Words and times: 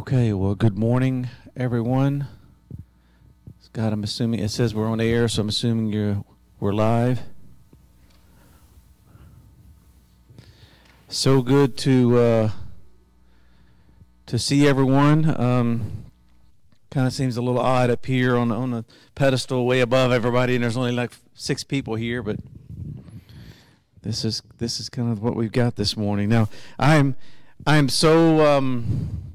Okay, 0.00 0.32
well, 0.32 0.54
good 0.54 0.78
morning, 0.78 1.28
everyone. 1.54 2.26
Scott, 3.60 3.92
I'm 3.92 4.02
assuming 4.02 4.40
it 4.40 4.48
says 4.48 4.74
we're 4.74 4.86
on 4.86 4.98
air, 4.98 5.28
so 5.28 5.42
I'm 5.42 5.50
assuming 5.50 5.92
you're 5.92 6.24
we're 6.58 6.72
live. 6.72 7.20
So 11.10 11.42
good 11.42 11.76
to 11.78 12.16
uh, 12.18 12.50
to 14.24 14.38
see 14.38 14.66
everyone. 14.66 15.38
Um, 15.38 16.06
kind 16.90 17.06
of 17.06 17.12
seems 17.12 17.36
a 17.36 17.42
little 17.42 17.60
odd 17.60 17.90
up 17.90 18.06
here 18.06 18.38
on 18.38 18.50
on 18.50 18.70
the 18.70 18.86
pedestal 19.14 19.66
way 19.66 19.80
above 19.80 20.12
everybody, 20.12 20.54
and 20.54 20.64
there's 20.64 20.78
only 20.78 20.92
like 20.92 21.12
six 21.34 21.62
people 21.62 21.96
here, 21.96 22.22
but 22.22 22.36
this 24.00 24.24
is 24.24 24.40
this 24.56 24.80
is 24.80 24.88
kind 24.88 25.12
of 25.12 25.22
what 25.22 25.36
we've 25.36 25.52
got 25.52 25.76
this 25.76 25.94
morning. 25.94 26.30
Now, 26.30 26.48
I'm 26.78 27.16
I'm 27.66 27.90
so. 27.90 28.46
Um, 28.56 29.29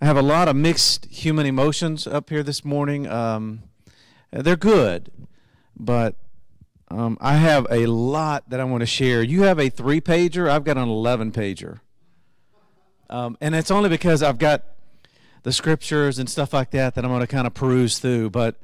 I 0.00 0.04
have 0.04 0.18
a 0.18 0.22
lot 0.22 0.46
of 0.46 0.56
mixed 0.56 1.06
human 1.06 1.46
emotions 1.46 2.06
up 2.06 2.28
here 2.28 2.42
this 2.42 2.64
morning. 2.66 3.06
Um, 3.06 3.62
they're 4.30 4.54
good, 4.54 5.10
but 5.74 6.16
um, 6.88 7.16
I 7.18 7.36
have 7.36 7.66
a 7.70 7.86
lot 7.86 8.50
that 8.50 8.60
I 8.60 8.64
want 8.64 8.82
to 8.82 8.86
share. 8.86 9.22
You 9.22 9.42
have 9.42 9.58
a 9.58 9.70
three 9.70 10.02
pager, 10.02 10.50
I've 10.50 10.64
got 10.64 10.76
an 10.76 10.86
11 10.86 11.32
pager. 11.32 11.80
Um, 13.08 13.38
and 13.40 13.54
it's 13.54 13.70
only 13.70 13.88
because 13.88 14.22
I've 14.22 14.36
got 14.36 14.64
the 15.44 15.52
scriptures 15.52 16.18
and 16.18 16.28
stuff 16.28 16.52
like 16.52 16.72
that 16.72 16.94
that 16.94 17.04
I'm 17.04 17.10
going 17.10 17.20
to 17.22 17.26
kind 17.26 17.46
of 17.46 17.54
peruse 17.54 17.98
through. 17.98 18.30
But 18.30 18.56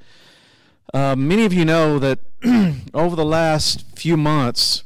uh, 0.92 1.16
many 1.16 1.46
of 1.46 1.54
you 1.54 1.64
know 1.64 1.98
that 1.98 2.18
over 2.92 3.16
the 3.16 3.24
last 3.24 3.96
few 3.96 4.18
months, 4.18 4.84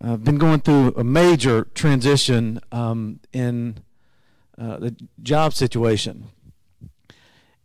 I've 0.00 0.24
been 0.24 0.38
going 0.38 0.60
through 0.60 0.94
a 0.96 1.04
major 1.04 1.64
transition 1.74 2.60
um, 2.72 3.20
in 3.34 3.80
uh, 4.60 4.78
the 4.78 4.94
job 5.22 5.54
situation. 5.54 6.26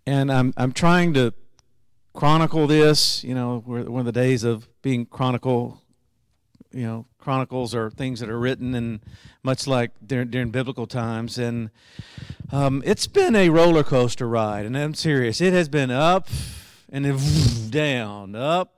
And 0.07 0.31
I'm, 0.31 0.53
I'm 0.55 0.71
trying 0.71 1.13
to 1.15 1.33
chronicle 2.13 2.67
this. 2.67 3.21
You 3.23 3.35
know, 3.35 3.61
we're 3.65 3.83
one 3.83 3.99
of 3.99 4.05
the 4.05 4.11
days 4.11 4.45
of 4.45 4.69
being 4.81 5.05
chronicle. 5.05 5.81
You 6.71 6.83
know, 6.83 7.05
chronicles 7.19 7.75
are 7.75 7.89
things 7.89 8.21
that 8.21 8.29
are 8.29 8.39
written, 8.39 8.75
and 8.75 9.01
much 9.43 9.67
like 9.67 9.91
during, 10.05 10.29
during 10.29 10.51
biblical 10.51 10.87
times. 10.87 11.37
And 11.37 11.69
um, 12.51 12.81
it's 12.85 13.07
been 13.07 13.35
a 13.35 13.49
roller 13.49 13.83
coaster 13.83 14.27
ride, 14.27 14.65
and 14.65 14.77
I'm 14.77 14.93
serious. 14.93 15.41
It 15.41 15.53
has 15.53 15.67
been 15.67 15.91
up 15.91 16.29
and 16.89 17.03
then 17.03 17.19
down, 17.69 18.35
up, 18.35 18.73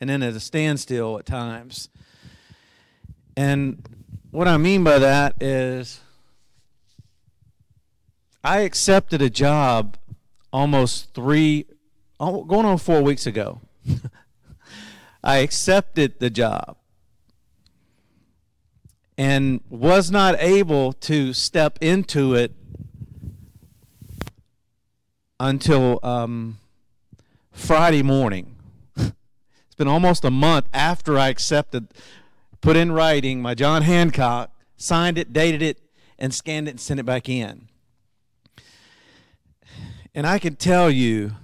and 0.00 0.08
then 0.08 0.22
at 0.22 0.34
a 0.34 0.40
standstill 0.40 1.18
at 1.18 1.26
times. 1.26 1.88
And 3.36 3.84
what 4.30 4.46
I 4.46 4.56
mean 4.56 4.84
by 4.84 4.98
that 4.98 5.42
is 5.42 6.00
I 8.42 8.60
accepted 8.60 9.20
a 9.20 9.30
job 9.30 9.96
almost 10.52 11.12
three, 11.14 11.66
going 12.18 12.64
on 12.66 12.78
four 12.78 13.02
weeks 13.02 13.26
ago. 13.26 13.60
I 15.24 15.38
accepted 15.38 16.20
the 16.20 16.30
job 16.30 16.76
and 19.16 19.60
was 19.68 20.10
not 20.10 20.36
able 20.38 20.92
to 20.92 21.32
step 21.32 21.78
into 21.80 22.34
it 22.34 22.52
until 25.40 25.98
um, 26.04 26.58
Friday 27.50 28.02
morning. 28.02 28.54
it's 28.96 29.74
been 29.76 29.88
almost 29.88 30.24
a 30.24 30.30
month 30.30 30.66
after 30.72 31.18
I 31.18 31.28
accepted, 31.28 31.88
put 32.60 32.76
in 32.76 32.92
writing 32.92 33.42
my 33.42 33.54
John 33.54 33.82
Hancock, 33.82 34.52
signed 34.76 35.18
it, 35.18 35.32
dated 35.32 35.62
it, 35.62 35.80
and 36.18 36.32
scanned 36.32 36.68
it 36.68 36.72
and 36.72 36.80
sent 36.80 37.00
it 37.00 37.06
back 37.06 37.28
in. 37.28 37.67
And 40.18 40.26
I 40.26 40.40
can 40.40 40.56
tell 40.56 40.90
you, 40.90 41.36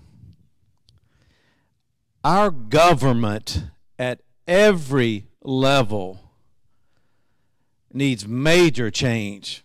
our 2.24 2.50
government 2.50 3.66
at 4.00 4.20
every 4.48 5.28
level 5.44 6.32
needs 7.92 8.26
major 8.26 8.90
change. 8.90 9.64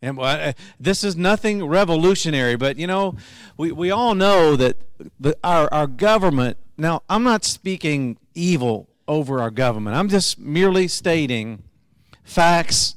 And 0.00 0.54
this 0.78 1.02
is 1.02 1.16
nothing 1.16 1.66
revolutionary, 1.66 2.54
but 2.54 2.76
you 2.76 2.86
know, 2.86 3.16
we, 3.56 3.72
we 3.72 3.90
all 3.90 4.14
know 4.14 4.54
that 4.54 4.76
the, 5.18 5.36
our, 5.42 5.68
our 5.74 5.88
government, 5.88 6.58
now 6.78 7.02
I'm 7.10 7.24
not 7.24 7.44
speaking 7.44 8.18
evil 8.36 8.88
over 9.08 9.40
our 9.40 9.50
government, 9.50 9.96
I'm 9.96 10.08
just 10.08 10.38
merely 10.38 10.86
stating 10.86 11.64
facts. 12.22 12.94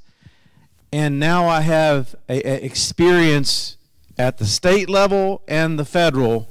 And 0.91 1.19
now 1.19 1.47
I 1.47 1.61
have 1.61 2.13
a, 2.29 2.47
a 2.47 2.63
experience 2.63 3.77
at 4.17 4.37
the 4.37 4.45
state 4.45 4.89
level 4.89 5.41
and 5.47 5.77
the 5.77 5.85
federal. 5.85 6.49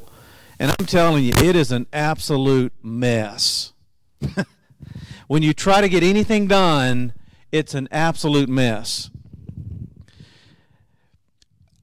And 0.58 0.74
I'm 0.78 0.86
telling 0.86 1.24
you, 1.24 1.32
it 1.36 1.56
is 1.56 1.72
an 1.72 1.86
absolute 1.92 2.72
mess. 2.82 3.72
when 5.26 5.42
you 5.42 5.52
try 5.52 5.80
to 5.80 5.88
get 5.88 6.02
anything 6.02 6.46
done, 6.46 7.12
it's 7.50 7.74
an 7.74 7.88
absolute 7.90 8.48
mess. 8.48 9.10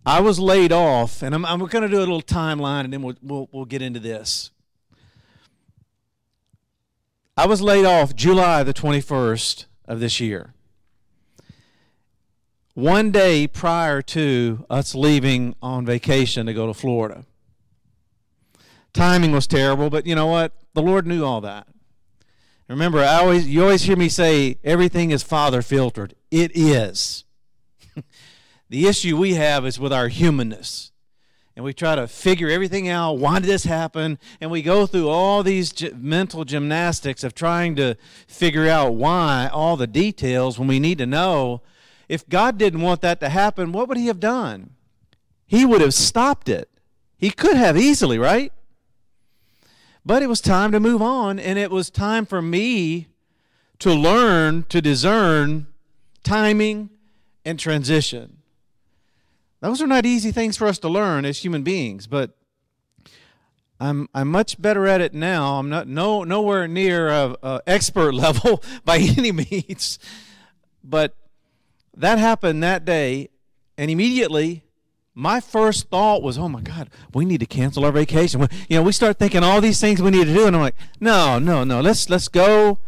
I 0.06 0.22
was 0.22 0.40
laid 0.40 0.72
off, 0.72 1.22
and 1.22 1.36
I'm, 1.36 1.46
I'm 1.46 1.60
going 1.60 1.84
to 1.84 1.90
do 1.90 1.98
a 1.98 2.00
little 2.00 2.22
timeline 2.22 2.86
and 2.86 2.94
then 2.94 3.04
we'll, 3.04 3.16
we'll, 3.22 3.50
we'll 3.52 3.66
get 3.66 3.82
into 3.82 4.00
this. 4.00 4.52
I 7.38 7.46
was 7.46 7.62
laid 7.62 7.86
off 7.86 8.16
July 8.16 8.64
the 8.64 8.74
21st 8.74 9.66
of 9.86 10.00
this 10.00 10.20
year 10.20 10.54
one 12.80 13.12
day 13.12 13.46
prior 13.46 14.02
to 14.02 14.66
us 14.70 14.96
leaving 14.96 15.56
on 15.62 15.86
vacation 15.86 16.46
to 16.46 16.54
go 16.54 16.68
to 16.68 16.74
Florida. 16.74 17.26
Timing 18.94 19.32
was 19.32 19.48
terrible, 19.48 19.90
but 19.90 20.06
you 20.06 20.16
know 20.16 20.28
what? 20.28 20.54
The 20.74 20.82
Lord 20.82 21.06
knew 21.06 21.24
all 21.24 21.42
that. 21.42 21.68
Remember, 22.68 23.00
I 23.00 23.16
always 23.16 23.48
you 23.48 23.64
always 23.64 23.84
hear 23.84 23.98
me 23.98 24.10
say 24.10 24.58
everything 24.64 25.12
is 25.12 25.24
father 25.24 25.62
filtered. 25.62 26.16
It 26.32 26.52
is. 26.56 27.26
the 28.70 28.88
issue 28.88 29.18
we 29.18 29.34
have 29.34 29.66
is 29.66 29.80
with 29.80 29.92
our 29.92 30.08
humanness. 30.08 30.92
And 31.56 31.66
we 31.66 31.74
try 31.74 31.96
to 31.96 32.08
figure 32.08 32.48
everything 32.48 32.88
out. 32.88 33.14
Why 33.18 33.40
did 33.40 33.50
this 33.50 33.66
happen? 33.66 34.18
And 34.40 34.50
we 34.50 34.62
go 34.62 34.86
through 34.86 35.10
all 35.10 35.44
these 35.44 35.74
mental 35.94 36.46
gymnastics 36.46 37.24
of 37.24 37.36
trying 37.36 37.76
to 37.76 37.98
figure 38.28 38.70
out 38.70 38.94
why, 38.94 39.50
all 39.52 39.76
the 39.76 39.88
details, 39.88 40.58
when 40.58 40.70
we 40.70 40.80
need 40.80 41.00
to 41.00 41.06
know 41.06 41.62
if 42.10 42.28
God 42.28 42.58
didn't 42.58 42.82
want 42.82 43.02
that 43.02 43.20
to 43.22 43.30
happen, 43.30 43.72
what 43.72 43.88
would 43.88 43.98
He 43.98 44.08
have 44.08 44.20
done? 44.20 44.72
He 45.46 45.64
would 45.66 45.82
have 45.82 45.94
stopped 45.94 46.50
it. 46.50 46.70
He 47.18 47.30
could 47.32 47.56
have 47.56 47.78
easily, 47.78 48.18
right? 48.18 48.52
But 50.06 50.24
it 50.24 50.28
was 50.28 50.42
time 50.42 50.72
to 50.72 50.80
move 50.80 51.02
on, 51.02 51.40
and 51.40 51.60
it 51.60 51.72
was 51.72 51.90
time 51.90 52.26
for 52.26 52.42
me 52.42 53.08
to 53.80 53.94
learn 53.94 54.64
to 54.70 54.82
discern 54.82 55.68
timing 56.24 56.90
and 57.46 57.60
transition. 57.60 58.38
Those 59.62 59.82
are 59.82 59.88
not 59.88 60.06
easy 60.06 60.32
things 60.32 60.58
for 60.58 60.68
us 60.68 60.80
to 60.80 60.90
learn 60.90 61.26
as 61.26 61.40
human 61.40 61.64
beings, 61.64 62.08
but 62.08 62.38
I'm 63.80 64.10
I'm 64.14 64.30
much 64.30 64.62
better 64.62 64.88
at 64.88 65.02
it 65.02 65.14
now. 65.14 65.60
I'm 65.60 65.70
not 65.70 65.88
no 65.88 66.24
nowhere 66.24 66.68
near 66.68 67.10
a, 67.10 67.62
expert 67.66 68.14
level 68.26 68.64
by 68.84 68.98
any 68.98 69.32
means, 69.32 70.00
but 70.84 71.16
that 72.00 72.18
happened 72.18 72.64
that 72.64 72.86
day, 72.86 73.30
and 73.78 73.92
immediately 73.92 74.64
my 75.14 75.42
first 75.42 75.90
thought 75.90 76.24
was, 76.24 76.38
oh 76.38 76.48
my 76.48 76.62
God, 76.62 76.90
we 77.14 77.26
need 77.26 77.42
to 77.42 77.46
cancel 77.46 77.84
our 77.84 77.92
vacation. 77.92 78.48
You 78.70 78.78
know, 78.78 78.84
we 78.84 78.94
start 78.94 79.20
thinking 79.20 79.44
all 79.44 79.60
these 79.60 79.80
things 79.80 80.02
we 80.02 80.12
need 80.12 80.28
to 80.28 80.34
do, 80.34 80.48
and 80.48 80.56
I'm 80.56 80.62
like, 80.62 80.76
no, 81.00 81.40
no, 81.40 81.64
no, 81.64 81.82
let's 81.82 82.10
let's 82.10 82.28
go. 82.28 82.80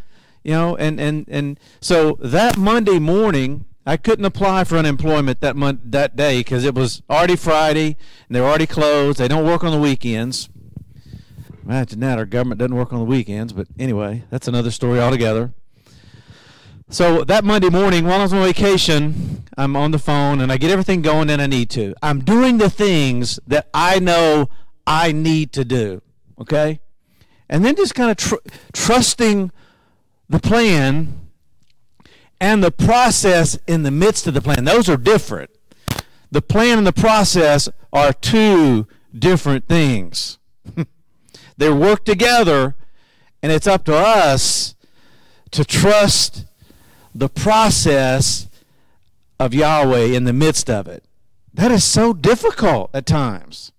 You 0.43 0.53
know, 0.53 0.75
and 0.77 0.99
and 0.99 1.25
and 1.27 1.59
so 1.81 2.17
that 2.21 2.57
Monday 2.57 2.99
morning, 2.99 3.65
I 3.85 3.97
couldn't 3.97 4.25
apply 4.25 4.63
for 4.63 4.77
unemployment 4.77 5.41
that 5.41 5.55
month 5.55 5.81
that 5.85 6.15
day 6.15 6.39
because 6.39 6.63
it 6.63 6.73
was 6.73 7.01
already 7.09 7.35
Friday 7.35 7.97
and 8.27 8.35
they're 8.35 8.45
already 8.45 8.67
closed. 8.67 9.19
They 9.19 9.27
don't 9.27 9.45
work 9.45 9.63
on 9.63 9.71
the 9.71 9.79
weekends. 9.79 10.49
Imagine 11.63 11.99
that 11.99 12.17
our 12.17 12.25
government 12.25 12.59
doesn't 12.59 12.75
work 12.75 12.91
on 12.91 12.99
the 12.99 13.05
weekends, 13.05 13.53
but 13.53 13.67
anyway, 13.77 14.23
that's 14.29 14.47
another 14.47 14.71
story 14.71 14.99
altogether. 14.99 15.53
So 16.91 17.23
that 17.23 17.45
Monday 17.45 17.69
morning, 17.69 18.03
while 18.03 18.19
I 18.19 18.23
was 18.23 18.33
on 18.33 18.43
vacation, 18.43 19.45
I'm 19.57 19.77
on 19.77 19.91
the 19.91 19.97
phone 19.97 20.41
and 20.41 20.51
I 20.51 20.57
get 20.57 20.71
everything 20.71 21.01
going 21.01 21.27
that 21.27 21.39
I 21.39 21.47
need 21.47 21.69
to. 21.69 21.95
I'm 22.03 22.19
doing 22.19 22.57
the 22.57 22.69
things 22.69 23.39
that 23.47 23.69
I 23.73 23.99
know 23.99 24.49
I 24.85 25.13
need 25.13 25.53
to 25.53 25.63
do. 25.63 26.01
Okay? 26.37 26.81
And 27.47 27.63
then 27.63 27.77
just 27.77 27.95
kind 27.95 28.11
of 28.11 28.17
tr- 28.17 28.45
trusting 28.73 29.51
the 30.27 30.39
plan 30.39 31.29
and 32.41 32.61
the 32.61 32.71
process 32.71 33.57
in 33.67 33.83
the 33.83 33.91
midst 33.91 34.27
of 34.27 34.33
the 34.33 34.41
plan. 34.41 34.65
Those 34.65 34.89
are 34.89 34.97
different. 34.97 35.49
The 36.29 36.41
plan 36.41 36.77
and 36.77 36.85
the 36.85 36.91
process 36.91 37.69
are 37.93 38.11
two 38.11 38.85
different 39.17 39.69
things. 39.69 40.39
they 41.57 41.69
work 41.69 42.03
together, 42.03 42.75
and 43.41 43.49
it's 43.49 43.67
up 43.67 43.85
to 43.85 43.95
us 43.95 44.75
to 45.51 45.63
trust 45.63 46.47
the 47.13 47.29
process 47.29 48.47
of 49.39 49.53
Yahweh 49.53 50.05
in 50.05 50.23
the 50.23 50.33
midst 50.33 50.69
of 50.69 50.87
it. 50.87 51.03
That 51.53 51.71
is 51.71 51.83
so 51.83 52.13
difficult 52.13 52.89
at 52.93 53.05
times. 53.05 53.71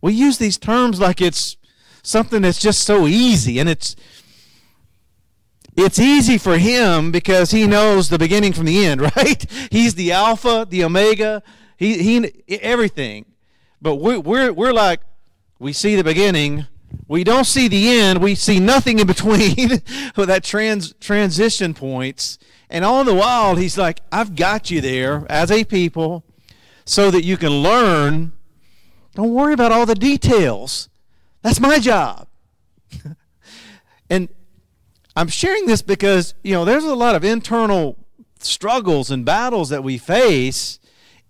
We 0.00 0.12
use 0.12 0.38
these 0.38 0.56
terms 0.56 1.00
like 1.00 1.20
it's 1.20 1.56
something 2.02 2.42
that's 2.42 2.60
just 2.60 2.82
so 2.84 3.06
easy 3.06 3.58
and 3.58 3.68
it's 3.68 3.96
it's 5.76 5.98
easy 5.98 6.38
for 6.38 6.56
him 6.56 7.12
because 7.12 7.50
he 7.50 7.66
knows 7.66 8.08
the 8.08 8.18
beginning 8.18 8.54
from 8.54 8.64
the 8.64 8.86
end, 8.86 9.00
right? 9.16 9.44
He's 9.70 9.94
the 9.94 10.12
alpha, 10.12 10.66
the 10.68 10.84
omega, 10.84 11.42
he 11.76 12.02
he 12.02 12.58
everything. 12.60 13.26
But 13.82 13.96
we're 13.96 14.20
we're 14.20 14.52
we're 14.52 14.72
like 14.72 15.00
we 15.58 15.72
see 15.72 15.96
the 15.96 16.04
beginning, 16.04 16.66
we 17.08 17.22
don't 17.22 17.44
see 17.44 17.68
the 17.68 17.88
end, 17.88 18.20
we 18.20 18.34
see 18.34 18.58
nothing 18.58 18.98
in 18.98 19.06
between 19.06 19.68
that 20.16 20.42
trans 20.42 20.92
transition 20.94 21.74
points. 21.74 22.38
And 22.68 22.84
all 22.84 23.04
the 23.04 23.14
while 23.14 23.54
he's 23.56 23.78
like, 23.78 24.00
I've 24.10 24.34
got 24.34 24.70
you 24.70 24.80
there 24.80 25.24
as 25.28 25.50
a 25.50 25.64
people 25.64 26.24
so 26.84 27.10
that 27.10 27.24
you 27.24 27.36
can 27.36 27.50
learn. 27.50 28.32
Don't 29.14 29.32
worry 29.32 29.54
about 29.54 29.70
all 29.72 29.86
the 29.86 29.94
details. 29.94 30.88
That's 31.42 31.60
my 31.60 31.78
job. 31.78 32.26
and 34.10 34.28
I'm 35.14 35.28
sharing 35.28 35.66
this 35.66 35.80
because, 35.80 36.34
you 36.42 36.54
know, 36.54 36.64
there's 36.64 36.84
a 36.84 36.94
lot 36.94 37.14
of 37.14 37.24
internal 37.24 37.96
struggles 38.40 39.12
and 39.12 39.24
battles 39.24 39.68
that 39.68 39.84
we 39.84 39.96
face 39.96 40.80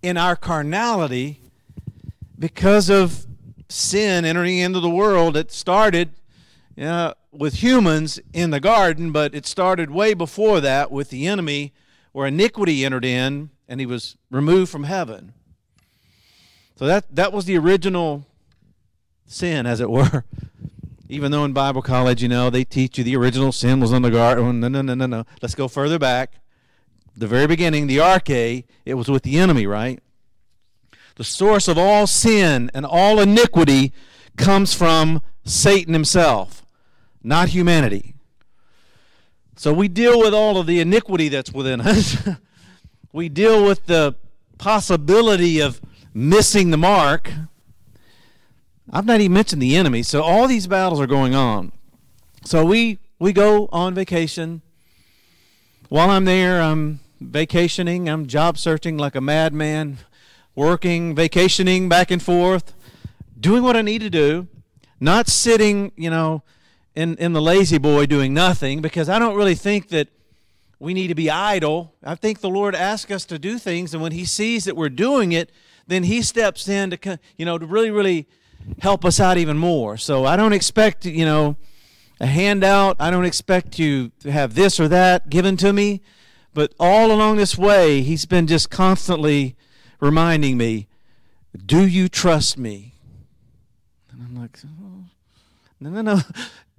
in 0.01 0.17
our 0.17 0.35
carnality 0.35 1.39
because 2.37 2.89
of 2.89 3.26
sin 3.69 4.25
entering 4.25 4.57
into 4.57 4.79
the 4.79 4.89
world. 4.89 5.35
It 5.35 5.51
started 5.51 6.11
uh, 6.79 7.13
with 7.31 7.55
humans 7.55 8.19
in 8.33 8.51
the 8.51 8.59
garden, 8.59 9.11
but 9.11 9.33
it 9.33 9.45
started 9.45 9.91
way 9.91 10.13
before 10.13 10.61
that 10.61 10.91
with 10.91 11.09
the 11.09 11.27
enemy, 11.27 11.73
where 12.11 12.27
iniquity 12.27 12.85
entered 12.85 13.05
in 13.05 13.49
and 13.67 13.79
he 13.79 13.85
was 13.85 14.17
removed 14.31 14.71
from 14.71 14.85
heaven. 14.85 15.33
So 16.77 16.85
that, 16.85 17.13
that 17.15 17.33
was 17.33 17.45
the 17.45 17.57
original 17.57 18.25
sin, 19.25 19.65
as 19.65 19.81
it 19.81 19.89
were. 19.89 20.23
Even 21.09 21.31
though 21.31 21.45
in 21.45 21.53
Bible 21.53 21.81
college, 21.81 22.21
you 22.21 22.29
know, 22.29 22.49
they 22.49 22.63
teach 22.63 22.97
you 22.97 23.03
the 23.03 23.15
original 23.15 23.51
sin 23.51 23.79
was 23.79 23.91
in 23.91 24.01
the 24.01 24.11
garden. 24.11 24.59
No, 24.59 24.67
no, 24.67 24.81
no, 24.81 24.93
no, 24.93 25.05
no. 25.05 25.25
Let's 25.41 25.55
go 25.55 25.67
further 25.67 25.97
back. 25.97 26.41
The 27.15 27.27
very 27.27 27.47
beginning, 27.47 27.87
the 27.87 27.97
arche, 27.97 28.65
it 28.85 28.93
was 28.93 29.09
with 29.09 29.23
the 29.23 29.39
enemy, 29.39 29.65
right? 29.65 29.99
The 31.17 31.23
source 31.23 31.67
of 31.67 31.79
all 31.79 32.05
sin 32.05 32.69
and 32.75 32.85
all 32.85 33.19
iniquity 33.19 33.91
comes 34.37 34.75
from 34.75 35.23
Satan 35.43 35.93
himself, 35.93 36.63
not 37.23 37.49
humanity. 37.49 38.13
So 39.55 39.73
we 39.73 39.87
deal 39.87 40.19
with 40.19 40.35
all 40.35 40.59
of 40.59 40.67
the 40.67 40.79
iniquity 40.79 41.27
that's 41.29 41.51
within 41.51 41.81
us. 41.81 42.17
we 43.11 43.29
deal 43.29 43.65
with 43.65 43.87
the 43.87 44.15
possibility 44.59 45.59
of 45.59 45.81
missing 46.13 46.69
the 46.69 46.77
mark. 46.77 47.31
I've 48.91 49.07
not 49.07 49.19
even 49.19 49.33
mentioned 49.33 49.63
the 49.63 49.75
enemy. 49.75 50.03
So 50.03 50.21
all 50.21 50.47
these 50.47 50.67
battles 50.67 51.01
are 51.01 51.07
going 51.07 51.33
on. 51.33 51.71
So 52.43 52.63
we 52.63 52.99
we 53.17 53.33
go 53.33 53.69
on 53.71 53.95
vacation. 53.95 54.61
While 55.89 56.11
I'm 56.11 56.25
there, 56.25 56.61
I'm 56.61 56.99
vacationing, 57.19 58.07
I'm 58.07 58.27
job 58.27 58.59
searching 58.59 58.97
like 58.97 59.15
a 59.15 59.21
madman, 59.21 59.97
working, 60.57 61.13
vacationing 61.13 61.87
back 61.87 62.09
and 62.09 62.21
forth, 62.21 62.73
doing 63.39 63.61
what 63.61 63.77
I 63.77 63.83
need 63.83 64.01
to 64.01 64.09
do, 64.09 64.47
not 64.99 65.27
sitting, 65.27 65.91
you 65.95 66.09
know, 66.09 66.41
in, 66.95 67.15
in 67.17 67.33
the 67.33 67.41
La-Z-Boy 67.41 68.07
doing 68.07 68.33
nothing, 68.33 68.81
because 68.81 69.07
I 69.07 69.19
don't 69.19 69.35
really 69.35 69.53
think 69.53 69.89
that 69.89 70.07
we 70.79 70.95
need 70.95 71.09
to 71.09 71.15
be 71.15 71.29
idle. 71.29 71.93
I 72.03 72.15
think 72.15 72.41
the 72.41 72.49
Lord 72.49 72.73
asks 72.73 73.11
us 73.11 73.23
to 73.25 73.37
do 73.37 73.59
things, 73.59 73.93
and 73.93 74.01
when 74.01 74.11
He 74.11 74.25
sees 74.25 74.65
that 74.65 74.75
we're 74.75 74.89
doing 74.89 75.31
it, 75.31 75.51
then 75.85 76.03
He 76.03 76.23
steps 76.23 76.67
in 76.67 76.89
to, 76.89 77.19
you 77.37 77.45
know, 77.45 77.59
to 77.59 77.65
really, 77.67 77.91
really 77.91 78.27
help 78.79 79.05
us 79.05 79.19
out 79.19 79.37
even 79.37 79.59
more. 79.59 79.95
So 79.95 80.25
I 80.25 80.35
don't 80.35 80.53
expect, 80.53 81.05
you 81.05 81.25
know, 81.25 81.55
a 82.19 82.25
handout. 82.25 82.95
I 82.99 83.11
don't 83.11 83.25
expect 83.25 83.77
you 83.77 84.11
to 84.21 84.31
have 84.31 84.55
this 84.55 84.79
or 84.79 84.87
that 84.87 85.29
given 85.29 85.55
to 85.57 85.71
me. 85.71 86.01
But 86.55 86.73
all 86.79 87.11
along 87.11 87.37
this 87.37 87.59
way, 87.59 88.01
He's 88.01 88.25
been 88.25 88.47
just 88.47 88.71
constantly 88.71 89.55
reminding 89.99 90.57
me, 90.57 90.87
Do 91.65 91.85
you 91.85 92.07
trust 92.09 92.57
me? 92.57 92.93
And 94.11 94.21
I'm 94.21 94.41
like, 94.41 94.57
oh, 94.65 95.05
No, 95.79 95.89
no, 95.89 96.01
no. 96.01 96.21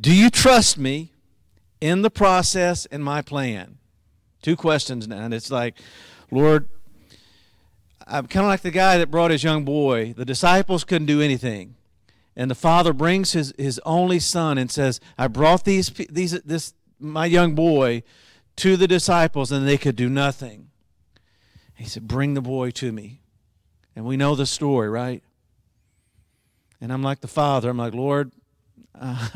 Do 0.00 0.14
you 0.14 0.30
trust 0.30 0.78
me 0.78 1.12
in 1.80 2.02
the 2.02 2.10
process 2.10 2.86
and 2.86 3.04
my 3.04 3.22
plan? 3.22 3.78
Two 4.42 4.56
questions 4.56 5.08
now. 5.08 5.24
And 5.24 5.34
it's 5.34 5.50
like, 5.50 5.74
Lord, 6.30 6.68
I'm 8.06 8.26
kind 8.26 8.44
of 8.44 8.48
like 8.48 8.62
the 8.62 8.70
guy 8.70 8.96
that 8.98 9.10
brought 9.10 9.30
his 9.30 9.42
young 9.42 9.64
boy. 9.64 10.14
The 10.16 10.24
disciples 10.24 10.84
couldn't 10.84 11.06
do 11.06 11.20
anything. 11.20 11.74
And 12.36 12.50
the 12.50 12.54
father 12.54 12.92
brings 12.92 13.32
his, 13.32 13.52
his 13.58 13.80
only 13.84 14.20
son 14.20 14.58
and 14.58 14.70
says, 14.70 15.00
I 15.18 15.26
brought 15.26 15.64
these, 15.64 15.90
these, 16.08 16.40
this, 16.42 16.72
my 17.00 17.26
young 17.26 17.56
boy 17.56 18.04
to 18.56 18.76
the 18.76 18.86
disciples 18.86 19.50
and 19.50 19.66
they 19.66 19.76
could 19.76 19.96
do 19.96 20.08
nothing. 20.08 20.67
He 21.78 21.86
said, 21.86 22.08
Bring 22.08 22.34
the 22.34 22.42
boy 22.42 22.70
to 22.72 22.92
me. 22.92 23.20
And 23.94 24.04
we 24.04 24.16
know 24.16 24.34
the 24.34 24.46
story, 24.46 24.88
right? 24.88 25.22
And 26.80 26.92
I'm 26.92 27.02
like 27.02 27.20
the 27.20 27.28
father. 27.28 27.70
I'm 27.70 27.78
like, 27.78 27.94
Lord, 27.94 28.32
uh, 28.98 29.28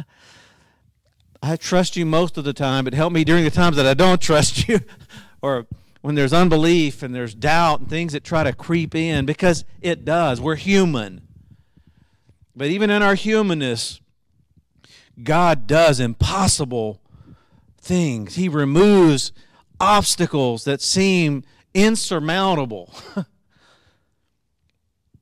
I 1.43 1.56
trust 1.56 1.97
you 1.97 2.06
most 2.06 2.39
of 2.39 2.44
the 2.44 2.53
time, 2.53 2.85
but 2.85 2.94
help 2.94 3.12
me 3.12 3.25
during 3.25 3.44
the 3.44 3.50
times 3.50 3.77
that 3.77 3.87
I 3.87 3.94
don't 3.94 4.21
trust 4.21 4.69
you 4.69 4.81
or 5.43 5.67
when 6.00 6.15
there's 6.15 6.33
unbelief 6.33 7.03
and 7.03 7.15
there's 7.15 7.35
doubt 7.35 7.81
and 7.81 7.89
things 7.89 8.12
that 8.12 8.25
try 8.25 8.45
to 8.45 8.53
creep 8.53 8.95
in 8.95 9.25
because 9.25 9.65
it 9.81 10.05
does. 10.05 10.41
We're 10.41 10.56
human. 10.56 11.23
But 12.55 12.69
even 12.69 12.91
in 12.91 13.03
our 13.03 13.15
humanness, 13.15 14.00
God 15.23 15.67
does 15.67 16.00
impossible 16.00 17.00
things. 17.81 18.35
He 18.35 18.49
removes 18.49 19.33
obstacles 19.81 20.65
that 20.65 20.81
seem 20.81 21.45
insurmountable. 21.75 22.95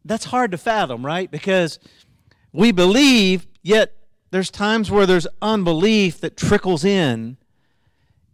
That's 0.05 0.27
hard 0.27 0.51
to 0.53 0.59
fathom, 0.59 1.05
right? 1.05 1.31
Because 1.31 1.79
we 2.53 2.73
believe, 2.73 3.47
yet 3.63 3.97
there's 4.31 4.51
times 4.51 4.91
where 4.91 5.07
there's 5.07 5.27
unbelief 5.43 6.21
that 6.21 6.37
trickles 6.37 6.85
in. 6.85 7.37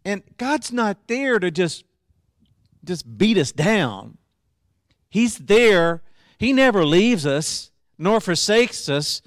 And 0.04 0.22
God's 0.38 0.72
not 0.72 1.08
there 1.08 1.38
to 1.38 1.50
just 1.50 1.84
just 2.84 3.18
beat 3.18 3.36
us 3.36 3.50
down. 3.50 4.16
He's 5.08 5.38
there. 5.38 6.02
He 6.38 6.52
never 6.52 6.84
leaves 6.84 7.26
us 7.26 7.72
nor 7.98 8.20
forsakes 8.20 8.88
us. 8.88 9.22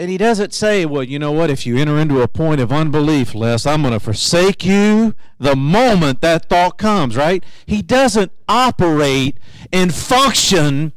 And 0.00 0.08
he 0.08 0.16
doesn't 0.16 0.54
say, 0.54 0.86
well, 0.86 1.02
you 1.02 1.18
know 1.18 1.30
what, 1.30 1.50
if 1.50 1.66
you 1.66 1.76
enter 1.76 1.98
into 1.98 2.22
a 2.22 2.26
point 2.26 2.58
of 2.58 2.72
unbelief, 2.72 3.34
Les, 3.34 3.66
I'm 3.66 3.82
going 3.82 3.92
to 3.92 4.00
forsake 4.00 4.64
you 4.64 5.14
the 5.38 5.54
moment 5.54 6.22
that 6.22 6.48
thought 6.48 6.78
comes, 6.78 7.18
right? 7.18 7.44
He 7.66 7.82
doesn't 7.82 8.32
operate 8.48 9.36
and 9.70 9.92
function 9.92 10.94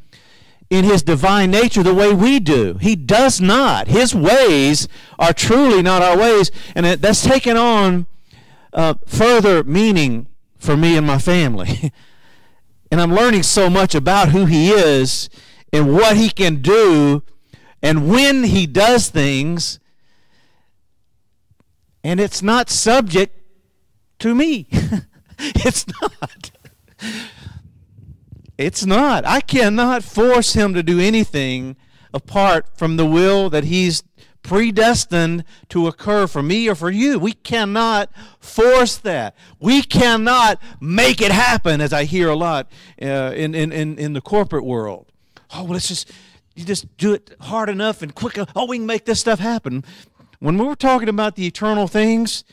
in 0.70 0.86
his 0.86 1.04
divine 1.04 1.52
nature 1.52 1.84
the 1.84 1.94
way 1.94 2.14
we 2.14 2.40
do. 2.40 2.76
He 2.80 2.96
does 2.96 3.42
not. 3.42 3.90
His 3.90 4.16
ways 4.16 4.88
are 5.20 5.34
truly 5.34 5.82
not 5.82 6.02
our 6.02 6.18
ways. 6.18 6.50
And 6.74 6.86
that's 6.86 7.24
taken 7.24 7.58
on 7.58 8.06
uh, 8.72 8.94
further 9.06 9.66
meaning 9.66 10.28
for 10.58 10.78
me 10.78 10.96
and 10.96 11.06
my 11.06 11.18
family. 11.18 11.92
and 12.90 13.02
I'm 13.02 13.14
learning 13.14 13.44
so 13.44 13.70
much 13.70 13.96
about 13.96 14.30
who 14.30 14.46
he 14.46 14.70
is 14.70 15.30
and 15.74 15.92
what 15.94 16.16
he 16.16 16.30
can 16.30 16.62
do 16.62 17.22
and 17.84 18.10
when 18.10 18.46
he 18.46 18.66
does 18.66 19.10
things, 19.10 19.80
and 22.04 22.20
it's 22.20 22.42
not 22.42 22.70
subject 22.70 23.40
to 24.20 24.34
me. 24.34 24.68
it's 25.40 25.86
not. 26.02 26.52
It's 28.58 28.86
not. 28.86 29.26
I 29.26 29.42
cannot 29.42 30.04
force 30.04 30.54
him 30.54 30.74
to 30.74 30.82
do 30.82 31.00
anything 31.00 31.76
apart 32.14 32.68
from 32.78 32.98
the 32.98 33.06
will 33.06 33.50
that 33.50 33.66
he's 33.66 34.04
predestined 34.44 35.44
to 35.70 35.88
occur 35.88 36.28
for 36.28 36.44
me 36.44 36.70
or 36.70 36.76
for 36.76 36.90
you. 36.90 37.18
We 37.18 37.34
cannot 37.34 38.10
force 38.40 38.98
that. 38.98 39.36
We 39.60 39.82
cannot 39.82 40.62
make 40.80 41.22
it 41.22 41.32
happen, 41.32 41.82
as 41.82 41.92
I 41.92 42.04
hear 42.04 42.30
a 42.30 42.36
lot 42.36 42.72
uh, 43.02 43.34
in, 43.36 43.56
in, 43.56 43.72
in, 43.72 44.14
the 44.14 44.22
corporate 44.22 44.66
world. 44.66 45.08
Oh, 45.54 45.64
well, 45.64 45.74
let's 45.74 45.88
just 45.88 46.12
you 46.56 46.66
just 46.66 46.98
do 46.98 47.14
it 47.14 47.36
hard 47.42 47.70
enough 47.70 48.02
and 48.02 48.14
quick. 48.14 48.38
Oh, 48.56 48.66
we 48.66 48.78
can 48.78 48.86
make 48.86 49.06
this 49.06 49.20
stuff 49.20 49.40
happen. 49.40 49.84
When 50.40 50.58
we 50.58 50.66
were 50.66 50.76
talking 50.76 51.10
about 51.10 51.36
the 51.36 51.48
eternal 51.48 51.88
things, 51.88 52.44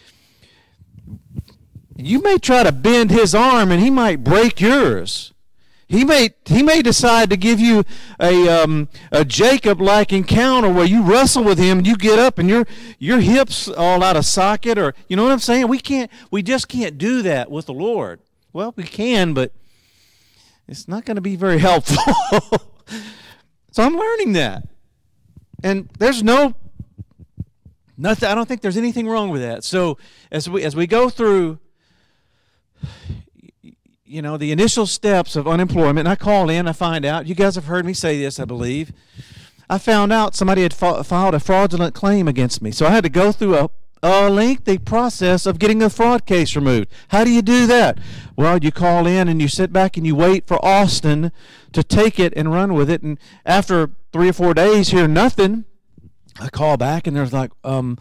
you 1.96 2.22
may 2.22 2.38
try 2.38 2.62
to 2.62 2.72
bend 2.72 3.10
his 3.10 3.34
arm 3.34 3.70
and 3.70 3.82
he 3.82 3.90
might 3.90 4.24
break 4.24 4.60
yours. 4.60 5.32
He 5.86 6.04
may 6.04 6.30
he 6.44 6.62
may 6.62 6.82
decide 6.82 7.30
to 7.30 7.36
give 7.36 7.58
you 7.58 7.82
a 8.20 8.48
um, 8.48 8.88
a 9.10 9.24
Jacob 9.24 9.80
like 9.80 10.12
encounter 10.12 10.72
where 10.72 10.84
you 10.84 11.02
wrestle 11.02 11.42
with 11.42 11.58
him 11.58 11.78
and 11.78 11.86
you 11.86 11.96
get 11.96 12.16
up 12.16 12.38
and 12.38 12.48
your 12.48 12.64
your 13.00 13.18
hips 13.18 13.66
all 13.66 14.04
out 14.04 14.16
of 14.16 14.24
socket 14.24 14.78
or 14.78 14.94
you 15.08 15.16
know 15.16 15.24
what 15.24 15.32
I'm 15.32 15.40
saying? 15.40 15.66
We 15.66 15.80
can't 15.80 16.08
we 16.30 16.44
just 16.44 16.68
can't 16.68 16.96
do 16.96 17.22
that 17.22 17.50
with 17.50 17.66
the 17.66 17.74
Lord. 17.74 18.20
Well, 18.52 18.72
we 18.76 18.84
can, 18.84 19.34
but 19.34 19.52
it's 20.68 20.86
not 20.86 21.04
going 21.04 21.16
to 21.16 21.20
be 21.20 21.34
very 21.34 21.58
helpful. 21.68 21.96
So 23.70 23.82
I'm 23.82 23.96
learning 23.96 24.32
that. 24.32 24.68
And 25.62 25.90
there's 25.98 26.22
no 26.22 26.54
nothing 27.96 28.28
I 28.28 28.34
don't 28.34 28.46
think 28.46 28.62
there's 28.62 28.76
anything 28.76 29.06
wrong 29.06 29.30
with 29.30 29.42
that. 29.42 29.64
So 29.64 29.98
as 30.30 30.48
we 30.48 30.62
as 30.62 30.74
we 30.74 30.86
go 30.86 31.10
through 31.10 31.58
you 34.04 34.22
know 34.22 34.36
the 34.36 34.50
initial 34.50 34.86
steps 34.86 35.36
of 35.36 35.46
unemployment 35.46 36.00
and 36.00 36.08
I 36.08 36.16
call 36.16 36.50
in 36.50 36.66
I 36.66 36.72
find 36.72 37.04
out 37.04 37.26
you 37.26 37.34
guys 37.34 37.54
have 37.54 37.66
heard 37.66 37.84
me 37.84 37.92
say 37.92 38.18
this 38.18 38.40
I 38.40 38.44
believe 38.44 38.92
I 39.68 39.78
found 39.78 40.12
out 40.12 40.34
somebody 40.34 40.62
had 40.62 40.74
fa- 40.74 41.04
filed 41.04 41.34
a 41.34 41.40
fraudulent 41.40 41.94
claim 41.94 42.26
against 42.26 42.60
me 42.60 42.72
so 42.72 42.86
I 42.86 42.90
had 42.90 43.04
to 43.04 43.10
go 43.10 43.30
through 43.30 43.56
a 43.56 43.70
a 44.02 44.30
lengthy 44.30 44.78
process 44.78 45.46
of 45.46 45.58
getting 45.58 45.82
a 45.82 45.90
fraud 45.90 46.24
case 46.24 46.56
removed. 46.56 46.88
How 47.08 47.24
do 47.24 47.30
you 47.30 47.42
do 47.42 47.66
that? 47.66 47.98
Well, 48.36 48.58
you 48.58 48.72
call 48.72 49.06
in 49.06 49.28
and 49.28 49.40
you 49.40 49.48
sit 49.48 49.72
back 49.72 49.96
and 49.96 50.06
you 50.06 50.16
wait 50.16 50.46
for 50.46 50.64
Austin 50.64 51.32
to 51.72 51.82
take 51.82 52.18
it 52.18 52.32
and 52.34 52.52
run 52.52 52.74
with 52.74 52.88
it. 52.88 53.02
And 53.02 53.18
after 53.44 53.90
three 54.12 54.30
or 54.30 54.32
four 54.32 54.54
days, 54.54 54.88
hear 54.88 55.06
nothing. 55.06 55.64
I 56.40 56.48
call 56.48 56.76
back 56.76 57.06
and 57.06 57.14
there's 57.14 57.32
like, 57.32 57.50
um, 57.64 57.98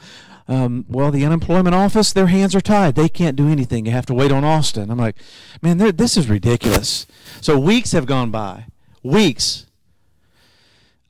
um, 0.48 0.86
well, 0.89 1.12
the 1.12 1.25
unemployment 1.25 1.75
office, 1.75 2.13
their 2.13 2.27
hands 2.27 2.56
are 2.56 2.62
tied. 2.62 2.96
They 2.96 3.10
can't 3.10 3.36
do 3.36 3.50
anything. 3.50 3.86
You 3.86 3.91
have 3.91 4.08
to 4.08 4.13
wait 4.13 4.32
on 4.32 4.44
Austin. 4.44 4.89
I'm 4.89 4.98
like, 4.98 5.18
man, 5.62 5.77
this 5.77 6.18
is 6.18 6.29
ridiculous. 6.29 7.06
So 7.41 7.60
weeks 7.60 7.91
have 7.91 8.06
gone 8.06 8.32
by. 8.32 8.65
Weeks. 9.03 9.68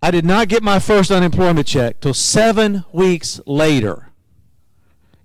I 0.02 0.12
did 0.12 0.26
not 0.26 0.48
get 0.48 0.64
my 0.64 0.80
first 0.80 1.12
unemployment 1.12 1.68
check 1.68 2.02
till 2.02 2.14
seven 2.14 2.84
weeks 2.92 3.40
later. 3.46 4.09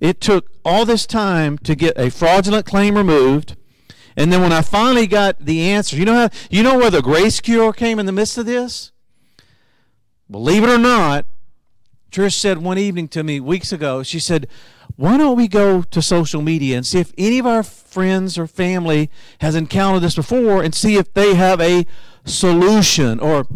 It 0.04 0.20
took 0.20 0.50
all 0.66 0.84
this 0.84 1.06
time 1.06 1.56
to 1.60 1.74
get 1.74 1.98
a 1.98 2.10
fraudulent 2.10 2.66
claim 2.66 2.94
removed. 2.94 3.56
And 4.18 4.30
then 4.30 4.42
when 4.42 4.52
I 4.52 4.60
finally 4.60 5.06
got 5.06 5.42
the 5.42 5.62
answer, 5.62 5.96
you 5.96 6.04
know 6.04 6.12
how 6.12 6.28
you 6.50 6.62
know 6.62 6.76
where 6.76 6.90
the 6.90 7.00
grace 7.00 7.40
cure 7.40 7.72
came 7.72 7.98
in 7.98 8.04
the 8.04 8.12
midst 8.12 8.36
of 8.36 8.44
this? 8.44 8.92
Believe 10.30 10.62
it 10.62 10.68
or 10.68 10.76
not, 10.76 11.24
Trish 12.10 12.34
said 12.34 12.58
one 12.58 12.76
evening 12.76 13.08
to 13.08 13.24
me 13.24 13.40
weeks 13.40 13.72
ago, 13.72 14.02
she 14.02 14.18
said, 14.18 14.46
Why 14.96 15.16
don't 15.16 15.38
we 15.38 15.48
go 15.48 15.80
to 15.80 16.02
social 16.02 16.42
media 16.42 16.76
and 16.76 16.84
see 16.84 16.98
if 16.98 17.14
any 17.16 17.38
of 17.38 17.46
our 17.46 17.62
friends 17.62 18.36
or 18.36 18.46
family 18.46 19.08
has 19.38 19.54
encountered 19.54 20.02
this 20.02 20.16
before 20.16 20.62
and 20.62 20.74
see 20.74 20.96
if 20.96 21.14
they 21.14 21.34
have 21.34 21.62
a 21.62 21.86
solution 22.26 23.18
or 23.20 23.46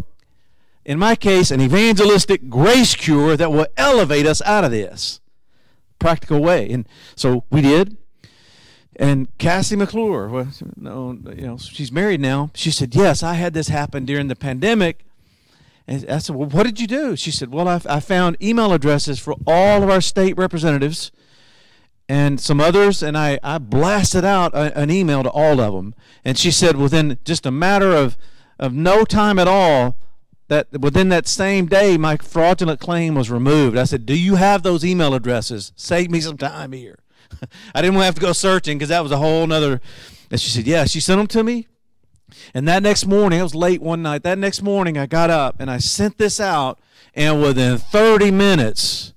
in 0.83 0.97
my 0.97 1.15
case, 1.15 1.51
an 1.51 1.61
evangelistic 1.61 2.49
grace 2.49 2.95
cure 2.95 3.37
that 3.37 3.51
will 3.51 3.67
elevate 3.77 4.25
us 4.25 4.41
out 4.41 4.63
of 4.63 4.71
this 4.71 5.19
practical 5.99 6.39
way. 6.39 6.69
And 6.69 6.87
so 7.15 7.43
we 7.51 7.61
did. 7.61 7.97
And 8.95 9.29
Cassie 9.37 9.77
McClure, 9.77 10.27
well, 10.27 10.47
no, 10.75 11.17
you 11.35 11.47
know, 11.47 11.57
she's 11.57 11.91
married 11.91 12.19
now. 12.19 12.51
She 12.53 12.69
said, 12.69 12.93
"Yes, 12.95 13.23
I 13.23 13.35
had 13.35 13.53
this 13.53 13.69
happen 13.69 14.05
during 14.05 14.27
the 14.27 14.35
pandemic." 14.35 15.05
And 15.87 16.05
I 16.09 16.17
said, 16.17 16.35
"Well, 16.35 16.49
what 16.49 16.63
did 16.63 16.81
you 16.81 16.87
do?" 16.87 17.15
She 17.15 17.31
said, 17.31 17.53
"Well, 17.53 17.69
I, 17.69 17.79
I 17.89 18.01
found 18.01 18.35
email 18.41 18.73
addresses 18.73 19.17
for 19.17 19.35
all 19.47 19.83
of 19.83 19.89
our 19.89 20.01
state 20.01 20.37
representatives." 20.37 21.11
and 22.09 22.41
some 22.41 22.59
others, 22.59 23.03
and 23.03 23.15
I, 23.15 23.39
I 23.43 23.59
blasted 23.59 24.25
out 24.25 24.55
a, 24.55 24.75
an 24.75 24.89
email 24.89 25.21
to 25.21 25.29
all 25.29 25.61
of 25.61 25.73
them. 25.75 25.93
And 26.25 26.39
she 26.39 26.49
said, 26.49 26.75
within 26.75 27.19
just 27.23 27.45
a 27.45 27.51
matter 27.51 27.91
of, 27.91 28.17
of 28.57 28.73
no 28.73 29.03
time 29.05 29.37
at 29.37 29.47
all, 29.47 29.95
that 30.49 30.67
within 30.79 31.09
that 31.09 31.27
same 31.27 31.67
day 31.67 31.97
my 31.97 32.17
fraudulent 32.17 32.79
claim 32.79 33.15
was 33.15 33.31
removed. 33.31 33.77
I 33.77 33.85
said, 33.85 34.05
"Do 34.05 34.17
you 34.17 34.35
have 34.35 34.61
those 34.61 34.83
email 34.83 35.13
addresses? 35.13 35.71
Save 35.75 36.11
me 36.11 36.19
some 36.19 36.37
time 36.37 36.73
here." 36.73 36.99
I 37.75 37.81
didn't 37.81 37.99
have 37.99 38.15
to 38.15 38.21
go 38.21 38.33
searching 38.33 38.77
because 38.77 38.89
that 38.89 39.03
was 39.03 39.11
a 39.11 39.17
whole 39.17 39.47
nother. 39.47 39.79
And 40.29 40.39
she 40.39 40.49
said, 40.49 40.67
"Yeah." 40.67 40.85
She 40.85 40.99
sent 40.99 41.19
them 41.19 41.27
to 41.27 41.43
me, 41.43 41.67
and 42.53 42.67
that 42.67 42.83
next 42.83 43.05
morning, 43.05 43.39
it 43.39 43.43
was 43.43 43.55
late 43.55 43.81
one 43.81 44.01
night. 44.01 44.23
That 44.23 44.37
next 44.37 44.61
morning, 44.61 44.97
I 44.97 45.05
got 45.05 45.29
up 45.29 45.55
and 45.59 45.71
I 45.71 45.77
sent 45.77 46.17
this 46.17 46.39
out, 46.39 46.79
and 47.13 47.41
within 47.41 47.77
30 47.77 48.31
minutes, 48.31 49.13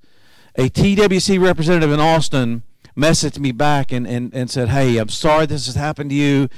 a 0.56 0.68
TWC 0.68 1.40
representative 1.40 1.90
in 1.90 2.00
Austin 2.00 2.62
messaged 2.96 3.38
me 3.38 3.52
back 3.52 3.92
and, 3.92 4.06
and, 4.06 4.32
and 4.34 4.50
said, 4.50 4.68
Hey, 4.68 4.98
I'm 4.98 5.08
sorry 5.08 5.46
this 5.46 5.66
has 5.66 5.74
happened 5.74 6.10
to 6.10 6.16
you 6.16 6.48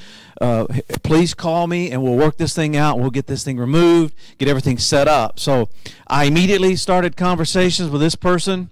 uh, 0.41 0.67
please 1.03 1.35
call 1.35 1.67
me 1.67 1.91
and 1.91 2.03
we'll 2.03 2.17
work 2.17 2.37
this 2.37 2.55
thing 2.55 2.76
out. 2.76 2.99
We'll 2.99 3.11
get 3.11 3.26
this 3.26 3.45
thing 3.45 3.59
removed, 3.59 4.14
get 4.38 4.49
everything 4.49 4.79
set 4.79 5.09
up. 5.09 5.38
So 5.38 5.69
I 6.07 6.25
immediately 6.25 6.76
started 6.76 7.17
conversations 7.17 7.91
with 7.91 8.00
this 8.00 8.14
person. 8.14 8.71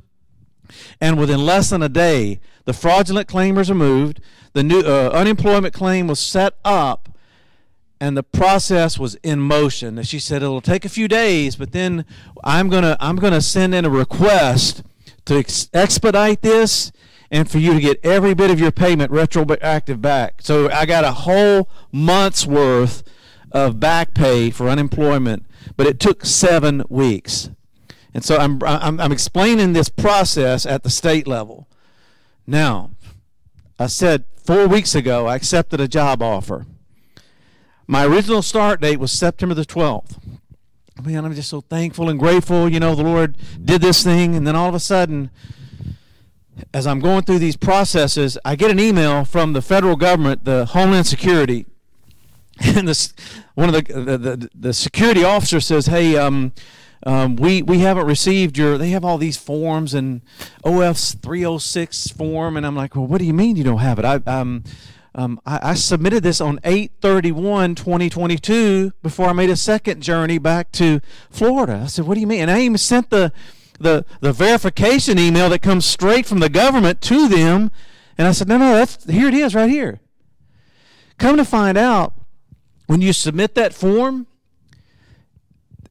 And 1.01 1.19
within 1.19 1.45
less 1.45 1.71
than 1.71 1.83
a 1.83 1.89
day, 1.89 2.41
the 2.65 2.73
fraudulent 2.73 3.29
claim 3.29 3.57
was 3.57 3.69
removed, 3.69 4.21
the 4.55 4.63
new 4.63 4.81
uh, 4.81 5.11
unemployment 5.13 5.75
claim 5.75 6.07
was 6.07 6.19
set 6.19 6.55
up, 6.65 7.09
and 8.01 8.17
the 8.17 8.23
process 8.23 8.99
was 8.99 9.17
in 9.17 9.39
motion. 9.39 9.99
And 9.99 10.07
she 10.07 10.19
said 10.19 10.43
it'll 10.43 10.61
take 10.61 10.85
a 10.85 10.89
few 10.89 11.09
days, 11.09 11.57
but 11.57 11.73
then 11.73 12.05
I'm 12.43 12.69
gonna 12.69 12.97
I'm 13.01 13.17
gonna 13.17 13.41
send 13.41 13.75
in 13.75 13.85
a 13.85 13.91
request 13.91 14.83
to 15.27 15.37
ex- 15.37 15.69
expedite 15.75 16.43
this 16.43 16.91
and 17.33 17.51
for 17.51 17.59
you 17.59 17.73
to 17.73 17.81
get 17.81 17.99
every 18.05 18.35
bit 18.35 18.51
of 18.51 18.61
your 18.61 18.71
payment 18.71 19.11
retroactive 19.11 20.03
back. 20.03 20.43
So 20.43 20.71
I 20.71 20.85
got 20.85 21.03
a 21.03 21.13
whole 21.13 21.69
month's 21.91 22.47
worth 22.47 23.03
of 23.51 23.81
back 23.81 24.13
pay 24.13 24.51
for 24.51 24.69
unemployment, 24.69 25.47
but 25.77 25.87
it 25.87 25.99
took 25.99 26.27
seven 26.27 26.85
weeks. 26.91 27.49
And 28.13 28.23
so 28.23 28.37
I'm, 28.37 28.63
I'm, 28.63 29.01
I'm 29.01 29.13
explaining 29.13 29.73
this 29.73 29.89
process 29.89 30.67
at 30.67 30.83
the 30.83 30.91
state 30.91 31.27
level. 31.27 31.67
Now, 32.47 32.91
I 33.79 33.87
said 33.87 34.25
four 34.37 34.69
weeks 34.69 34.95
ago 34.95 35.27
I 35.27 35.37
accepted 35.37 35.81
a 35.81 35.89
job 35.89 36.21
offer. 36.21 36.67
My 37.87 38.05
original 38.05 38.43
start 38.43 38.83
date 38.83 39.01
was 39.01 39.11
September 39.11 39.55
the 39.55 39.65
12th. 39.65 40.19
Man, 41.03 41.25
I'm 41.25 41.35
just 41.35 41.49
so 41.49 41.63
thankful 41.63 42.11
and 42.11 42.19
grateful. 42.19 42.69
You 42.69 42.79
know, 42.79 42.95
the 42.95 43.03
Lord 43.03 43.39
did 43.65 43.81
this 43.81 44.05
thing, 44.05 44.35
and 44.37 44.47
then 44.47 44.55
all 44.55 44.69
of 44.69 44.75
a 44.75 44.81
sudden, 44.81 45.31
as 46.73 46.87
I'm 46.87 47.01
going 47.01 47.23
through 47.23 47.39
these 47.39 47.57
processes, 47.57 48.39
I 48.45 48.57
get 48.57 48.71
an 48.71 48.81
email 48.81 49.25
from 49.25 49.53
the 49.53 49.63
federal 49.63 49.97
government, 49.97 50.45
the 50.45 50.67
Homeland 50.67 51.07
Security, 51.07 51.67
and 52.61 52.89
this 52.89 53.15
one 53.55 53.69
of 53.69 53.75
the 53.75 53.93
the, 53.93 54.19
the, 54.19 54.51
the 54.55 54.73
security 54.73 55.25
officer 55.25 55.61
says, 55.61 55.87
"Hey, 55.87 56.17
um, 56.17 56.53
um, 57.05 57.37
we 57.37 57.63
we 57.63 57.79
haven't 57.79 58.07
received 58.07 58.59
your. 58.59 58.79
They 58.79 58.91
have 58.91 59.05
all 59.05 59.19
these 59.19 59.37
forms 59.37 59.95
and 59.95 60.23
OF's 60.65 61.15
306 61.15 62.09
form, 62.09 62.57
and 62.57 62.67
I'm 62.67 62.77
like, 62.77 62.95
well, 62.95 63.07
what 63.07 63.19
do 63.19 63.25
you 63.25 63.35
mean 63.35 63.57
you 63.57 63.65
don't 63.65 63.79
have 63.79 63.99
it? 63.99 64.05
I 64.05 64.17
um." 64.27 64.65
Um, 65.15 65.43
I, 65.45 65.73
I, 65.73 65.75
submitted 65.75 66.23
this 66.23 66.41
on 66.41 66.59
831 66.65 67.75
2022 67.75 68.93
before 69.03 69.27
I 69.27 69.35
made 69.35 69.51
a 69.51 69.57
second 69.57 70.03
journey 70.03 70.39
back 70.39 70.73
to 70.73 71.03
Florida. 71.29 71.83
I 71.85 71.89
said, 71.89 72.07
What 72.07 72.15
do 72.15 72.21
you 72.21 72.27
mean? 72.27 72.41
And 72.41 72.51
I 72.51 72.61
even 72.63 72.79
sent 72.79 73.11
the 73.11 73.31
the, 73.83 74.05
the 74.21 74.33
verification 74.33 75.19
email 75.19 75.49
that 75.51 75.63
comes 75.63 75.85
straight 75.85 76.27
from 76.27 76.41
the 76.41 76.49
government 76.49 77.01
to 77.03 77.29
them. 77.29 77.71
And 78.17 78.27
I 78.27 78.33
said, 78.33 78.49
no, 78.49 78.59
no, 78.59 78.75
that's 78.75 79.05
here 79.05 79.29
it 79.29 79.35
is 79.35 79.55
right 79.55 79.71
here. 79.71 80.01
Come 81.19 81.37
to 81.37 81.45
find 81.45 81.79
out, 81.79 82.15
when 82.87 83.01
you 83.01 83.13
submit 83.13 83.55
that 83.55 83.73
form, 83.73 84.27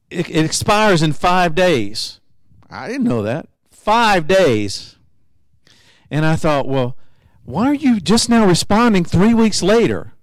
it, 0.10 0.30
it 0.30 0.46
expires 0.46 1.02
in 1.02 1.14
five 1.14 1.56
days. 1.56 2.20
I 2.70 2.88
didn't 2.88 3.06
know 3.06 3.24
that. 3.24 3.48
Five 3.72 4.28
days. 4.28 4.98
And 6.10 6.26
I 6.26 6.36
thought, 6.36 6.68
well, 6.68 6.98
why 7.46 7.66
are 7.68 7.74
you 7.74 8.00
just 8.00 8.30
now 8.30 8.46
responding 8.46 9.04
three 9.04 9.34
weeks 9.34 9.64
later? 9.64 10.14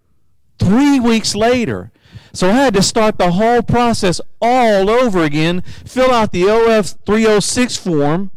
Three 0.59 1.01
weeks 1.01 1.35
later. 1.35 1.91
So 2.39 2.51
I 2.51 2.53
had 2.53 2.75
to 2.75 2.83
start 2.83 3.19
the 3.19 3.33
whole 3.33 3.63
process 3.63 4.21
all 4.41 4.89
over 4.89 5.25
again, 5.25 5.61
fill 5.85 6.13
out 6.13 6.31
the 6.31 6.49
OF 6.49 6.91
306 7.05 7.77
form, 7.79 8.31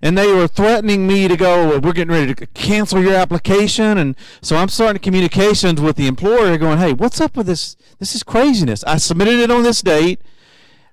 and 0.00 0.16
they 0.16 0.32
were 0.32 0.48
threatening 0.48 1.06
me 1.06 1.28
to 1.28 1.36
go, 1.36 1.78
we're 1.78 1.92
getting 1.92 2.14
ready 2.14 2.34
to 2.34 2.46
cancel 2.46 3.02
your 3.02 3.12
application. 3.12 3.98
And 3.98 4.16
so 4.40 4.56
I'm 4.56 4.70
starting 4.70 5.02
communications 5.02 5.78
with 5.78 5.96
the 5.96 6.06
employer 6.06 6.56
going, 6.56 6.78
hey, 6.78 6.94
what's 6.94 7.20
up 7.20 7.36
with 7.36 7.46
this? 7.46 7.76
This 7.98 8.14
is 8.14 8.22
craziness. 8.22 8.82
I 8.84 8.96
submitted 8.96 9.40
it 9.40 9.50
on 9.50 9.62
this 9.62 9.82
date. 9.82 10.22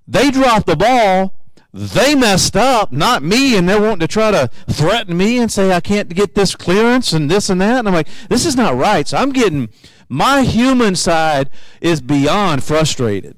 They 0.05 0.29
dropped 0.29 0.65
the 0.65 0.75
ball. 0.75 1.33
They 1.71 2.15
messed 2.15 2.57
up, 2.57 2.91
not 2.91 3.23
me, 3.23 3.57
and 3.57 3.67
they're 3.67 3.79
wanting 3.79 3.99
to 3.99 4.07
try 4.09 4.31
to 4.31 4.49
threaten 4.69 5.15
me 5.15 5.37
and 5.37 5.49
say 5.49 5.71
I 5.71 5.79
can't 5.79 6.09
get 6.09 6.35
this 6.35 6.53
clearance 6.53 7.13
and 7.13 7.31
this 7.31 7.49
and 7.49 7.61
that. 7.61 7.79
And 7.79 7.87
I'm 7.87 7.93
like, 7.93 8.09
this 8.27 8.45
is 8.45 8.57
not 8.57 8.75
right. 8.75 9.07
So 9.07 9.15
I'm 9.15 9.31
getting 9.31 9.69
my 10.09 10.43
human 10.43 10.95
side 10.95 11.49
is 11.81 12.01
beyond 12.01 12.63
frustrated. 12.63 13.37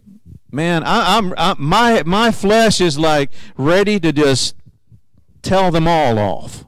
Man, 0.51 0.83
I, 0.83 1.17
am 1.17 1.33
my 1.59 2.03
my 2.05 2.31
flesh 2.31 2.79
is 2.79 2.97
like 2.97 3.31
ready 3.57 3.99
to 3.99 4.11
just 4.11 4.55
tell 5.41 5.71
them 5.71 5.87
all 5.87 6.17
off. 6.17 6.65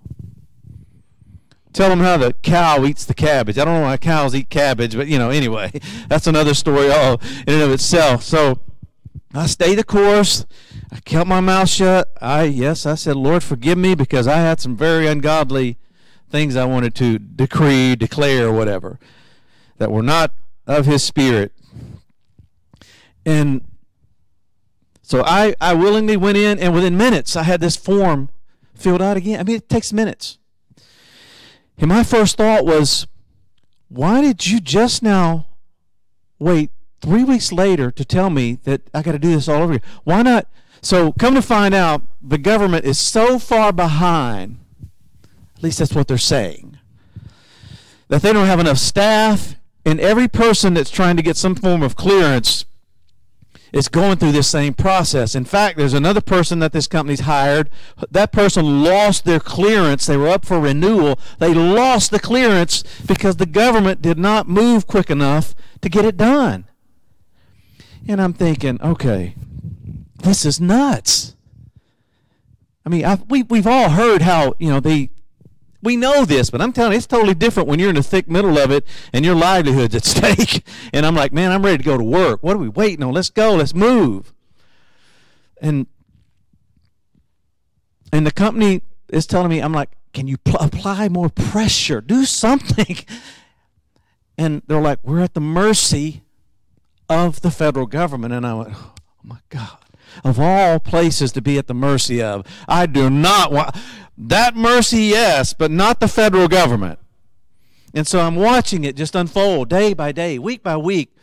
Tell 1.72 1.90
them 1.90 2.00
how 2.00 2.18
the 2.18 2.34
cow 2.34 2.84
eats 2.84 3.06
the 3.06 3.14
cabbage. 3.14 3.58
I 3.58 3.64
don't 3.64 3.76
know 3.76 3.84
why 3.84 3.98
cows 3.98 4.36
eat 4.36 4.50
cabbage, 4.50 4.96
but 4.96 5.08
you 5.08 5.18
know, 5.18 5.30
anyway, 5.30 5.72
that's 6.10 6.28
another 6.28 6.54
story 6.54 6.92
all 6.92 7.22
in 7.48 7.54
and 7.54 7.62
of 7.62 7.72
itself. 7.72 8.24
So 8.24 8.60
I 9.34 9.46
stayed 9.46 9.78
the 9.78 9.84
course. 9.84 10.46
I 10.92 11.00
kept 11.00 11.28
my 11.28 11.40
mouth 11.40 11.70
shut. 11.70 12.10
I 12.22 12.44
yes, 12.44 12.86
I 12.86 12.96
said, 12.96 13.16
Lord, 13.16 13.44
forgive 13.44 13.78
me 13.78 13.96
because 13.96 14.28
I 14.28 14.38
had 14.38 14.60
some 14.60 14.76
very 14.76 15.08
ungodly 15.08 15.78
things 16.30 16.56
I 16.56 16.66
wanted 16.66 16.96
to 16.96 17.18
decree, 17.18 17.96
declare, 17.96 18.52
whatever 18.52 19.00
that 19.80 19.92
were 19.92 20.04
not 20.04 20.34
of 20.68 20.86
his 20.86 21.04
spirit. 21.04 21.52
And 23.26 23.62
so 25.02 25.24
I, 25.26 25.56
I 25.60 25.74
willingly 25.74 26.16
went 26.16 26.38
in, 26.38 26.60
and 26.60 26.74
within 26.74 26.96
minutes, 26.96 27.36
I 27.36 27.44
had 27.44 27.62
this 27.62 27.76
form 27.76 28.30
filled 28.76 29.02
out 29.02 29.18
again. 29.18 29.40
I 29.40 29.44
mean, 29.44 29.56
it 29.56 29.68
takes 29.68 29.92
minutes. 29.92 30.38
And 31.80 31.88
my 31.88 32.04
first 32.04 32.38
thought 32.38 32.66
was, 32.66 33.08
why 33.88 34.22
did 34.22 34.46
you 34.46 34.60
just 34.60 35.02
now 35.02 35.48
wait 36.38 36.70
three 37.02 37.24
weeks 37.24 37.52
later 37.52 37.90
to 37.90 38.06
tell 38.06 38.30
me 38.30 38.60
that 38.66 38.82
I 38.94 39.02
got 39.02 39.14
to 39.14 39.20
do 39.20 39.32
this 39.32 39.48
all 39.48 39.64
over 39.64 39.74
again? 39.74 39.90
Why 40.04 40.22
not? 40.22 40.48
So, 40.82 41.12
come 41.14 41.36
to 41.36 41.42
find 41.42 41.74
out, 41.74 42.04
the 42.22 42.38
government 42.38 42.86
is 42.86 43.00
so 43.00 43.40
far 43.40 43.74
behind, 43.74 44.60
at 45.58 45.64
least 45.64 45.80
that's 45.80 45.94
what 45.94 46.08
they're 46.08 46.18
saying, 46.18 46.78
that 48.08 48.22
they 48.22 48.32
don't 48.32 48.46
have 48.46 48.60
enough 48.60 48.78
staff, 48.78 49.56
and 49.86 50.00
every 50.00 50.28
person 50.28 50.74
that's 50.74 50.90
trying 50.90 51.18
to 51.18 51.24
get 51.24 51.38
some 51.38 51.56
form 51.56 51.82
of 51.82 51.96
clearance 51.96 52.66
is 53.72 53.88
going 53.88 54.18
through 54.18 54.32
this 54.32 54.48
same 54.48 54.74
process. 54.74 55.36
In 55.36 55.46
fact, 55.46 55.78
there's 55.78 55.94
another 55.94 56.22
person 56.22 56.60
that 56.60 56.72
this 56.72 56.88
company's 56.88 57.22
hired. 57.22 57.70
That 58.10 58.32
person 58.32 58.84
lost 58.84 59.26
their 59.26 59.40
clearance. 59.40 60.06
They 60.06 60.18
were 60.18 60.28
up 60.28 60.46
for 60.46 60.60
renewal. 60.60 61.20
They 61.38 61.54
lost 61.54 62.12
the 62.12 62.20
clearance 62.20 62.84
because 63.06 63.36
the 63.36 63.46
government 63.46 64.02
did 64.02 64.18
not 64.18 64.48
move 64.48 64.88
quick 64.88 65.10
enough 65.10 65.54
to 65.82 65.90
get 65.90 66.06
it 66.06 66.18
done. 66.18 66.66
And 68.08 68.22
I'm 68.22 68.34
thinking, 68.34 68.82
okay, 68.82 69.36
this 70.24 70.46
is 70.46 70.60
nuts. 70.60 71.36
I 72.86 72.90
mean, 72.90 73.06
I've, 73.06 73.30
we, 73.30 73.44
we've 73.44 73.68
all 73.68 73.90
heard 73.90 74.24
how, 74.24 74.56
you 74.58 74.70
know, 74.70 74.80
they 74.80 75.12
we 75.82 75.96
know 75.96 76.26
this, 76.26 76.50
but 76.50 76.62
I'm 76.62 76.74
telling 76.74 76.92
you, 76.92 76.98
it's 76.98 77.08
totally 77.08 77.34
different 77.34 77.70
when 77.70 77.80
you're 77.80 77.90
in 77.90 77.96
the 77.96 78.04
thick 78.04 78.28
middle 78.30 78.58
of 78.58 78.72
it 78.72 78.86
and 79.14 79.24
your 79.24 79.36
livelihood's 79.36 79.96
at 79.96 80.06
stake. 80.06 80.66
And 80.94 81.06
I'm 81.06 81.16
like, 81.16 81.32
man, 81.32 81.52
I'm 81.52 81.64
ready 81.64 81.78
to 81.78 81.84
go 81.84 81.98
to 81.98 82.04
work. 82.04 82.44
What 82.44 82.56
are 82.56 82.60
we 82.60 82.70
waiting 82.70 83.04
on? 83.04 83.14
Let's 83.14 83.30
go. 83.30 83.56
Let's 83.56 83.74
move. 83.74 84.34
And 85.62 85.88
and 88.12 88.26
the 88.26 88.32
company 88.32 88.82
is 89.10 89.28
telling 89.28 89.50
me, 89.50 89.60
I'm 89.60 89.74
like, 89.74 89.92
can 90.14 90.28
you 90.28 90.38
pl- 90.38 90.60
apply 90.60 91.10
more 91.10 91.30
pressure? 91.30 92.02
Do 92.02 92.26
something. 92.26 92.98
And 94.40 94.62
they're 94.68 94.80
like, 94.80 95.00
we're 95.04 95.20
at 95.20 95.34
the 95.34 95.42
mercy 95.42 96.24
of 97.10 97.42
the 97.42 97.52
federal 97.52 97.88
government. 97.88 98.34
And 98.34 98.48
I 98.48 98.54
went, 98.54 98.70
oh 98.74 98.94
my 99.22 99.40
God. 99.50 99.80
Of 100.24 100.40
all 100.40 100.80
places 100.80 101.34
to 101.34 101.42
be 101.42 101.58
at 101.58 101.68
the 101.68 101.74
mercy 101.74 102.22
of, 102.22 102.48
I 102.66 102.86
do 102.86 103.10
not 103.10 103.52
want. 103.52 103.76
That 104.22 104.54
mercy, 104.54 105.04
yes, 105.04 105.54
but 105.54 105.72
not 105.72 106.02
the 106.02 106.10
federal 106.10 106.50
government. 106.50 107.00
And 107.94 108.06
so 108.06 108.20
I'm 108.20 108.36
watching 108.36 108.84
it 108.84 108.98
just 108.98 109.16
unfold 109.16 109.70
day 109.70 109.94
by 109.94 110.12
day, 110.12 110.38
week 110.38 110.62
by 110.62 110.76
week. 110.76 111.16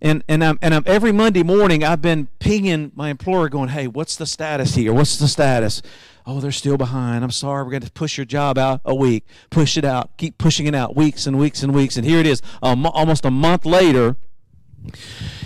And, 0.00 0.22
and, 0.28 0.44
I'm, 0.44 0.58
and 0.62 0.72
I'm, 0.72 0.84
every 0.86 1.10
Monday 1.10 1.42
morning, 1.42 1.82
I've 1.82 2.00
been 2.00 2.28
pinging 2.38 2.92
my 2.94 3.08
employer 3.08 3.48
going, 3.48 3.70
hey, 3.70 3.88
what's 3.88 4.14
the 4.14 4.26
status 4.26 4.76
here? 4.76 4.92
What's 4.92 5.18
the 5.18 5.26
status? 5.26 5.82
Oh, 6.24 6.38
they're 6.38 6.52
still 6.52 6.76
behind. 6.76 7.24
I'm 7.24 7.32
sorry. 7.32 7.64
We're 7.64 7.70
going 7.70 7.82
to 7.82 7.90
push 7.90 8.16
your 8.16 8.26
job 8.26 8.58
out 8.58 8.80
a 8.84 8.94
week. 8.94 9.26
Push 9.50 9.76
it 9.76 9.84
out. 9.84 10.16
Keep 10.16 10.38
pushing 10.38 10.66
it 10.66 10.74
out 10.74 10.94
weeks 10.94 11.26
and 11.26 11.38
weeks 11.38 11.64
and 11.64 11.74
weeks. 11.74 11.96
And 11.96 12.06
here 12.06 12.20
it 12.20 12.26
is, 12.26 12.42
um, 12.62 12.86
almost 12.86 13.24
a 13.24 13.30
month 13.30 13.66
later. 13.66 14.16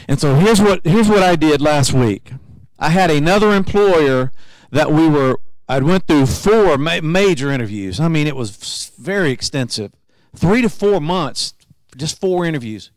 And 0.07 0.21
so 0.21 0.35
here's 0.35 0.61
what, 0.61 0.85
here's 0.85 1.09
what 1.09 1.23
I 1.23 1.37
did 1.37 1.63
last 1.63 1.95
week. 1.95 2.31
I 2.79 2.91
had 2.91 3.11
another 3.11 3.53
employer 3.53 4.33
that 4.71 4.93
we 4.93 5.09
were 5.09 5.39
I 5.71 5.79
went 5.79 6.09
through 6.09 6.27
four 6.27 6.77
ma- 6.79 7.01
major 7.01 7.53
interviews. 7.53 8.01
I 8.01 8.09
mean, 8.09 8.27
it 8.27 8.35
was 8.35 8.91
very 8.99 9.31
extensive. 9.31 9.93
Three 10.35 10.63
to 10.63 10.69
four 10.69 11.01
months, 11.01 11.55
just 11.97 12.21
four 12.21 12.45
interviews. 12.45 12.91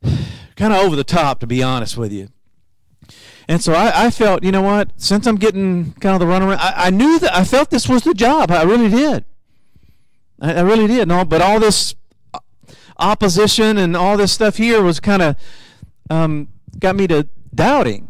kind 0.54 0.72
of 0.72 0.78
over 0.84 0.94
the 0.94 1.02
top, 1.02 1.40
to 1.40 1.48
be 1.48 1.60
honest 1.60 1.96
with 1.96 2.12
you. 2.12 2.28
And 3.48 3.60
so 3.60 3.72
I, 3.72 4.06
I, 4.06 4.10
felt, 4.10 4.44
you 4.44 4.52
know 4.52 4.62
what? 4.62 4.92
Since 4.94 5.26
I'm 5.26 5.34
getting 5.34 5.92
kind 5.94 6.14
of 6.14 6.20
the 6.20 6.32
runaround, 6.32 6.58
I, 6.60 6.86
I 6.86 6.90
knew 6.90 7.18
that 7.18 7.34
I 7.34 7.42
felt 7.42 7.70
this 7.70 7.88
was 7.88 8.04
the 8.04 8.14
job. 8.14 8.52
I 8.52 8.62
really 8.62 8.88
did. 8.88 9.24
I, 10.40 10.54
I 10.54 10.60
really 10.60 10.86
did. 10.86 11.08
No, 11.08 11.24
but 11.24 11.42
all 11.42 11.58
this 11.58 11.96
opposition 12.96 13.76
and 13.76 13.96
all 13.96 14.16
this 14.16 14.30
stuff 14.30 14.56
here 14.56 14.82
was 14.82 15.00
kind 15.00 15.20
of 15.20 15.36
um, 16.10 16.46
got 16.78 16.94
me 16.94 17.08
to 17.08 17.26
doubting. 17.52 18.09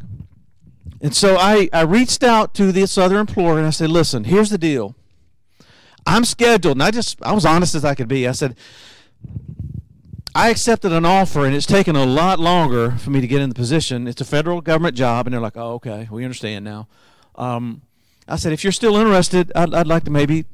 And 1.01 1.15
so 1.15 1.37
I, 1.37 1.69
I 1.73 1.83
reached 1.83 2.23
out 2.23 2.55
to 2.55 2.73
this 2.73 2.99
other 2.99 3.19
employer 3.19 3.59
and 3.59 3.67
I 3.67 3.71
said, 3.71 3.91
listen, 3.91 4.25
here's 4.25 4.51
the 4.51 4.59
deal. 4.59 4.95
I'm 6.07 6.25
scheduled, 6.25 6.77
and 6.77 6.83
I 6.83 6.91
just 6.91 7.19
I 7.23 7.33
was 7.33 7.45
honest 7.45 7.75
as 7.75 7.85
I 7.85 7.95
could 7.95 8.09
be. 8.09 8.27
I 8.27 8.33
said, 8.33 8.57
I 10.35 10.49
accepted 10.51 10.93
an 10.93 11.05
offer 11.05 11.45
and 11.45 11.55
it's 11.55 11.67
taken 11.67 11.95
a 11.95 12.07
lot 12.07 12.39
longer 12.39 12.93
for 12.93 13.11
me 13.11 13.21
to 13.21 13.27
get 13.27 13.43
in 13.43 13.49
the 13.49 13.55
position. 13.55 14.07
It's 14.07 14.21
a 14.21 14.25
federal 14.25 14.61
government 14.61 14.97
job, 14.97 15.27
and 15.27 15.35
they're 15.35 15.41
like, 15.41 15.57
Oh, 15.57 15.75
okay, 15.75 16.09
we 16.11 16.25
understand 16.25 16.65
now. 16.65 16.89
Um, 17.35 17.83
I 18.29 18.37
said, 18.37 18.53
if 18.53 18.63
you're 18.63 18.73
still 18.73 18.97
interested, 18.97 19.51
I'd, 19.57 19.75
I'd, 19.75 19.87
like 19.87 20.05
to 20.05 20.11
maybe 20.11 20.45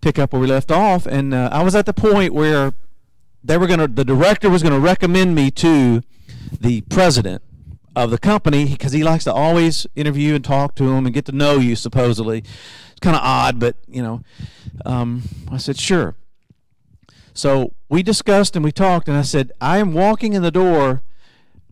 pick 0.00 0.18
up 0.18 0.32
where 0.32 0.40
we 0.40 0.48
left 0.48 0.72
off. 0.72 1.06
And 1.06 1.32
uh, 1.32 1.48
I 1.52 1.62
was 1.62 1.74
at 1.74 1.86
the 1.86 1.92
point 1.92 2.34
where 2.34 2.72
they 3.44 3.56
were 3.56 3.66
going 3.66 3.78
to, 3.78 3.86
the 3.86 4.04
director 4.04 4.50
was 4.50 4.62
going 4.62 4.74
to 4.74 4.80
recommend 4.80 5.34
me 5.34 5.50
to 5.52 6.02
the 6.60 6.80
president 6.82 7.42
of 8.04 8.10
the 8.10 8.18
company 8.18 8.66
because 8.66 8.92
he 8.92 9.02
likes 9.02 9.24
to 9.24 9.32
always 9.32 9.86
interview 9.94 10.34
and 10.34 10.44
talk 10.44 10.74
to 10.76 10.84
them 10.84 11.06
and 11.06 11.14
get 11.14 11.24
to 11.26 11.32
know 11.32 11.58
you. 11.58 11.76
Supposedly, 11.76 12.38
it's 12.38 13.00
kind 13.00 13.16
of 13.16 13.22
odd, 13.22 13.58
but 13.58 13.76
you 13.88 14.02
know, 14.02 14.22
um, 14.84 15.22
I 15.50 15.56
said 15.56 15.78
sure. 15.78 16.14
So 17.32 17.72
we 17.88 18.02
discussed 18.02 18.56
and 18.56 18.64
we 18.64 18.72
talked, 18.72 19.08
and 19.08 19.16
I 19.16 19.22
said 19.22 19.52
I 19.60 19.78
am 19.78 19.92
walking 19.92 20.32
in 20.32 20.42
the 20.42 20.50
door 20.50 21.02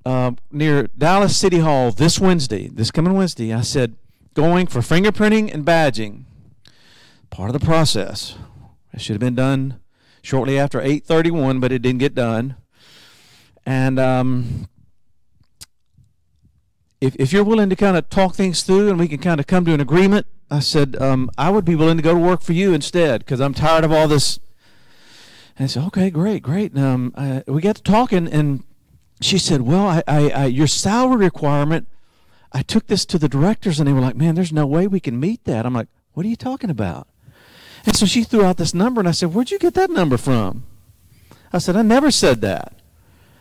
uh, 0.05 0.33
near 0.51 0.89
Dallas 0.97 1.37
City 1.37 1.59
Hall 1.59 1.91
this 1.91 2.19
Wednesday, 2.19 2.69
this 2.69 2.91
coming 2.91 3.15
Wednesday. 3.15 3.53
I 3.53 3.61
said 3.63 3.97
going 4.35 4.67
for 4.67 4.81
fingerprinting 4.81 5.53
and 5.53 5.65
badging, 5.65 6.25
part 7.31 7.51
of 7.55 7.61
the 7.61 7.65
process. 7.65 8.37
It 8.93 9.01
should 9.01 9.15
have 9.15 9.21
been 9.21 9.35
done 9.35 9.81
shortly 10.23 10.59
after 10.59 10.81
8:31, 10.81 11.61
but 11.61 11.73
it 11.73 11.83
didn't 11.83 12.01
get 12.01 12.15
done. 12.15 12.57
And 13.67 13.99
um, 13.99 14.69
if, 17.01 17.15
if 17.17 17.33
you're 17.33 17.45
willing 17.45 17.71
to 17.71 17.77
kind 17.77 17.97
of 17.97 18.09
talk 18.11 18.35
things 18.35 18.63
through 18.63 18.89
and 18.89 18.99
we 18.99 19.09
can 19.09 19.19
kind 19.19 19.41
of 19.41 19.47
come 19.47 19.65
to 19.65 19.75
an 19.75 19.81
agreement, 19.81 20.27
I 20.51 20.61
said, 20.61 20.97
um, 21.01 21.31
I 21.37 21.51
would 21.51 21.65
be 21.65 21.75
willing 21.75 21.97
to 21.97 22.03
go 22.03 22.15
to 22.15 22.21
work 22.21 22.43
for 22.43 22.53
you 22.53 22.73
instead 22.73 23.21
because 23.21 23.41
I'm 23.41 23.55
tired 23.55 23.85
of 23.85 23.93
all 23.93 24.09
this. 24.09 24.41
And 25.57 25.65
I 25.65 25.67
said, 25.67 25.85
okay, 25.89 26.11
great, 26.11 26.43
great. 26.43 26.73
And, 26.73 26.85
um, 26.85 27.15
I, 27.17 27.43
we 27.47 27.61
got 27.61 27.77
to 27.77 27.83
talking, 27.83 28.29
and 28.29 28.65
she 29.21 29.39
said, 29.39 29.63
well, 29.63 29.87
I, 29.87 30.03
I, 30.07 30.31
I, 30.31 30.45
your 30.47 30.67
salary 30.67 31.17
requirement, 31.17 31.89
I 32.53 32.63
took 32.63 32.87
this 32.87 33.05
to 33.07 33.19
the 33.19 33.29
directors, 33.29 33.79
and 33.79 33.89
they 33.89 33.93
were 33.93 34.01
like, 34.01 34.17
man, 34.17 34.35
there's 34.35 34.53
no 34.53 34.67
way 34.67 34.87
we 34.87 35.01
can 35.01 35.21
meet 35.21 35.45
that. 35.45 35.67
I'm 35.67 35.75
like, 35.75 35.89
what 36.15 36.25
are 36.25 36.29
you 36.29 36.37
talking 36.37 36.71
about? 36.71 37.09
And 37.85 37.95
so 37.95 38.07
she 38.07 38.25
threw 38.25 38.45
out 38.45 38.57
this 38.57 38.75
number, 38.75 39.01
and 39.01 39.09
I 39.09 39.13
said, 39.13 39.35
where'd 39.35 39.51
you 39.51 39.59
get 39.59 39.75
that 39.75 39.91
number 39.91 40.17
from? 40.17 40.65
I 41.53 41.59
said, 41.59 41.77
I 41.77 41.83
never 41.83 42.11
said 42.11 42.41
that. 42.41 42.75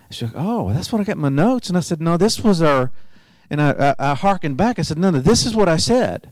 She 0.10 0.26
said, 0.26 0.34
oh, 0.36 0.74
that's 0.74 0.91
what 0.91 1.02
I 1.02 1.04
got 1.04 1.17
in 1.17 1.22
my 1.22 1.30
notes. 1.30 1.70
And 1.70 1.78
I 1.78 1.82
said, 1.82 2.02
no, 2.02 2.17
this 2.17 2.39
was 2.39 2.62
our 2.62 2.91
and 3.49 3.62
I, 3.62 3.95
I, 3.99 4.12
I 4.12 4.15
hearkened 4.15 4.57
back. 4.57 4.79
I 4.79 4.81
said, 4.81 4.97
no, 4.97 5.10
no, 5.10 5.19
this 5.19 5.45
is 5.45 5.55
what 5.55 5.69
I 5.69 5.77
said. 5.77 6.31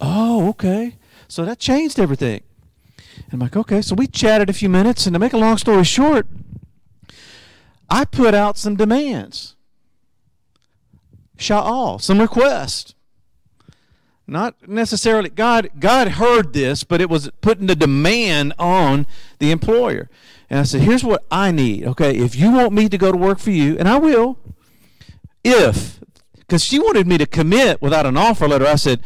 Oh, 0.00 0.48
okay. 0.50 0.96
So 1.28 1.44
that 1.44 1.58
changed 1.58 1.98
everything. 1.98 2.42
And 3.16 3.34
I'm 3.34 3.40
like, 3.40 3.56
okay. 3.56 3.82
So 3.82 3.94
we 3.94 4.06
chatted 4.06 4.50
a 4.50 4.52
few 4.52 4.68
minutes, 4.68 5.06
and 5.06 5.14
to 5.14 5.18
make 5.18 5.32
a 5.32 5.38
long 5.38 5.58
story 5.58 5.84
short, 5.84 6.26
I 7.88 8.04
put 8.04 8.34
out 8.34 8.58
some 8.58 8.76
demands. 8.76 9.56
Sha'al, 11.36 12.00
some 12.00 12.20
requests. 12.20 12.94
Not 14.26 14.68
necessarily 14.68 15.28
God 15.28 15.70
God 15.78 16.08
heard 16.08 16.52
this, 16.52 16.84
but 16.84 17.00
it 17.00 17.10
was 17.10 17.28
putting 17.40 17.66
the 17.66 17.74
demand 17.74 18.54
on 18.58 19.06
the 19.40 19.50
employer. 19.50 20.08
And 20.48 20.60
I 20.60 20.62
said, 20.62 20.82
here's 20.82 21.02
what 21.02 21.24
I 21.30 21.50
need. 21.50 21.84
Okay, 21.84 22.16
if 22.16 22.36
you 22.36 22.52
want 22.52 22.72
me 22.72 22.88
to 22.88 22.96
go 22.96 23.10
to 23.10 23.18
work 23.18 23.38
for 23.38 23.50
you, 23.50 23.76
and 23.78 23.88
I 23.88 23.98
will, 23.98 24.38
if 25.42 26.01
because 26.52 26.62
she 26.62 26.78
wanted 26.78 27.06
me 27.06 27.16
to 27.16 27.24
commit 27.24 27.80
without 27.80 28.04
an 28.04 28.18
offer 28.18 28.46
letter. 28.46 28.66
I 28.66 28.74
said, 28.74 29.00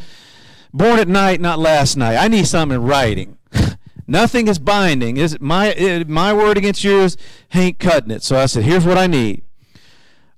born 0.74 0.98
at 0.98 1.06
night, 1.06 1.40
not 1.40 1.60
last 1.60 1.96
night. 1.96 2.16
I 2.16 2.26
need 2.26 2.44
something 2.48 2.74
in 2.74 2.82
writing. 2.82 3.38
Nothing 4.08 4.48
is 4.48 4.58
binding. 4.58 5.16
Is 5.16 5.34
it 5.34 5.40
my 5.40 5.68
it, 5.68 6.08
my 6.08 6.32
word 6.32 6.58
against 6.58 6.82
yours 6.82 7.16
ain't 7.54 7.78
cutting 7.78 8.10
it. 8.10 8.24
So 8.24 8.36
I 8.36 8.46
said, 8.46 8.64
here's 8.64 8.84
what 8.84 8.98
I 8.98 9.06
need. 9.06 9.44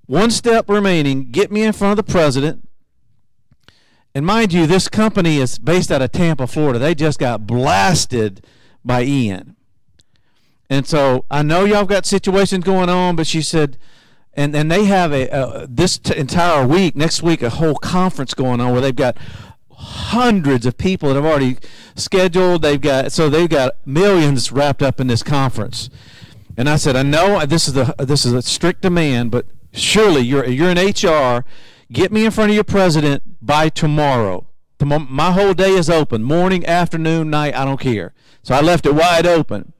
One 0.05 0.31
step 0.31 0.69
remaining. 0.69 1.31
Get 1.31 1.51
me 1.51 1.63
in 1.63 1.73
front 1.73 1.99
of 1.99 2.07
the 2.07 2.13
president. 2.13 2.69
And 4.15 4.27
mind 4.27 4.53
you, 4.53 4.67
this 4.67 4.89
company 4.89 5.39
is 5.39 5.59
based 5.59 5.91
out 5.91 6.03
of 6.03 6.13
Tampa, 6.13 6.47
Florida. 6.47 6.79
They 6.79 6.95
just 6.95 7.19
got 7.19 7.47
blasted 7.47 8.45
by 8.85 9.05
Ian. 9.05 9.57
And 10.69 10.87
so 10.87 11.25
I 11.31 11.41
know 11.43 11.65
y'all 11.65 11.87
got 11.87 12.05
situations 12.05 12.65
going 12.65 12.91
on, 12.91 13.17
but 13.17 13.27
she 13.27 13.41
said, 13.41 13.79
and 14.39 14.57
and 14.57 14.71
they 14.71 14.85
have 14.85 15.13
a, 15.13 15.29
a 15.29 15.67
this 15.67 15.99
t- 15.99 16.17
entire 16.17 16.67
week 16.67 16.97
next 16.97 17.23
week 17.23 17.43
a 17.43 17.51
whole 17.51 17.77
conference 17.77 18.33
going 18.35 18.61
on 18.61 18.73
where 18.73 18.81
they've 18.81 18.97
got 18.97 19.17
hundreds 19.71 20.65
of 20.67 20.77
people 20.79 21.09
that 21.09 21.15
have 21.17 21.25
already 21.25 21.57
scheduled 21.95 22.63
they've 22.63 22.81
got 22.81 23.13
so 23.13 23.29
they've 23.29 23.51
got 23.51 23.75
millions 23.85 24.51
wrapped 24.51 24.83
up 24.83 25.01
in 25.01 25.07
this 25.07 25.23
conference 25.23 25.91
and 26.57 26.69
i 26.69 26.77
said 26.77 26.97
i 26.97 27.03
know 27.03 27.45
this 27.47 27.69
is 27.69 27.75
the 27.75 27.95
this 27.99 28.25
is 28.25 28.33
a 28.33 28.43
strict 28.43 28.81
demand 28.81 29.31
but 29.31 29.47
surely 29.73 30.23
you're 30.23 30.47
you're 30.47 30.71
in 30.71 30.79
HR. 30.79 31.45
Get 31.91 32.13
me 32.13 32.25
in 32.25 32.31
front 32.31 32.51
of 32.51 32.55
your 32.55 32.65
president 32.65 33.23
by 33.41 33.69
tomorrow. 33.69 34.47
My 34.81 35.33
whole 35.33 35.55
day 35.55 35.71
is 35.71 35.91
open, 35.91 36.23
morning, 36.23 36.65
afternoon, 36.67 37.31
night. 37.31 37.55
I 37.55 37.65
don't 37.65 37.81
care. 37.81 38.13
So 38.43 38.55
I 38.55 38.61
left 38.61 38.87
it 38.87 38.95
wide 38.95 39.27
open. 39.27 39.73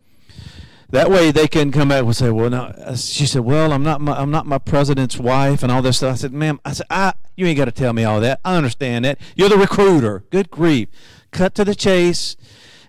That 0.91 1.11
way 1.11 1.31
they 1.31 1.49
can 1.49 1.71
come 1.71 1.89
back 1.89 2.03
and 2.03 2.17
say, 2.17 2.31
"Well, 2.31 2.49
no." 2.49 2.63
Uh, 2.65 2.97
she 2.97 3.27
said, 3.27 3.43
"Well, 3.43 3.73
I'm 3.73 3.83
not 3.83 4.01
my 4.01 4.19
I'm 4.19 4.31
not 4.31 4.47
my 4.47 4.59
president's 4.59 5.19
wife 5.19 5.63
and 5.63 5.71
all 5.71 5.83
this 5.83 5.99
stuff." 5.99 6.15
I 6.15 6.17
said, 6.17 6.33
"Ma'am, 6.33 6.61
I 6.65 6.73
said, 6.73 6.87
I, 6.89 7.13
you 7.37 7.47
ain't 7.47 7.59
got 7.59 7.67
to 7.67 7.73
tell 7.73 7.93
me 7.93 8.05
all 8.05 8.21
that. 8.21 8.41
I 8.45 8.57
understand 8.57 9.05
that. 9.05 9.21
You're 9.37 9.51
the 9.51 9.59
recruiter. 9.59 10.25
Good 10.31 10.51
grief." 10.51 10.89
Cut 11.31 11.55
to 11.57 11.65
the 11.65 11.75
chase, 11.75 12.37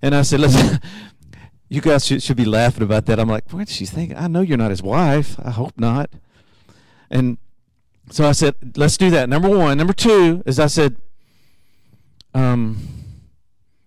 and 0.01 0.15
I 0.15 0.21
said, 0.21 0.39
"Listen." 0.39 0.79
You 1.71 1.81
guys 1.81 2.03
should, 2.03 2.23
should 2.23 2.35
be 2.35 2.45
laughing 2.45 2.81
about 2.81 3.05
that. 3.05 3.19
I'm 3.19 3.29
like, 3.29 3.53
what 3.53 3.69
she 3.69 3.85
think? 3.85 4.11
I 4.15 4.27
know 4.27 4.41
you're 4.41 4.57
not 4.57 4.71
his 4.71 4.81
wife. 4.81 5.39
I 5.39 5.51
hope 5.51 5.79
not. 5.79 6.09
And 7.11 7.37
so 8.09 8.27
I 8.27 8.31
said, 8.31 8.55
let's 8.75 8.97
do 8.97 9.11
that. 9.11 9.29
Number 9.29 9.49
one. 9.49 9.77
Number 9.77 9.93
two 9.93 10.41
is 10.47 10.59
I 10.59 10.65
said, 10.65 10.95
um, 12.33 12.77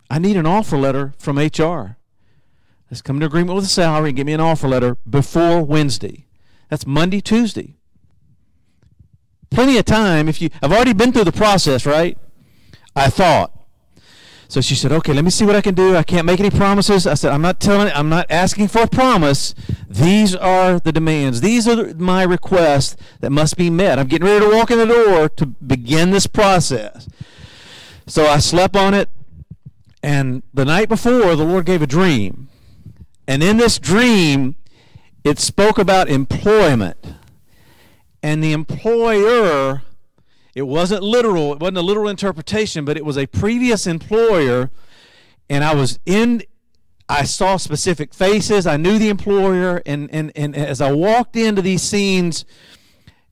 I 0.08 0.20
need 0.20 0.36
an 0.36 0.46
offer 0.46 0.76
letter 0.76 1.12
from 1.18 1.38
HR. 1.38 1.96
Let's 2.92 3.00
come 3.00 3.20
to 3.20 3.24
agreement 3.24 3.54
with 3.54 3.64
the 3.64 3.70
salary 3.70 4.10
and 4.10 4.16
give 4.18 4.26
me 4.26 4.34
an 4.34 4.40
offer 4.40 4.68
letter 4.68 4.98
before 5.08 5.62
Wednesday. 5.62 6.26
That's 6.68 6.86
Monday, 6.86 7.22
Tuesday. 7.22 7.78
Plenty 9.48 9.78
of 9.78 9.86
time 9.86 10.28
if 10.28 10.42
you 10.42 10.50
I've 10.62 10.72
already 10.72 10.92
been 10.92 11.10
through 11.10 11.24
the 11.24 11.32
process, 11.32 11.86
right? 11.86 12.18
I 12.94 13.08
thought. 13.08 13.50
So 14.46 14.60
she 14.60 14.74
said, 14.74 14.92
"Okay, 14.92 15.14
let 15.14 15.24
me 15.24 15.30
see 15.30 15.46
what 15.46 15.56
I 15.56 15.62
can 15.62 15.74
do. 15.74 15.96
I 15.96 16.02
can't 16.02 16.26
make 16.26 16.38
any 16.38 16.50
promises." 16.50 17.06
I 17.06 17.14
said, 17.14 17.32
"I'm 17.32 17.40
not 17.40 17.60
telling. 17.60 17.90
I'm 17.94 18.10
not 18.10 18.26
asking 18.28 18.68
for 18.68 18.82
a 18.82 18.86
promise. 18.86 19.54
These 19.88 20.34
are 20.36 20.78
the 20.78 20.92
demands. 20.92 21.40
These 21.40 21.66
are 21.66 21.94
my 21.94 22.22
requests 22.24 22.94
that 23.20 23.30
must 23.30 23.56
be 23.56 23.70
met. 23.70 23.98
I'm 23.98 24.06
getting 24.06 24.28
ready 24.28 24.44
to 24.44 24.54
walk 24.54 24.70
in 24.70 24.76
the 24.76 24.84
door 24.84 25.30
to 25.30 25.46
begin 25.46 26.10
this 26.10 26.26
process." 26.26 27.08
So 28.06 28.26
I 28.26 28.36
slept 28.36 28.76
on 28.76 28.92
it, 28.92 29.08
and 30.02 30.42
the 30.52 30.66
night 30.66 30.90
before, 30.90 31.34
the 31.36 31.44
Lord 31.46 31.64
gave 31.64 31.80
a 31.80 31.86
dream, 31.86 32.48
and 33.26 33.42
in 33.42 33.56
this 33.56 33.78
dream, 33.78 34.56
it 35.24 35.38
spoke 35.38 35.78
about 35.78 36.08
employment, 36.08 36.98
and 38.22 38.42
the 38.42 38.52
employer 38.52 39.82
it 40.54 40.62
wasn't 40.62 41.02
literal, 41.02 41.54
it 41.54 41.60
wasn't 41.60 41.78
a 41.78 41.82
literal 41.82 42.08
interpretation, 42.08 42.84
but 42.84 42.96
it 42.96 43.04
was 43.04 43.16
a 43.16 43.26
previous 43.26 43.86
employer, 43.86 44.70
and 45.48 45.64
I 45.64 45.74
was 45.74 45.98
in 46.04 46.42
I 47.08 47.24
saw 47.24 47.56
specific 47.56 48.14
faces. 48.14 48.66
I 48.66 48.76
knew 48.76 48.98
the 48.98 49.10
employer, 49.10 49.82
and, 49.84 50.08
and, 50.14 50.32
and 50.34 50.56
as 50.56 50.80
I 50.80 50.92
walked 50.92 51.36
into 51.36 51.60
these 51.60 51.82
scenes, 51.82 52.46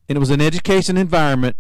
and 0.09 0.17
it 0.17 0.19
was 0.19 0.29
an 0.29 0.41
education 0.41 0.99
environment, 0.99 1.57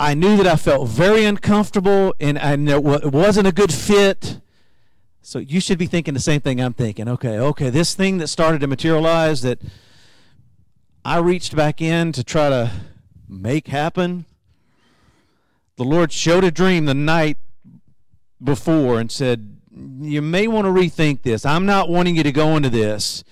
I 0.00 0.14
knew 0.14 0.36
that 0.38 0.46
I 0.46 0.56
felt 0.56 0.88
very 0.88 1.24
uncomfortable, 1.24 2.14
and 2.18 2.38
I 2.38 2.54
it 2.54 3.12
wasn't 3.12 3.46
a 3.46 3.52
good 3.52 3.72
fit. 3.72 4.40
So 5.26 5.40
you 5.40 5.58
should 5.58 5.76
be 5.76 5.86
thinking 5.86 6.14
the 6.14 6.20
same 6.20 6.40
thing 6.40 6.60
I'm 6.60 6.72
thinking. 6.72 7.08
Okay, 7.08 7.36
okay, 7.36 7.68
this 7.68 7.96
thing 7.96 8.18
that 8.18 8.28
started 8.28 8.60
to 8.60 8.68
materialize 8.68 9.42
that 9.42 9.58
I 11.04 11.18
reached 11.18 11.56
back 11.56 11.82
in 11.82 12.12
to 12.12 12.22
try 12.22 12.48
to 12.48 12.70
make 13.28 13.66
happen. 13.66 14.24
The 15.78 15.82
Lord 15.82 16.12
showed 16.12 16.44
a 16.44 16.52
dream 16.52 16.84
the 16.84 16.94
night 16.94 17.38
before 18.40 19.00
and 19.00 19.10
said, 19.10 19.56
You 20.00 20.22
may 20.22 20.46
want 20.46 20.66
to 20.66 20.70
rethink 20.70 21.22
this. 21.22 21.44
I'm 21.44 21.66
not 21.66 21.88
wanting 21.88 22.14
you 22.14 22.22
to 22.22 22.30
go 22.30 22.56
into 22.56 22.70
this. 22.70 23.24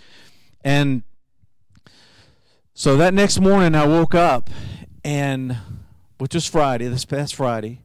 And 0.64 1.04
so 2.74 2.96
that 2.96 3.14
next 3.14 3.38
morning, 3.38 3.76
I 3.76 3.86
woke 3.86 4.16
up, 4.16 4.50
and 5.04 5.58
which 6.18 6.34
was 6.34 6.44
Friday, 6.44 6.88
this 6.88 7.04
past 7.04 7.36
Friday, 7.36 7.83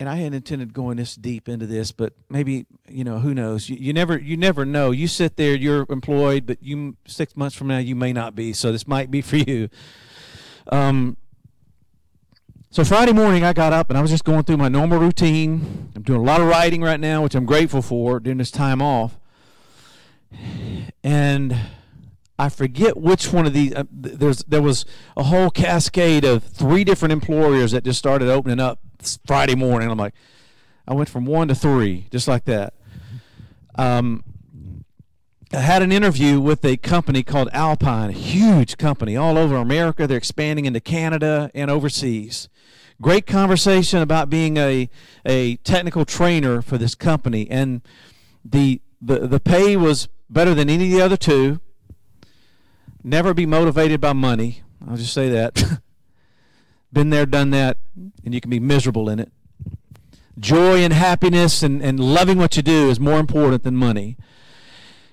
and 0.00 0.08
I 0.08 0.16
hadn't 0.16 0.32
intended 0.32 0.72
going 0.72 0.96
this 0.96 1.14
deep 1.14 1.46
into 1.46 1.66
this, 1.66 1.92
but 1.92 2.14
maybe 2.30 2.64
you 2.88 3.04
know 3.04 3.18
who 3.18 3.34
knows. 3.34 3.68
You, 3.68 3.76
you, 3.76 3.92
never 3.92 4.18
you 4.18 4.34
never 4.34 4.64
know. 4.64 4.92
You 4.92 5.06
sit 5.06 5.36
there, 5.36 5.54
you're 5.54 5.84
employed, 5.90 6.46
but 6.46 6.62
you 6.62 6.96
six 7.06 7.36
months 7.36 7.54
from 7.54 7.66
now 7.66 7.76
you 7.76 7.94
may 7.94 8.14
not 8.14 8.34
be. 8.34 8.54
So 8.54 8.72
this 8.72 8.88
might 8.88 9.10
be 9.10 9.20
for 9.20 9.36
you. 9.36 9.68
Um. 10.68 11.18
So 12.70 12.82
Friday 12.82 13.12
morning 13.12 13.44
I 13.44 13.52
got 13.52 13.72
up 13.72 13.90
and 13.90 13.98
I 13.98 14.00
was 14.00 14.10
just 14.10 14.24
going 14.24 14.44
through 14.44 14.56
my 14.56 14.68
normal 14.68 14.98
routine. 14.98 15.92
I'm 15.94 16.02
doing 16.02 16.20
a 16.20 16.22
lot 16.24 16.40
of 16.40 16.46
writing 16.46 16.80
right 16.82 17.00
now, 17.00 17.22
which 17.22 17.34
I'm 17.34 17.44
grateful 17.44 17.82
for 17.82 18.20
during 18.20 18.38
this 18.38 18.50
time 18.50 18.80
off. 18.80 19.18
And 21.02 21.56
I 22.38 22.48
forget 22.48 22.96
which 22.96 23.32
one 23.32 23.44
of 23.44 23.52
these. 23.52 23.74
Uh, 23.74 23.84
there's 23.90 24.44
there 24.44 24.62
was 24.62 24.86
a 25.14 25.24
whole 25.24 25.50
cascade 25.50 26.24
of 26.24 26.42
three 26.42 26.84
different 26.84 27.12
employers 27.12 27.72
that 27.72 27.84
just 27.84 27.98
started 27.98 28.28
opening 28.28 28.60
up 28.60 28.78
Friday 29.26 29.54
morning. 29.54 29.90
I'm 29.90 29.98
like, 29.98 30.14
I 30.86 30.94
went 30.94 31.08
from 31.08 31.24
one 31.24 31.48
to 31.48 31.54
three, 31.54 32.06
just 32.10 32.26
like 32.28 32.44
that. 32.46 32.74
Um, 33.76 34.24
I 35.52 35.58
had 35.58 35.82
an 35.82 35.90
interview 35.90 36.40
with 36.40 36.64
a 36.64 36.76
company 36.76 37.22
called 37.22 37.48
Alpine, 37.52 38.10
a 38.10 38.12
huge 38.12 38.76
company 38.76 39.16
all 39.16 39.36
over 39.36 39.56
America. 39.56 40.06
They're 40.06 40.16
expanding 40.16 40.64
into 40.64 40.80
Canada 40.80 41.50
and 41.54 41.70
overseas. 41.70 42.48
Great 43.02 43.26
conversation 43.26 44.00
about 44.00 44.30
being 44.30 44.58
a, 44.58 44.88
a 45.24 45.56
technical 45.56 46.04
trainer 46.04 46.62
for 46.62 46.78
this 46.78 46.94
company. 46.94 47.50
And 47.50 47.82
the, 48.44 48.80
the, 49.00 49.26
the 49.26 49.40
pay 49.40 49.76
was 49.76 50.08
better 50.28 50.54
than 50.54 50.70
any 50.70 50.84
of 50.84 50.90
the 50.90 51.04
other 51.04 51.16
two. 51.16 51.60
Never 53.02 53.34
be 53.34 53.46
motivated 53.46 54.00
by 54.00 54.12
money. 54.12 54.62
I'll 54.86 54.96
just 54.96 55.14
say 55.14 55.28
that. 55.30 55.80
Been 56.92 57.10
there, 57.10 57.26
done 57.26 57.50
that, 57.50 57.78
and 58.24 58.34
you 58.34 58.40
can 58.40 58.50
be 58.50 58.60
miserable 58.60 59.08
in 59.08 59.18
it. 59.20 59.30
Joy 60.38 60.78
and 60.78 60.92
happiness 60.92 61.62
and, 61.62 61.82
and 61.82 62.00
loving 62.00 62.38
what 62.38 62.56
you 62.56 62.62
do 62.62 62.90
is 62.90 62.98
more 62.98 63.18
important 63.18 63.62
than 63.62 63.76
money. 63.76 64.16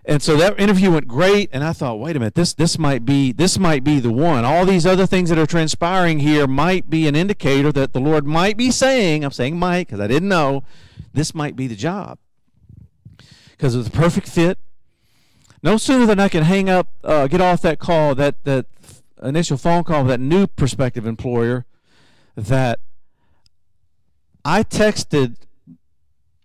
And 0.08 0.24
so 0.24 0.38
that 0.38 0.58
interview 0.58 0.92
went 0.92 1.06
great, 1.06 1.50
and 1.52 1.66
I 1.66 1.74
thought, 1.74 2.00
wait 2.00 2.16
a 2.16 2.20
minute, 2.20 2.36
this 2.36 2.54
this 2.54 2.80
might 2.80 3.04
be 3.04 3.34
this 3.34 3.60
might 3.60 3.84
be 3.84 4.00
the 4.00 4.12
one. 4.12 4.46
All 4.46 4.66
these 4.66 4.86
other 4.86 5.06
things 5.06 5.30
that 5.30 5.38
are 5.38 5.46
transpiring 5.46 6.20
here 6.20 6.48
might 6.48 6.90
be 6.90 7.10
an 7.10 7.16
indicator 7.16 7.74
that 7.74 7.92
the 7.92 8.00
Lord 8.00 8.26
might 8.26 8.56
be 8.56 8.72
saying, 8.72 9.26
I'm 9.26 9.32
saying 9.32 9.60
might 9.60 9.88
because 9.88 10.00
I 10.00 10.08
didn't 10.08 10.30
know, 10.30 10.64
this 11.14 11.36
might 11.36 11.58
be 11.58 11.68
the 11.68 11.76
job. 11.76 12.20
Because 13.52 13.76
it 13.76 13.80
was 13.80 13.88
a 13.88 13.92
perfect 13.92 14.30
fit. 14.30 14.58
No 15.62 15.76
sooner 15.76 16.06
than 16.06 16.22
I 16.22 16.30
can 16.30 16.44
hang 16.44 16.70
up, 16.70 16.88
uh, 17.04 17.28
get 17.28 17.42
off 17.42 17.62
that 17.64 17.78
call, 17.78 18.16
that 18.16 18.42
that 18.46 18.66
initial 19.24 19.58
phone 19.58 19.84
call 19.84 20.04
with 20.04 20.10
that 20.10 20.20
new 20.20 20.48
prospective 20.48 21.06
employer 21.06 21.66
that 22.36 22.80
I 24.46 24.64
texted 24.64 25.36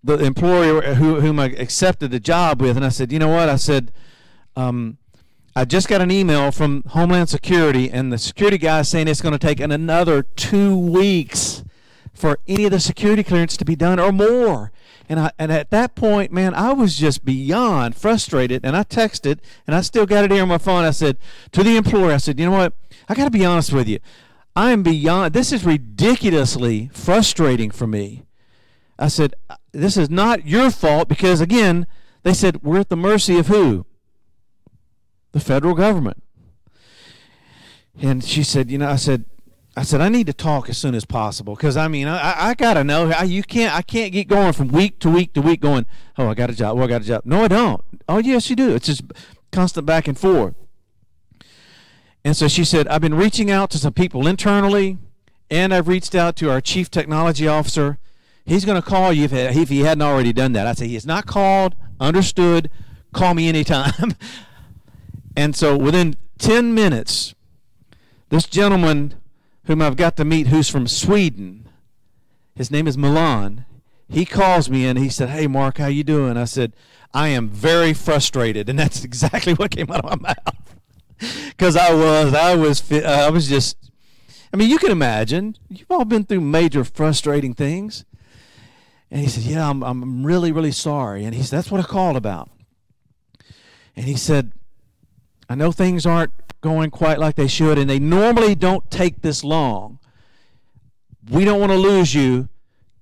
the 0.03 0.19
employer 0.19 0.95
who, 0.95 1.21
whom 1.21 1.39
I 1.39 1.47
accepted 1.47 2.11
the 2.11 2.19
job 2.19 2.61
with, 2.61 2.77
and 2.77 2.85
I 2.85 2.89
said, 2.89 3.13
you 3.13 3.19
know 3.19 3.29
what? 3.29 3.49
I 3.49 3.57
said, 3.57 3.93
um, 4.57 4.99
I 5.55 5.65
just 5.65 5.87
got 5.87 6.01
an 6.01 6.11
email 6.11 6.51
from 6.51 6.83
Homeland 6.89 7.29
Security, 7.29 7.91
and 7.91 8.13
the 8.13 8.19
security 8.19 8.59
guy 8.59 8.81
is 8.81 8.89
saying 8.89 9.07
it's 9.07 9.21
going 9.21 9.33
to 9.33 9.39
take 9.39 9.61
another 9.61 10.23
two 10.23 10.77
weeks 10.77 11.63
for 12.13 12.39
any 12.49 12.65
of 12.65 12.71
the 12.73 12.81
security 12.81 13.23
clearance 13.23 13.57
to 13.59 13.65
be 13.65 13.77
done 13.77 14.01
or 14.01 14.13
more. 14.13 14.73
And 15.13 15.21
I 15.21 15.31
and 15.39 15.53
at 15.53 15.69
that 15.69 15.95
point, 15.95 16.33
man, 16.33 16.55
I 16.55 16.73
was 16.73 16.97
just 16.97 17.23
beyond 17.23 17.95
frustrated. 17.95 18.65
And 18.65 18.75
I 18.75 18.83
texted, 18.83 19.41
and 19.67 19.77
I 19.77 19.83
still 19.83 20.07
got 20.07 20.25
it 20.25 20.31
here 20.31 20.41
on 20.41 20.49
my 20.49 20.57
phone. 20.57 20.85
I 20.85 20.91
said 20.91 21.19
to 21.51 21.63
the 21.63 21.77
employer, 21.77 22.15
I 22.15 22.17
said, 22.17 22.41
you 22.41 22.47
know 22.47 22.53
what? 22.53 22.73
I 23.11 23.15
got 23.15 23.25
to 23.25 23.31
be 23.31 23.45
honest 23.45 23.75
with 23.75 23.87
you. 23.87 23.99
I 24.57 24.71
am 24.71 24.83
beyond. 24.83 25.35
This 25.35 25.53
is 25.53 25.67
ridiculously 25.67 26.89
frustrating 26.95 27.71
for 27.71 27.87
me. 27.87 28.23
I 28.99 29.09
said, 29.09 29.35
uh, 29.51 29.57
this 29.73 29.99
is 29.99 30.09
not 30.09 30.47
your 30.47 30.71
fault 30.71 31.09
because 31.09 31.43
again, 31.43 31.87
they 32.23 32.33
said 32.33 32.63
we're 32.63 32.81
at 32.81 32.89
the 32.89 32.97
mercy 32.97 33.39
of 33.39 33.49
who? 33.49 33.85
The 35.33 35.41
federal 35.41 35.75
government. 35.75 36.23
And 38.01 38.25
she 38.25 38.43
said, 38.43 38.71
you 38.71 38.79
know, 38.79 38.89
I 38.89 38.97
said, 38.97 39.27
I 39.77 39.83
said 39.83 40.01
I 40.01 40.09
need 40.09 40.27
to 40.27 40.35
talk 40.35 40.69
as 40.69 40.77
soon 40.77 40.95
as 40.95 41.05
possible 41.05 41.55
because 41.55 41.77
I 41.77 41.89
mean 41.89 42.07
I, 42.07 42.49
I 42.51 42.55
gotta 42.55 42.85
know 42.85 43.11
I, 43.11 43.23
you 43.23 43.43
can't 43.43 43.75
I 43.75 43.83
can't 43.83 44.13
get 44.13 44.29
going 44.29 44.53
from 44.53 44.69
week 44.69 44.99
to 45.01 45.11
week 45.11 45.33
to 45.33 45.41
week 45.41 45.61
going 45.61 45.87
oh 46.19 46.29
I 46.29 46.35
got 46.35 46.51
a 46.51 46.55
job 46.55 46.79
oh 46.79 46.83
I 46.83 46.87
got 46.87 47.01
a 47.01 47.05
job. 47.05 47.23
No 47.25 47.45
I 47.45 47.49
don't. 47.49 47.83
Oh 48.09 48.19
yes 48.19 48.51
you 48.51 48.57
do. 48.57 48.75
It's 48.75 48.87
just 48.87 49.03
constant 49.51 49.87
back 49.87 50.07
and 50.07 50.19
forth. 50.19 50.55
And 52.25 52.37
so 52.37 52.49
she 52.49 52.65
said 52.65 52.87
I've 52.89 53.01
been 53.01 53.15
reaching 53.15 53.51
out 53.51 53.71
to 53.71 53.79
some 53.79 53.95
people 53.95 54.27
internally 54.27 54.99
and 55.51 55.73
I've 55.73 55.89
reached 55.89 56.15
out 56.15 56.37
to 56.37 56.51
our 56.51 56.61
chief 56.61 56.91
technology 56.91 57.49
officer. 57.49 57.99
He's 58.45 58.65
going 58.65 58.81
to 58.81 58.87
call 58.87 59.13
you 59.13 59.25
if, 59.25 59.33
if 59.33 59.69
he 59.69 59.81
hadn't 59.81 60.03
already 60.03 60.33
done 60.33 60.53
that. 60.55 60.67
I 60.67 60.73
said 60.73 60.89
he 60.89 60.95
has 60.95 61.07
not 61.07 61.27
called 61.27 61.77
understood. 62.01 62.71
Call 63.13 63.35
me 63.35 63.49
anytime. 63.49 64.17
And 65.37 65.57
so 65.57 65.77
within 65.77 66.17
10 66.39 66.75
minutes 66.75 67.35
this 68.29 68.45
gentleman 68.47 69.15
whom 69.65 69.83
I've 69.83 69.97
got 69.97 70.17
to 70.17 70.25
meet 70.25 70.49
who's 70.49 70.69
from 70.69 70.87
Sweden. 70.87 71.69
His 72.55 72.71
name 72.71 72.87
is 72.87 72.99
Milan. 72.99 73.65
he 74.09 74.25
calls 74.27 74.69
me 74.69 74.87
and 74.87 74.99
he 74.99 75.09
said, 75.09 75.31
"Hey, 75.31 75.47
Mark, 75.47 75.79
how 75.79 75.87
you 75.87 76.05
doing?" 76.05 76.37
I 76.37 76.45
said, 76.45 76.75
"I 77.15 77.29
am 77.29 77.49
very 77.49 77.93
frustrated," 77.95 78.69
and 78.69 78.79
that's 78.79 79.05
exactly 79.11 79.55
what 79.55 79.71
came 79.71 79.91
out 79.91 80.05
of 80.05 80.21
my 80.21 80.29
mouth. 80.29 80.57
Because 81.51 81.77
I 81.77 81.95
was, 81.95 82.35
I 82.35 82.57
was, 82.57 82.91
uh, 82.91 83.27
I 83.27 83.31
was 83.31 83.49
just. 83.49 83.77
I 84.53 84.57
mean, 84.57 84.69
you 84.69 84.79
can 84.79 84.91
imagine. 84.91 85.57
You've 85.69 85.91
all 85.91 86.05
been 86.05 86.25
through 86.25 86.41
major 86.41 86.83
frustrating 86.83 87.55
things. 87.55 88.05
And 89.09 89.21
he 89.21 89.29
said, 89.29 89.45
"Yeah, 89.45 89.71
I'm, 89.71 89.85
I'm 89.85 90.27
really, 90.27 90.51
really 90.51 90.73
sorry." 90.73 91.25
And 91.25 91.33
he 91.35 91.43
said, 91.43 91.59
"That's 91.59 91.71
what 91.71 91.81
I 91.81 91.85
called 91.85 92.17
about." 92.17 92.51
And 93.95 94.07
he 94.07 94.17
said, 94.17 94.53
"I 95.49 95.55
know 95.55 95.73
things 95.73 96.07
aren't 96.07 96.33
going 96.61 96.91
quite 96.91 97.19
like 97.19 97.37
they 97.37 97.49
should, 97.49 97.79
and 97.79 97.89
they 97.89 97.99
normally 97.99 98.55
don't 98.55 98.91
take 98.91 99.23
this 99.23 99.43
long. 99.43 99.99
We 101.31 101.45
don't 101.45 101.61
want 101.61 101.73
to 101.73 101.79
lose 101.79 102.15
you 102.15 102.49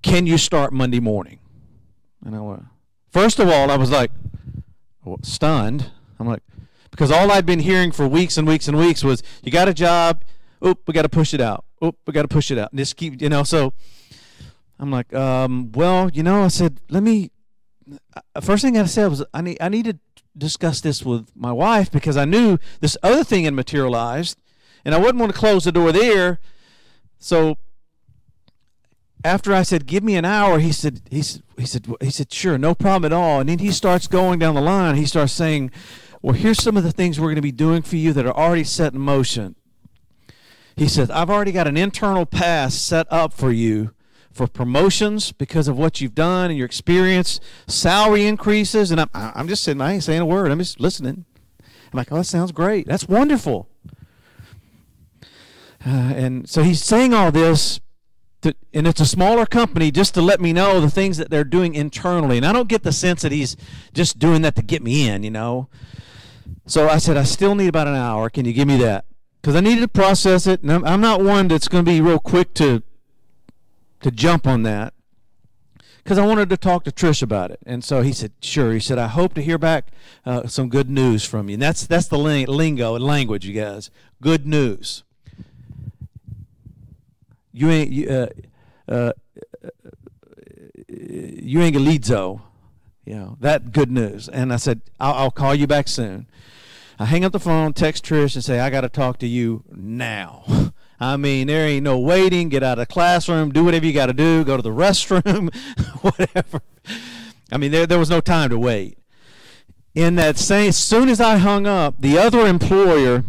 can 0.02 0.26
you 0.26 0.38
start 0.38 0.72
Monday 0.72 1.00
morning? 1.00 1.40
And 2.24 2.34
I 2.34 2.40
went, 2.40 2.64
first 3.10 3.38
of 3.38 3.48
all, 3.48 3.70
I 3.70 3.76
was 3.76 3.90
like, 3.90 4.10
stunned. 5.22 5.90
I'm 6.18 6.26
like, 6.26 6.42
because 6.90 7.10
all 7.10 7.30
I'd 7.30 7.46
been 7.46 7.60
hearing 7.60 7.92
for 7.92 8.06
weeks 8.06 8.36
and 8.38 8.46
weeks 8.46 8.68
and 8.68 8.76
weeks 8.76 9.02
was, 9.02 9.22
you 9.42 9.50
got 9.50 9.68
a 9.68 9.74
job, 9.74 10.24
oop, 10.64 10.80
we 10.86 10.94
got 10.94 11.02
to 11.02 11.08
push 11.08 11.34
it 11.34 11.40
out. 11.40 11.64
Oop, 11.84 11.96
we 12.06 12.12
got 12.12 12.22
to 12.22 12.28
push 12.28 12.50
it 12.50 12.58
out. 12.58 12.72
And 12.72 12.78
just 12.78 12.96
keep, 12.96 13.20
you 13.20 13.28
know, 13.28 13.42
so 13.42 13.72
I'm 14.78 14.90
like, 14.90 15.12
um, 15.14 15.72
well, 15.72 16.10
you 16.12 16.22
know, 16.22 16.44
I 16.44 16.48
said, 16.48 16.80
let 16.88 17.02
me, 17.02 17.30
uh, 18.14 18.40
first 18.40 18.62
thing 18.62 18.78
I 18.78 18.84
said 18.84 19.08
was, 19.08 19.24
I 19.34 19.40
need, 19.40 19.58
I 19.60 19.68
need 19.68 19.86
to 19.86 19.98
discuss 20.36 20.80
this 20.80 21.04
with 21.04 21.30
my 21.34 21.52
wife 21.52 21.90
because 21.90 22.16
I 22.16 22.24
knew 22.24 22.58
this 22.80 22.96
other 23.02 23.24
thing 23.24 23.44
had 23.44 23.54
materialized 23.54 24.38
and 24.84 24.94
I 24.94 24.98
wouldn't 24.98 25.18
want 25.18 25.32
to 25.32 25.38
close 25.38 25.64
the 25.64 25.72
door 25.72 25.92
there. 25.92 26.40
So 27.18 27.58
after 29.24 29.52
I 29.54 29.62
said, 29.62 29.86
"Give 29.86 30.02
me 30.02 30.16
an 30.16 30.24
hour," 30.24 30.58
he 30.58 30.72
said, 30.72 31.02
"He 31.10 31.22
said, 31.22 31.42
he 31.58 31.66
said, 31.66 31.86
he 32.00 32.10
said, 32.10 32.32
sure, 32.32 32.56
no 32.58 32.74
problem 32.74 33.12
at 33.12 33.16
all." 33.16 33.40
And 33.40 33.48
then 33.48 33.58
he 33.58 33.70
starts 33.70 34.06
going 34.06 34.38
down 34.38 34.54
the 34.54 34.60
line. 34.60 34.96
He 34.96 35.06
starts 35.06 35.32
saying, 35.32 35.70
"Well, 36.22 36.34
here's 36.34 36.62
some 36.62 36.76
of 36.76 36.84
the 36.84 36.92
things 36.92 37.20
we're 37.20 37.26
going 37.26 37.36
to 37.36 37.42
be 37.42 37.52
doing 37.52 37.82
for 37.82 37.96
you 37.96 38.12
that 38.14 38.26
are 38.26 38.36
already 38.36 38.64
set 38.64 38.94
in 38.94 39.00
motion." 39.00 39.56
He 40.76 40.88
says, 40.88 41.10
"I've 41.10 41.28
already 41.28 41.52
got 41.52 41.68
an 41.68 41.76
internal 41.76 42.24
path 42.24 42.72
set 42.72 43.06
up 43.10 43.32
for 43.32 43.52
you 43.52 43.90
for 44.40 44.46
promotions 44.46 45.32
because 45.32 45.68
of 45.68 45.76
what 45.76 46.00
you've 46.00 46.14
done 46.14 46.48
and 46.50 46.58
your 46.58 46.64
experience, 46.64 47.40
salary 47.66 48.26
increases." 48.26 48.90
And 48.90 49.00
I'm, 49.00 49.10
I'm 49.12 49.48
just 49.48 49.62
sitting, 49.62 49.82
I 49.82 49.92
ain't 49.92 50.02
saying 50.02 50.20
a 50.20 50.26
word. 50.26 50.50
I'm 50.50 50.58
just 50.58 50.80
listening. 50.80 51.26
I'm 51.60 51.96
like, 51.96 52.10
"Oh, 52.10 52.16
that 52.16 52.24
sounds 52.24 52.52
great. 52.52 52.86
That's 52.86 53.06
wonderful." 53.06 53.68
Uh, 55.86 56.12
and 56.16 56.48
so 56.48 56.62
he's 56.62 56.82
saying 56.82 57.12
all 57.12 57.30
this 57.30 57.80
to, 58.40 58.54
and 58.72 58.86
it's 58.86 59.00
a 59.00 59.06
smaller 59.06 59.44
company 59.44 59.90
just 59.90 60.14
to 60.14 60.22
let 60.22 60.40
me 60.40 60.54
know 60.54 60.80
the 60.80 60.90
things 60.90 61.18
that 61.18 61.28
they're 61.28 61.44
doing 61.44 61.74
internally. 61.74 62.38
And 62.38 62.46
I 62.46 62.54
don't 62.54 62.68
get 62.68 62.82
the 62.82 62.92
sense 62.92 63.20
that 63.20 63.32
he's 63.32 63.56
just 63.92 64.18
doing 64.18 64.40
that 64.42 64.56
to 64.56 64.62
get 64.62 64.82
me 64.82 65.06
in, 65.06 65.22
you 65.22 65.30
know. 65.30 65.68
So 66.66 66.88
I 66.88 66.96
said, 66.96 67.18
I 67.18 67.24
still 67.24 67.54
need 67.54 67.68
about 67.68 67.88
an 67.88 67.94
hour. 67.96 68.30
Can 68.30 68.46
you 68.46 68.54
give 68.54 68.68
me 68.68 68.78
that? 68.78 69.04
Because 69.40 69.54
I 69.54 69.60
needed 69.60 69.82
to 69.82 69.88
process 69.88 70.46
it, 70.46 70.62
and 70.62 70.72
I'm, 70.72 70.84
I'm 70.84 71.00
not 71.00 71.22
one 71.22 71.48
that's 71.48 71.68
going 71.68 71.84
to 71.84 71.90
be 71.90 72.00
real 72.00 72.18
quick 72.18 72.54
to 72.54 72.82
to 74.02 74.10
jump 74.10 74.46
on 74.46 74.62
that. 74.64 74.94
Because 76.02 76.18
I 76.18 76.26
wanted 76.26 76.48
to 76.48 76.56
talk 76.56 76.84
to 76.84 76.90
Trish 76.90 77.22
about 77.22 77.50
it, 77.50 77.60
and 77.66 77.84
so 77.84 78.00
he 78.00 78.12
said, 78.12 78.32
"Sure." 78.40 78.72
He 78.72 78.80
said, 78.80 78.98
"I 78.98 79.06
hope 79.06 79.34
to 79.34 79.42
hear 79.42 79.58
back 79.58 79.92
uh, 80.24 80.46
some 80.46 80.70
good 80.70 80.88
news 80.88 81.24
from 81.24 81.48
you." 81.48 81.54
And 81.54 81.62
that's 81.62 81.86
that's 81.86 82.08
the 82.08 82.18
lingo 82.18 82.94
and 82.94 83.04
language, 83.04 83.46
you 83.46 83.52
guys. 83.52 83.90
Good 84.22 84.46
news 84.46 85.04
you 87.52 87.70
ain't 87.70 87.90
you, 87.90 88.08
uh, 88.08 88.28
uh, 88.88 89.12
euangelizo. 90.90 92.40
You 93.04 93.14
know, 93.14 93.36
that 93.40 93.72
good 93.72 93.90
news. 93.90 94.28
And 94.28 94.52
I 94.52 94.56
said, 94.56 94.82
I'll, 95.00 95.14
I'll, 95.14 95.30
call 95.30 95.54
you 95.54 95.66
back 95.66 95.88
soon. 95.88 96.26
I 96.98 97.06
hang 97.06 97.24
up 97.24 97.32
the 97.32 97.40
phone, 97.40 97.72
text 97.72 98.04
Trish, 98.04 98.34
and 98.34 98.44
say, 98.44 98.60
I 98.60 98.70
got 98.70 98.82
to 98.82 98.88
talk 98.88 99.18
to 99.18 99.26
you 99.26 99.64
now. 99.70 100.44
I 101.00 101.16
mean, 101.16 101.46
there 101.46 101.66
ain't 101.66 101.84
no 101.84 101.98
waiting. 101.98 102.50
Get 102.50 102.62
out 102.62 102.78
of 102.78 102.86
the 102.86 102.92
classroom, 102.92 103.50
do 103.50 103.64
whatever 103.64 103.86
you 103.86 103.92
got 103.94 104.06
to 104.06 104.12
do, 104.12 104.44
go 104.44 104.56
to 104.56 104.62
the 104.62 104.70
restroom, 104.70 105.54
whatever. 106.02 106.60
I 107.50 107.56
mean, 107.56 107.72
there, 107.72 107.86
there 107.86 107.98
was 107.98 108.10
no 108.10 108.20
time 108.20 108.50
to 108.50 108.58
wait. 108.58 108.98
In 109.94 110.14
that 110.16 110.36
same, 110.36 110.68
as 110.68 110.76
soon 110.76 111.08
as 111.08 111.20
I 111.20 111.38
hung 111.38 111.66
up, 111.66 111.96
the 111.98 112.16
other 112.16 112.46
employer 112.46 113.24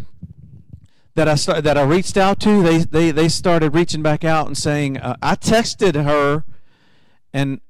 that 1.16 1.28
I 1.28 1.36
start, 1.36 1.64
that 1.64 1.78
I 1.78 1.84
reached 1.84 2.18
out 2.18 2.40
to, 2.42 2.62
they 2.62 2.80
they 2.80 3.10
they 3.10 3.30
started 3.30 3.74
reaching 3.74 4.04
back 4.04 4.24
out 4.24 4.46
and 4.46 4.56
saying, 4.56 4.98
uh, 4.98 5.16
I 5.24 5.36
texted 5.36 5.96
her, 5.96 6.44
and 7.34 7.62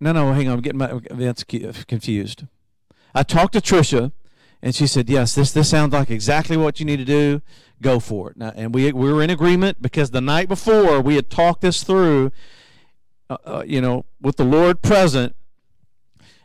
no 0.00 0.12
no 0.12 0.32
hang 0.32 0.48
on, 0.48 0.54
I'm 0.54 0.60
getting 0.62 0.78
my 0.78 0.98
that's 1.10 1.44
confused. 1.44 2.46
I 3.14 3.22
talked 3.22 3.52
to 3.52 3.60
Trisha, 3.60 4.12
and 4.62 4.74
she 4.74 4.86
said, 4.86 5.10
yes, 5.10 5.34
this 5.34 5.52
this 5.52 5.68
sounds 5.68 5.92
like 5.92 6.10
exactly 6.10 6.56
what 6.56 6.80
you 6.80 6.86
need 6.86 6.98
to 6.98 7.04
do. 7.04 7.42
Go 7.80 8.00
for 8.00 8.30
it. 8.30 8.36
Now, 8.36 8.52
and 8.56 8.74
we 8.74 8.92
we 8.92 9.12
were 9.12 9.22
in 9.22 9.30
agreement 9.30 9.80
because 9.80 10.10
the 10.10 10.20
night 10.20 10.48
before 10.48 11.00
we 11.00 11.14
had 11.14 11.30
talked 11.30 11.60
this 11.60 11.84
through, 11.84 12.32
uh, 13.30 13.36
uh, 13.44 13.64
you 13.66 13.80
know, 13.80 14.04
with 14.20 14.36
the 14.36 14.44
Lord 14.44 14.82
present, 14.82 15.36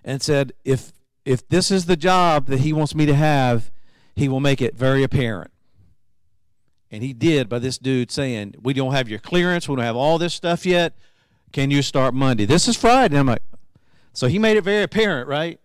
and 0.04 0.22
said 0.22 0.54
if 0.64 0.94
if 1.26 1.48
this 1.48 1.72
is 1.72 1.86
the 1.86 1.96
job 1.96 2.48
that 2.48 2.60
He 2.60 2.72
wants 2.72 2.94
me 2.94 3.06
to 3.08 3.16
have, 3.16 3.72
He 4.16 4.28
will 4.30 4.40
make 4.40 4.62
it 4.62 4.76
very 4.76 5.02
apparent 5.02 5.54
and 6.94 7.02
he 7.02 7.12
did 7.12 7.50
by 7.50 7.58
this 7.58 7.80
dude 7.80 8.12
saying, 8.12 8.54
We 8.62 8.74
don't 8.74 8.94
have 8.94 9.10
your 9.10 9.18
clearance. 9.18 9.68
We 9.68 9.76
don't 9.76 9.84
have 9.84 9.96
all 9.96 10.20
this 10.20 10.36
stuff 10.36 10.64
yet. 10.64 10.94
Can 11.52 11.72
you 11.72 11.82
start 11.82 12.14
Monday? 12.14 12.46
This 12.46 12.68
is 12.68 12.78
Friday. 12.78 13.16
And 13.16 13.22
I'm 13.22 13.26
like, 13.26 13.42
So 14.14 14.28
he 14.28 14.38
made 14.38 14.58
it 14.58 14.64
very 14.64 14.84
apparent, 14.84 15.28
right? 15.28 15.60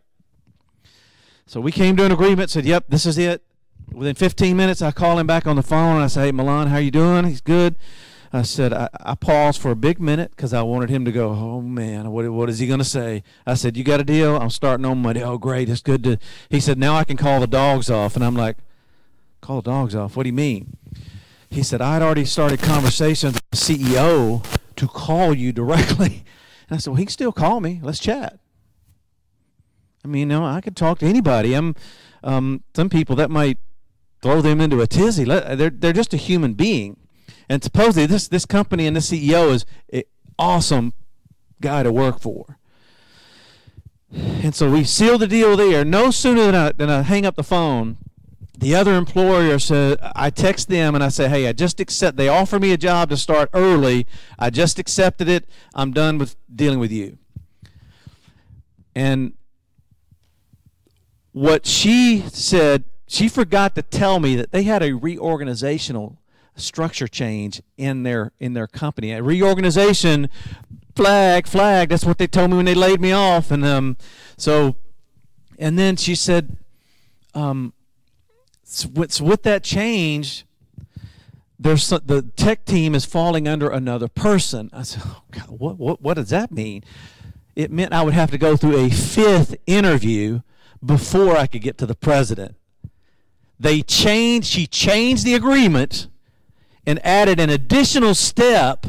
So 1.45 1.61
we 1.61 1.71
came 1.71 1.99
to 1.99 2.05
an 2.05 2.13
agreement, 2.13 2.49
said, 2.49 2.65
Yep, 2.65 2.87
this 2.89 3.05
is 3.05 3.19
it. 3.19 3.43
Within 3.93 4.15
15 4.15 4.57
minutes, 4.57 4.83
I 4.83 4.91
call 4.91 5.19
him 5.19 5.27
back 5.27 5.47
on 5.47 5.57
the 5.57 5.63
phone 5.63 5.97
and 5.97 6.05
I 6.05 6.07
say, 6.09 6.27
Hey, 6.27 6.33
Milan, 6.33 6.69
how 6.69 6.79
you 6.79 6.91
doing? 6.91 7.25
He's 7.25 7.41
good. 7.41 7.77
I 8.33 8.43
said, 8.43 8.73
I, 8.75 8.89
I 9.01 9.15
paused 9.15 9.61
for 9.61 9.71
a 9.71 9.77
big 9.77 10.01
minute 10.01 10.33
because 10.37 10.53
I 10.53 10.63
wanted 10.63 10.91
him 10.91 11.05
to 11.05 11.13
go, 11.13 11.31
Oh, 11.31 11.61
man, 11.61 12.11
what, 12.11 12.31
what 12.31 12.51
is 12.51 12.59
he 12.59 12.67
going 12.67 12.79
to 12.79 12.85
say? 12.85 13.23
I 13.47 13.55
said, 13.55 13.77
You 13.77 13.85
got 13.85 14.01
a 14.01 14.05
deal? 14.05 14.37
I'm 14.37 14.51
starting 14.51 14.85
on 14.87 14.99
Monday. 14.99 15.23
Oh, 15.23 15.39
great. 15.39 15.69
It's 15.69 15.81
good 15.81 16.05
to. 16.05 16.19
He 16.49 16.61
said, 16.61 16.79
Now 16.79 16.95
I 16.97 17.05
can 17.05 17.17
call 17.17 17.41
the 17.41 17.47
dogs 17.47 17.91
off. 17.91 18.15
And 18.15 18.25
I'm 18.25 18.37
like, 18.37 18.57
Call 19.41 19.63
the 19.63 19.71
dogs 19.71 19.95
off? 19.95 20.17
What 20.17 20.25
do 20.25 20.29
you 20.29 20.35
mean? 20.35 20.77
he 21.51 21.63
said, 21.63 21.81
I'd 21.81 22.03
already 22.03 22.25
started 22.25 22.61
conversations 22.61 23.35
with 23.35 23.51
the 23.51 23.57
CEO 23.57 24.45
to 24.77 24.87
call 24.87 25.35
you 25.35 25.53
directly. 25.53 26.25
And 26.71 26.77
I 26.77 26.81
said, 26.81 26.91
well, 26.91 26.99
he 26.99 27.07
can 27.07 27.13
still 27.13 27.33
call 27.33 27.61
me. 27.61 27.81
Let's 27.83 27.99
chat. 27.99 28.39
I 30.05 30.09
mean, 30.09 30.21
you 30.21 30.27
know, 30.27 30.45
I 30.45 30.61
could 30.61 30.77
talk 30.77 30.99
to 30.99 31.07
anybody. 31.07 31.55
I'm, 31.55 31.75
um, 32.23 32.63
some 32.77 32.91
people 32.91 33.17
that 33.17 33.31
might 33.31 33.57
throw 34.23 34.41
them 34.41 34.61
into 34.61 34.81
a 34.81 34.87
tizzy. 34.87 35.25
They're, 35.25 35.71
they're 35.71 35.93
just 35.93 36.15
a 36.15 36.17
human 36.17 36.55
being. 36.55 36.97
And 37.49 37.63
supposedly 37.63 38.07
this, 38.07 38.29
this 38.29 38.45
company 38.45 38.87
and 38.87 38.97
the 38.97 39.01
CEO 39.01 39.53
is 39.53 39.65
an 39.93 40.03
awesome 40.39 40.93
guy 41.61 41.83
to 41.83 41.93
work 41.93 42.21
for. 42.21 42.59
And 44.11 44.55
so 44.55 44.71
we 44.71 44.85
sealed 44.85 45.21
the 45.21 45.27
deal 45.27 45.57
there. 45.57 45.85
No 45.85 46.11
sooner 46.11 46.47
than 46.47 46.55
I, 46.55 46.73
than 46.73 46.91
I 46.91 47.03
hang 47.03 47.27
up 47.27 47.37
the 47.37 47.43
phone, 47.43 47.99
the 48.59 48.75
other 48.75 48.95
employer 48.95 49.59
said 49.59 49.99
i 50.17 50.31
text 50.31 50.69
them 50.69 50.95
and 50.95 51.05
i 51.05 51.09
say 51.09 51.29
hey 51.29 51.47
i 51.47 51.53
just 51.53 51.79
accept 51.79 52.17
they 52.17 52.29
offer 52.29 52.59
me 52.59 52.73
a 52.73 52.77
job 52.77 53.09
to 53.09 53.17
start 53.17 53.49
early 53.55 54.05
i 54.39 54.51
just 54.51 54.79
accepted 54.79 55.29
it 55.29 55.49
i'm 55.75 55.93
done 55.93 56.19
with 56.19 56.35
dealing 56.53 56.81
with 56.81 56.91
you 56.91 57.17
and 58.97 59.33
what 61.31 61.65
she 61.67 62.25
said 62.31 62.83
she 63.09 63.27
forgot 63.29 63.75
to 63.75 63.83
tell 63.83 64.21
me 64.21 64.37
that 64.37 64.53
they 64.53 64.63
had 64.63 64.83
a 64.83 64.93
reorganizational 64.93 66.17
structure 66.55 67.09
change 67.09 67.61
in 67.77 68.05
their 68.05 68.33
in 68.39 68.53
their 68.53 68.67
company 68.67 69.13
a 69.13 69.23
reorganization 69.23 70.29
flag 70.95 71.47
flag 71.47 71.89
that's 71.89 72.05
what 72.05 72.19
they 72.19 72.27
told 72.27 72.51
me 72.51 72.57
when 72.57 72.67
they 72.67 72.75
laid 72.75 73.01
me 73.01 73.13
off 73.13 73.51
and 73.51 73.65
um 73.65 73.97
so 74.37 74.75
and 75.59 75.79
then 75.79 75.97
she 75.97 76.15
said 76.15 76.57
um 77.35 77.73
so 78.71 78.89
with, 78.91 79.13
so 79.13 79.25
with 79.25 79.45
that 79.45 79.65
change, 79.65 80.45
there's 81.59 81.89
the 81.89 82.31
tech 82.37 82.67
team 82.67 82.95
is 82.95 83.07
falling 83.07 83.49
under 83.49 83.71
another 83.71 84.09
person. 84.09 84.69
I 84.75 84.83
said, 84.83 85.03
oh 85.07 85.23
God, 85.31 85.49
what, 85.49 85.79
what, 85.79 86.03
what 86.03 86.15
does 86.15 86.29
that 86.29 86.53
mean? 86.53 86.85
It 87.57 87.73
meant 87.73 87.95
I 87.95 88.03
would 88.03 88.13
have 88.13 88.31
to 88.31 88.39
go 88.39 88.57
through 88.59 88.77
a 88.77 88.91
fifth 88.91 89.57
interview 89.67 90.43
before 90.85 91.35
I 91.35 91.47
could 91.47 91.63
get 91.63 91.79
to 91.79 91.87
the 91.87 91.95
president. 91.95 92.57
They 93.61 93.83
changed, 93.83 94.49
she 94.49 94.67
changed 94.67 95.25
the 95.25 95.35
agreement 95.35 96.09
and 96.87 97.05
added 97.05 97.41
an 97.41 97.51
additional 97.51 98.15
step 98.15 98.87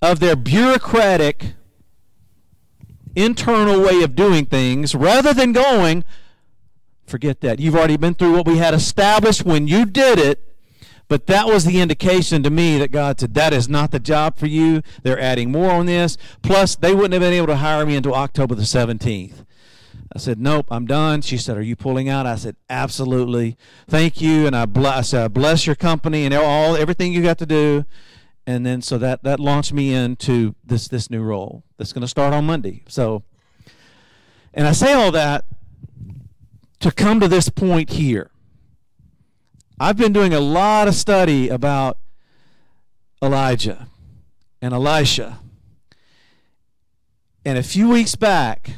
of 0.00 0.20
their 0.20 0.36
bureaucratic 0.36 1.54
internal 3.14 3.80
way 3.80 4.02
of 4.02 4.14
doing 4.14 4.46
things 4.46 4.94
rather 4.94 5.32
than 5.34 5.52
going 5.52 6.04
Forget 7.12 7.42
that. 7.42 7.60
You've 7.60 7.76
already 7.76 7.98
been 7.98 8.14
through 8.14 8.32
what 8.32 8.46
we 8.46 8.56
had 8.56 8.72
established 8.72 9.44
when 9.44 9.68
you 9.68 9.84
did 9.84 10.18
it. 10.18 10.42
But 11.08 11.26
that 11.26 11.46
was 11.46 11.66
the 11.66 11.78
indication 11.78 12.42
to 12.42 12.48
me 12.48 12.78
that 12.78 12.90
God 12.90 13.20
said, 13.20 13.34
that 13.34 13.52
is 13.52 13.68
not 13.68 13.90
the 13.90 14.00
job 14.00 14.38
for 14.38 14.46
you. 14.46 14.80
They're 15.02 15.20
adding 15.20 15.52
more 15.52 15.70
on 15.70 15.84
this. 15.84 16.16
Plus, 16.40 16.74
they 16.74 16.94
wouldn't 16.94 17.12
have 17.12 17.20
been 17.20 17.34
able 17.34 17.48
to 17.48 17.56
hire 17.56 17.84
me 17.84 17.96
until 17.96 18.14
October 18.14 18.54
the 18.54 18.62
17th. 18.62 19.44
I 20.14 20.18
said, 20.18 20.38
Nope, 20.38 20.66
I'm 20.70 20.86
done. 20.86 21.22
She 21.22 21.38
said, 21.38 21.56
Are 21.56 21.62
you 21.62 21.76
pulling 21.76 22.08
out? 22.08 22.26
I 22.26 22.36
said, 22.36 22.56
Absolutely. 22.68 23.56
Thank 23.88 24.20
you. 24.20 24.46
And 24.46 24.54
I 24.54 24.66
bless, 24.66 25.14
I 25.14 25.28
bless 25.28 25.66
your 25.66 25.76
company 25.76 26.24
and 26.24 26.34
all 26.34 26.76
everything 26.76 27.12
you 27.12 27.22
got 27.22 27.38
to 27.38 27.46
do. 27.46 27.84
And 28.46 28.66
then 28.66 28.82
so 28.82 28.98
that 28.98 29.22
that 29.22 29.38
launched 29.38 29.72
me 29.72 29.94
into 29.94 30.54
this 30.64 30.88
this 30.88 31.08
new 31.08 31.22
role 31.22 31.62
that's 31.76 31.92
going 31.92 32.02
to 32.02 32.08
start 32.08 32.34
on 32.34 32.44
Monday. 32.44 32.82
So, 32.88 33.22
and 34.52 34.66
I 34.66 34.72
say 34.72 34.92
all 34.92 35.12
that 35.12 35.44
to 36.80 36.90
come 36.90 37.20
to 37.20 37.28
this 37.28 37.48
point 37.48 37.90
here. 37.90 38.30
I've 39.78 39.96
been 39.96 40.12
doing 40.12 40.34
a 40.34 40.40
lot 40.40 40.88
of 40.88 40.94
study 40.94 41.48
about 41.48 41.98
Elijah 43.22 43.88
and 44.60 44.74
Elisha. 44.74 45.38
And 47.44 47.58
a 47.58 47.62
few 47.62 47.88
weeks 47.88 48.14
back, 48.14 48.70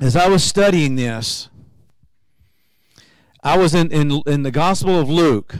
as 0.00 0.16
I 0.16 0.28
was 0.28 0.44
studying 0.44 0.96
this, 0.96 1.48
I 3.42 3.56
was 3.56 3.74
in, 3.74 3.90
in, 3.92 4.22
in 4.26 4.42
the 4.42 4.50
Gospel 4.50 4.98
of 4.98 5.08
Luke. 5.08 5.56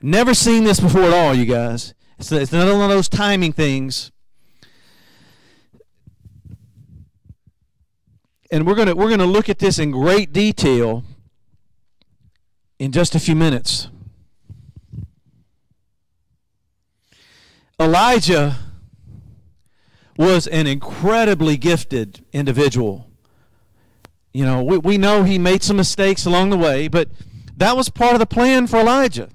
Never 0.00 0.32
seen 0.32 0.64
this 0.64 0.80
before 0.80 1.02
at 1.02 1.12
all, 1.12 1.34
you 1.34 1.44
guys. 1.44 1.92
It's, 2.18 2.30
it's 2.30 2.52
another 2.52 2.74
one 2.74 2.84
of 2.84 2.90
those 2.90 3.08
timing 3.08 3.52
things. 3.52 4.12
And 8.50 8.66
we're 8.66 8.76
gonna 8.76 8.94
we're 8.94 9.10
gonna 9.10 9.26
look 9.26 9.50
at 9.50 9.58
this 9.58 9.78
in 9.78 9.90
great 9.90 10.32
detail 10.32 11.04
in 12.78 12.92
just 12.92 13.14
a 13.14 13.20
few 13.20 13.36
minutes. 13.36 13.88
Elijah 17.78 18.56
was 20.18 20.48
an 20.48 20.66
incredibly 20.66 21.56
gifted 21.56 22.24
individual. 22.32 23.08
You 24.34 24.44
know, 24.44 24.62
we, 24.62 24.76
we 24.76 24.98
know 24.98 25.22
he 25.22 25.38
made 25.38 25.62
some 25.62 25.76
mistakes 25.76 26.26
along 26.26 26.50
the 26.50 26.58
way, 26.58 26.88
but 26.88 27.08
that 27.56 27.76
was 27.76 27.88
part 27.88 28.12
of 28.14 28.18
the 28.18 28.26
plan 28.26 28.66
for 28.66 28.78
Elijah. 28.78 29.30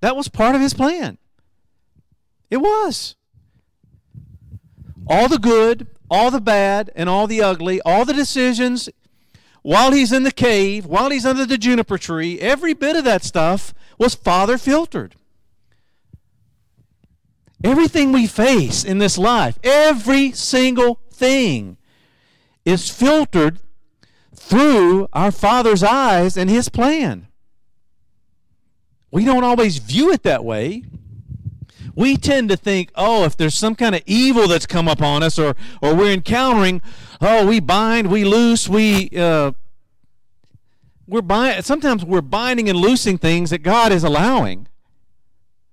That 0.00 0.16
was 0.16 0.28
part 0.28 0.54
of 0.54 0.60
his 0.60 0.72
plan. 0.72 1.18
It 2.50 2.58
was. 2.58 3.16
All 5.08 5.28
the 5.28 5.38
good, 5.38 5.88
all 6.08 6.30
the 6.30 6.40
bad, 6.40 6.90
and 6.94 7.08
all 7.08 7.26
the 7.26 7.42
ugly, 7.42 7.80
all 7.82 8.04
the 8.04 8.14
decisions 8.14 8.88
while 9.62 9.92
he's 9.92 10.12
in 10.12 10.22
the 10.22 10.32
cave, 10.32 10.86
while 10.86 11.10
he's 11.10 11.26
under 11.26 11.44
the 11.44 11.58
juniper 11.58 11.98
tree, 11.98 12.38
every 12.38 12.74
bit 12.74 12.96
of 12.96 13.04
that 13.04 13.24
stuff 13.24 13.74
was 13.98 14.14
father 14.14 14.56
filtered. 14.56 15.16
Everything 17.64 18.12
we 18.12 18.26
face 18.26 18.84
in 18.84 18.98
this 18.98 19.18
life, 19.18 19.58
every 19.64 20.30
single 20.32 21.00
thing, 21.10 21.76
is 22.64 22.88
filtered 22.88 23.58
through 24.34 25.08
our 25.12 25.32
Father's 25.32 25.82
eyes 25.82 26.36
and 26.36 26.48
His 26.48 26.68
plan. 26.68 27.26
We 29.10 29.24
don't 29.24 29.44
always 29.44 29.78
view 29.78 30.12
it 30.12 30.22
that 30.22 30.44
way. 30.44 30.84
We 31.94 32.16
tend 32.16 32.48
to 32.50 32.56
think, 32.56 32.92
oh, 32.94 33.24
if 33.24 33.36
there's 33.36 33.54
some 33.54 33.74
kind 33.74 33.94
of 33.94 34.02
evil 34.06 34.46
that's 34.46 34.66
come 34.66 34.86
upon 34.86 35.24
us 35.24 35.36
or, 35.36 35.56
or 35.82 35.96
we're 35.96 36.12
encountering, 36.12 36.80
oh, 37.20 37.44
we 37.44 37.58
bind, 37.58 38.08
we 38.08 38.24
loose, 38.24 38.68
we. 38.68 39.10
Uh, 39.10 39.52
we're 41.08 41.22
bind, 41.22 41.64
sometimes 41.64 42.04
we're 42.04 42.20
binding 42.20 42.68
and 42.68 42.78
loosing 42.78 43.18
things 43.18 43.50
that 43.50 43.62
God 43.62 43.92
is 43.92 44.04
allowing. 44.04 44.68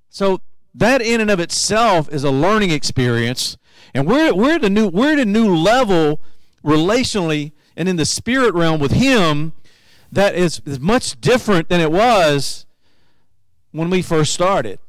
So 0.09 0.39
that 0.75 1.01
in 1.01 1.21
and 1.21 1.31
of 1.31 1.39
itself 1.39 2.11
is 2.11 2.23
a 2.23 2.31
learning 2.31 2.71
experience, 2.71 3.57
and 3.93 4.05
we're 4.05 4.33
we're 4.33 4.55
at 4.55 4.63
a 4.63 4.69
new 4.69 4.87
we're 4.87 5.13
at 5.13 5.19
a 5.19 5.25
new 5.25 5.55
level 5.55 6.19
relationally 6.63 7.51
and 7.77 7.87
in 7.89 7.95
the 7.95 8.05
spirit 8.05 8.53
realm 8.53 8.79
with 8.79 8.91
Him 8.91 9.53
that 10.11 10.35
is, 10.35 10.61
is 10.65 10.79
much 10.79 11.19
different 11.19 11.69
than 11.69 11.81
it 11.81 11.91
was 11.91 12.65
when 13.71 13.89
we 13.89 14.01
first 14.01 14.33
started. 14.33 14.79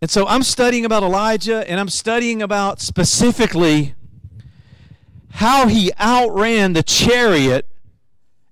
And 0.00 0.10
so 0.10 0.26
I'm 0.26 0.42
studying 0.42 0.84
about 0.84 1.02
Elijah, 1.02 1.68
and 1.68 1.80
I'm 1.80 1.88
studying 1.88 2.42
about 2.42 2.80
specifically 2.80 3.94
how 5.30 5.68
he 5.68 5.90
outran 6.00 6.74
the 6.74 6.82
chariot 6.82 7.66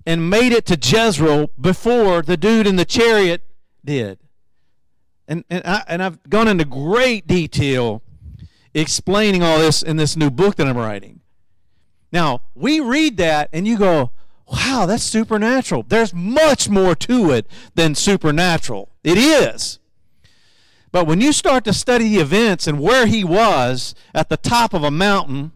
and 0.06 0.28
made 0.28 0.52
it 0.52 0.66
to 0.66 0.78
Jezreel 0.80 1.50
before 1.60 2.22
the 2.22 2.37
dude 2.37 2.66
in 2.66 2.76
the 2.76 2.84
chariot 2.84 3.42
did. 3.84 4.18
And, 5.26 5.44
and, 5.48 5.62
I, 5.64 5.82
and 5.88 6.02
I've 6.02 6.22
gone 6.28 6.48
into 6.48 6.64
great 6.64 7.26
detail 7.26 8.02
explaining 8.74 9.42
all 9.42 9.58
this 9.58 9.82
in 9.82 9.96
this 9.96 10.16
new 10.16 10.30
book 10.30 10.56
that 10.56 10.66
I'm 10.66 10.76
writing. 10.76 11.20
Now, 12.12 12.42
we 12.54 12.80
read 12.80 13.16
that 13.16 13.48
and 13.52 13.66
you 13.66 13.78
go, 13.78 14.10
wow, 14.46 14.84
that's 14.87 15.04
supernatural. 15.04 15.84
There's 15.88 16.12
much 16.12 16.68
more 16.68 16.94
to 16.96 17.30
it 17.30 17.46
than 17.74 17.94
supernatural. 17.94 18.90
It 19.02 19.16
is. 19.18 19.78
But 20.92 21.06
when 21.06 21.20
you 21.20 21.32
start 21.32 21.64
to 21.64 21.72
study 21.72 22.08
the 22.08 22.20
events 22.20 22.66
and 22.66 22.78
where 22.78 23.06
he 23.06 23.24
was 23.24 23.94
at 24.14 24.28
the 24.28 24.37
top 24.37 24.72
of 24.74 24.84
a 24.84 24.90
mountain, 24.90 25.52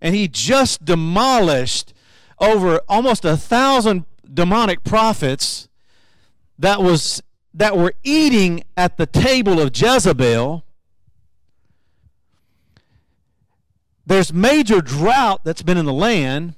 and 0.00 0.14
he 0.14 0.28
just 0.28 0.84
demolished 0.84 1.92
over 2.38 2.80
almost 2.88 3.24
a 3.24 3.36
thousand 3.36 4.04
demonic 4.32 4.84
prophets 4.84 5.68
that 6.58 6.82
was 6.82 7.22
that 7.56 7.76
were 7.76 7.94
eating 8.04 8.62
at 8.76 8.98
the 8.98 9.06
table 9.06 9.58
of 9.58 9.74
Jezebel. 9.74 10.62
There's 14.04 14.32
major 14.32 14.82
drought 14.82 15.40
that's 15.42 15.62
been 15.62 15.78
in 15.78 15.86
the 15.86 15.92
land, 15.92 16.54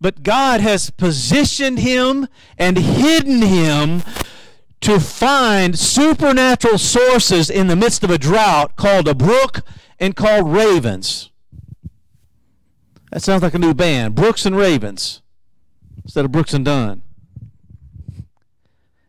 but 0.00 0.24
God 0.24 0.60
has 0.60 0.90
positioned 0.90 1.78
him 1.78 2.26
and 2.58 2.76
hidden 2.76 3.40
him 3.40 4.02
to 4.80 4.98
find 4.98 5.78
supernatural 5.78 6.76
sources 6.76 7.48
in 7.48 7.68
the 7.68 7.76
midst 7.76 8.02
of 8.02 8.10
a 8.10 8.18
drought 8.18 8.76
called 8.76 9.06
a 9.06 9.14
brook 9.14 9.60
and 10.00 10.16
called 10.16 10.52
ravens. 10.52 11.30
That 13.12 13.22
sounds 13.22 13.44
like 13.44 13.54
a 13.54 13.58
new 13.58 13.74
band, 13.74 14.16
Brooks 14.16 14.44
and 14.44 14.56
Ravens, 14.56 15.22
instead 16.02 16.24
of 16.24 16.32
Brooks 16.32 16.52
and 16.52 16.64
Dunn. 16.64 17.03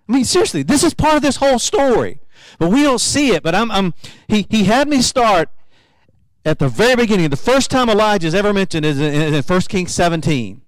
I 0.07 0.11
mean, 0.11 0.25
seriously, 0.25 0.63
this 0.63 0.83
is 0.83 0.93
part 0.93 1.15
of 1.15 1.21
this 1.21 1.37
whole 1.37 1.59
story, 1.59 2.19
but 2.59 2.69
we 2.69 2.83
don't 2.83 2.99
see 2.99 3.31
it. 3.31 3.43
But 3.43 3.55
I'm, 3.55 3.71
I'm 3.71 3.93
he, 4.27 4.45
he 4.49 4.65
had 4.65 4.87
me 4.87 5.01
start 5.01 5.49
at 6.45 6.59
the 6.59 6.69
very 6.69 6.95
beginning. 6.95 7.29
The 7.29 7.37
first 7.37 7.71
time 7.71 7.89
Elijah 7.89 8.27
is 8.27 8.35
ever 8.35 8.53
mentioned 8.53 8.85
is 8.85 8.99
in, 8.99 9.33
in 9.33 9.43
1 9.43 9.61
Kings 9.61 9.93
17. 9.93 10.61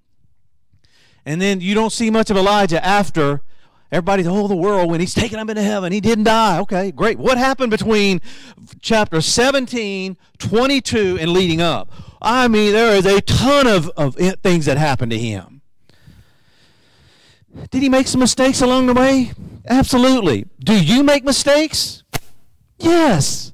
And 1.24 1.42
then 1.42 1.60
you 1.60 1.74
don't 1.74 1.92
see 1.92 2.10
much 2.10 2.30
of 2.30 2.36
Elijah 2.36 2.84
after 2.84 3.42
everybody's 3.92 4.26
oh 4.26 4.48
the 4.48 4.56
world 4.56 4.90
when 4.90 5.00
he's 5.00 5.14
taken 5.14 5.38
up 5.38 5.48
into 5.48 5.62
heaven 5.62 5.90
he 5.90 5.98
didn't 5.98 6.24
die 6.24 6.60
okay 6.60 6.90
great 6.90 7.18
what 7.18 7.38
happened 7.38 7.70
between 7.70 8.20
chapter 8.82 9.18
17 9.18 10.14
22 10.38 11.16
and 11.18 11.32
leading 11.32 11.62
up 11.62 11.90
I 12.20 12.48
mean, 12.48 12.72
there 12.72 12.96
is 12.96 13.06
a 13.06 13.20
ton 13.20 13.66
of, 13.66 13.88
of 13.90 14.16
things 14.16 14.66
that 14.66 14.76
happened 14.76 15.12
to 15.12 15.18
him. 15.18 15.57
Did 17.70 17.82
he 17.82 17.88
make 17.88 18.06
some 18.06 18.20
mistakes 18.20 18.62
along 18.62 18.86
the 18.86 18.94
way? 18.94 19.32
Absolutely. 19.68 20.46
Do 20.60 20.82
you 20.82 21.02
make 21.02 21.24
mistakes? 21.24 22.02
Yes. 22.78 23.52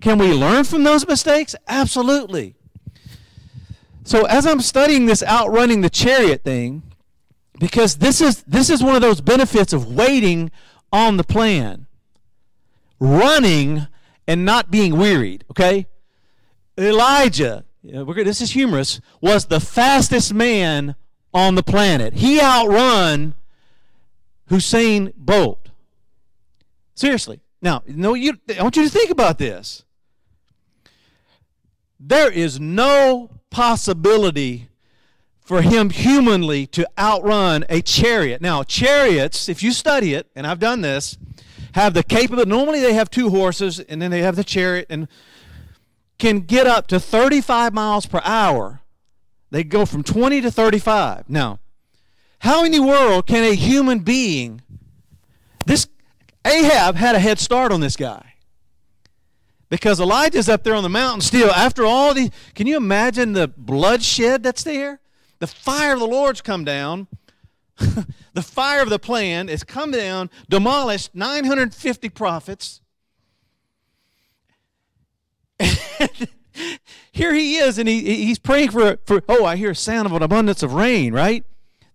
Can 0.00 0.18
we 0.18 0.32
learn 0.32 0.64
from 0.64 0.84
those 0.84 1.06
mistakes? 1.06 1.54
Absolutely. 1.68 2.56
So 4.04 4.24
as 4.26 4.46
I'm 4.46 4.60
studying 4.60 5.06
this 5.06 5.22
outrunning 5.22 5.80
the 5.80 5.90
chariot 5.90 6.44
thing, 6.44 6.82
because 7.58 7.96
this 7.96 8.20
is 8.20 8.42
this 8.42 8.68
is 8.68 8.82
one 8.82 8.96
of 8.96 9.02
those 9.02 9.20
benefits 9.20 9.72
of 9.72 9.92
waiting 9.94 10.50
on 10.92 11.16
the 11.16 11.24
plan. 11.24 11.86
Running 13.00 13.86
and 14.26 14.44
not 14.44 14.70
being 14.70 14.96
wearied, 14.96 15.44
okay? 15.50 15.86
Elijah, 16.78 17.64
this 17.82 18.40
is 18.40 18.50
humorous, 18.50 19.00
was 19.20 19.46
the 19.46 19.60
fastest 19.60 20.32
man 20.32 20.94
on 21.34 21.56
the 21.56 21.62
planet. 21.62 22.14
He 22.14 22.40
outrun 22.40 23.34
Usain 24.48 25.12
Bolt. 25.16 25.68
Seriously. 26.94 27.40
Now, 27.60 27.82
no, 27.86 28.14
you, 28.14 28.38
I 28.56 28.62
want 28.62 28.76
you 28.76 28.84
to 28.84 28.90
think 28.90 29.10
about 29.10 29.38
this. 29.38 29.84
There 31.98 32.30
is 32.30 32.60
no 32.60 33.30
possibility 33.50 34.68
for 35.40 35.62
him 35.62 35.90
humanly 35.90 36.66
to 36.68 36.88
outrun 36.98 37.64
a 37.68 37.82
chariot. 37.82 38.40
Now, 38.40 38.62
chariots, 38.62 39.48
if 39.48 39.62
you 39.62 39.72
study 39.72 40.14
it, 40.14 40.30
and 40.36 40.46
I've 40.46 40.58
done 40.58 40.82
this, 40.82 41.18
have 41.72 41.94
the 41.94 42.02
capability. 42.02 42.50
Normally, 42.50 42.80
they 42.80 42.94
have 42.94 43.10
two 43.10 43.30
horses, 43.30 43.80
and 43.80 44.00
then 44.00 44.10
they 44.10 44.22
have 44.22 44.36
the 44.36 44.44
chariot, 44.44 44.86
and 44.88 45.08
can 46.18 46.40
get 46.40 46.66
up 46.66 46.86
to 46.88 47.00
35 47.00 47.74
miles 47.74 48.06
per 48.06 48.20
hour. 48.24 48.80
They 49.54 49.62
go 49.62 49.86
from 49.86 50.02
20 50.02 50.40
to 50.40 50.50
35. 50.50 51.30
Now, 51.30 51.60
How 52.40 52.64
in 52.64 52.72
the 52.72 52.82
world 52.82 53.28
can 53.28 53.44
a 53.44 53.54
human 53.54 54.00
being, 54.00 54.62
this 55.64 55.86
Ahab 56.44 56.96
had 56.96 57.14
a 57.14 57.20
head 57.20 57.38
start 57.38 57.70
on 57.70 57.80
this 57.80 57.94
guy. 57.94 58.34
Because 59.68 60.00
Elijah's 60.00 60.48
up 60.48 60.64
there 60.64 60.74
on 60.74 60.82
the 60.82 60.88
mountain 60.88 61.20
still. 61.20 61.52
After 61.52 61.86
all 61.86 62.14
the, 62.14 62.32
can 62.56 62.66
you 62.66 62.76
imagine 62.76 63.32
the 63.32 63.46
bloodshed 63.46 64.42
that's 64.42 64.64
there? 64.64 64.98
The 65.38 65.46
fire 65.46 65.92
of 65.92 66.00
the 66.00 66.06
Lord's 66.08 66.40
come 66.40 66.64
down. 66.64 67.06
the 67.76 68.42
fire 68.42 68.82
of 68.82 68.90
the 68.90 68.98
plan 68.98 69.46
has 69.46 69.62
come 69.62 69.92
down, 69.92 70.30
demolished 70.48 71.14
950 71.14 72.08
prophets. 72.08 72.80
Here 77.12 77.34
he 77.34 77.56
is, 77.56 77.78
and 77.78 77.88
he, 77.88 78.24
he's 78.24 78.38
praying 78.38 78.70
for, 78.70 78.98
for, 79.04 79.22
oh, 79.28 79.44
I 79.44 79.56
hear 79.56 79.70
a 79.70 79.74
sound 79.74 80.06
of 80.06 80.12
an 80.12 80.22
abundance 80.22 80.62
of 80.62 80.74
rain, 80.74 81.12
right? 81.12 81.44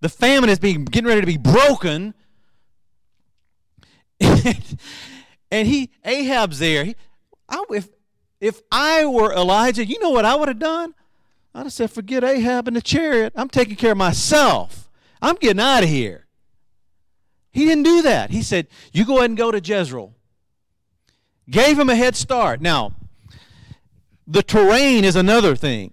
The 0.01 0.09
famine 0.09 0.49
is 0.49 0.59
being 0.59 0.85
getting 0.85 1.07
ready 1.07 1.21
to 1.21 1.27
be 1.27 1.37
broken. 1.37 2.13
and 4.19 5.67
he 5.67 5.91
Ahab's 6.05 6.59
there. 6.59 6.85
He, 6.85 6.95
I, 7.47 7.63
if 7.71 7.89
if 8.39 8.61
I 8.71 9.05
were 9.05 9.33
Elijah, 9.33 9.85
you 9.85 9.99
know 9.99 10.09
what 10.09 10.25
I 10.25 10.35
would 10.35 10.47
have 10.47 10.59
done? 10.59 10.95
I'd 11.53 11.63
have 11.63 11.73
said, 11.73 11.91
forget 11.91 12.23
Ahab 12.23 12.67
and 12.67 12.77
the 12.77 12.81
chariot. 12.81 13.33
I'm 13.35 13.49
taking 13.49 13.75
care 13.75 13.91
of 13.91 13.97
myself. 13.97 14.89
I'm 15.21 15.35
getting 15.35 15.59
out 15.59 15.83
of 15.83 15.89
here. 15.89 16.27
He 17.51 17.65
didn't 17.65 17.83
do 17.83 18.01
that. 18.03 18.29
He 18.29 18.43
said, 18.43 18.67
you 18.93 19.03
go 19.05 19.17
ahead 19.17 19.31
and 19.31 19.37
go 19.37 19.51
to 19.51 19.59
Jezreel. 19.59 20.13
Gave 21.49 21.79
him 21.79 21.89
a 21.89 21.95
head 21.95 22.15
start. 22.15 22.61
Now, 22.61 22.93
the 24.29 24.43
terrain 24.43 25.03
is 25.03 25.15
another 25.15 25.55
thing. 25.55 25.91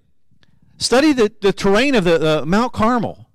Study 0.77 1.15
the, 1.15 1.33
the 1.41 1.53
terrain 1.53 1.95
of 1.95 2.05
the 2.05 2.43
uh, 2.43 2.45
Mount 2.45 2.75
Carmel. 2.75 3.31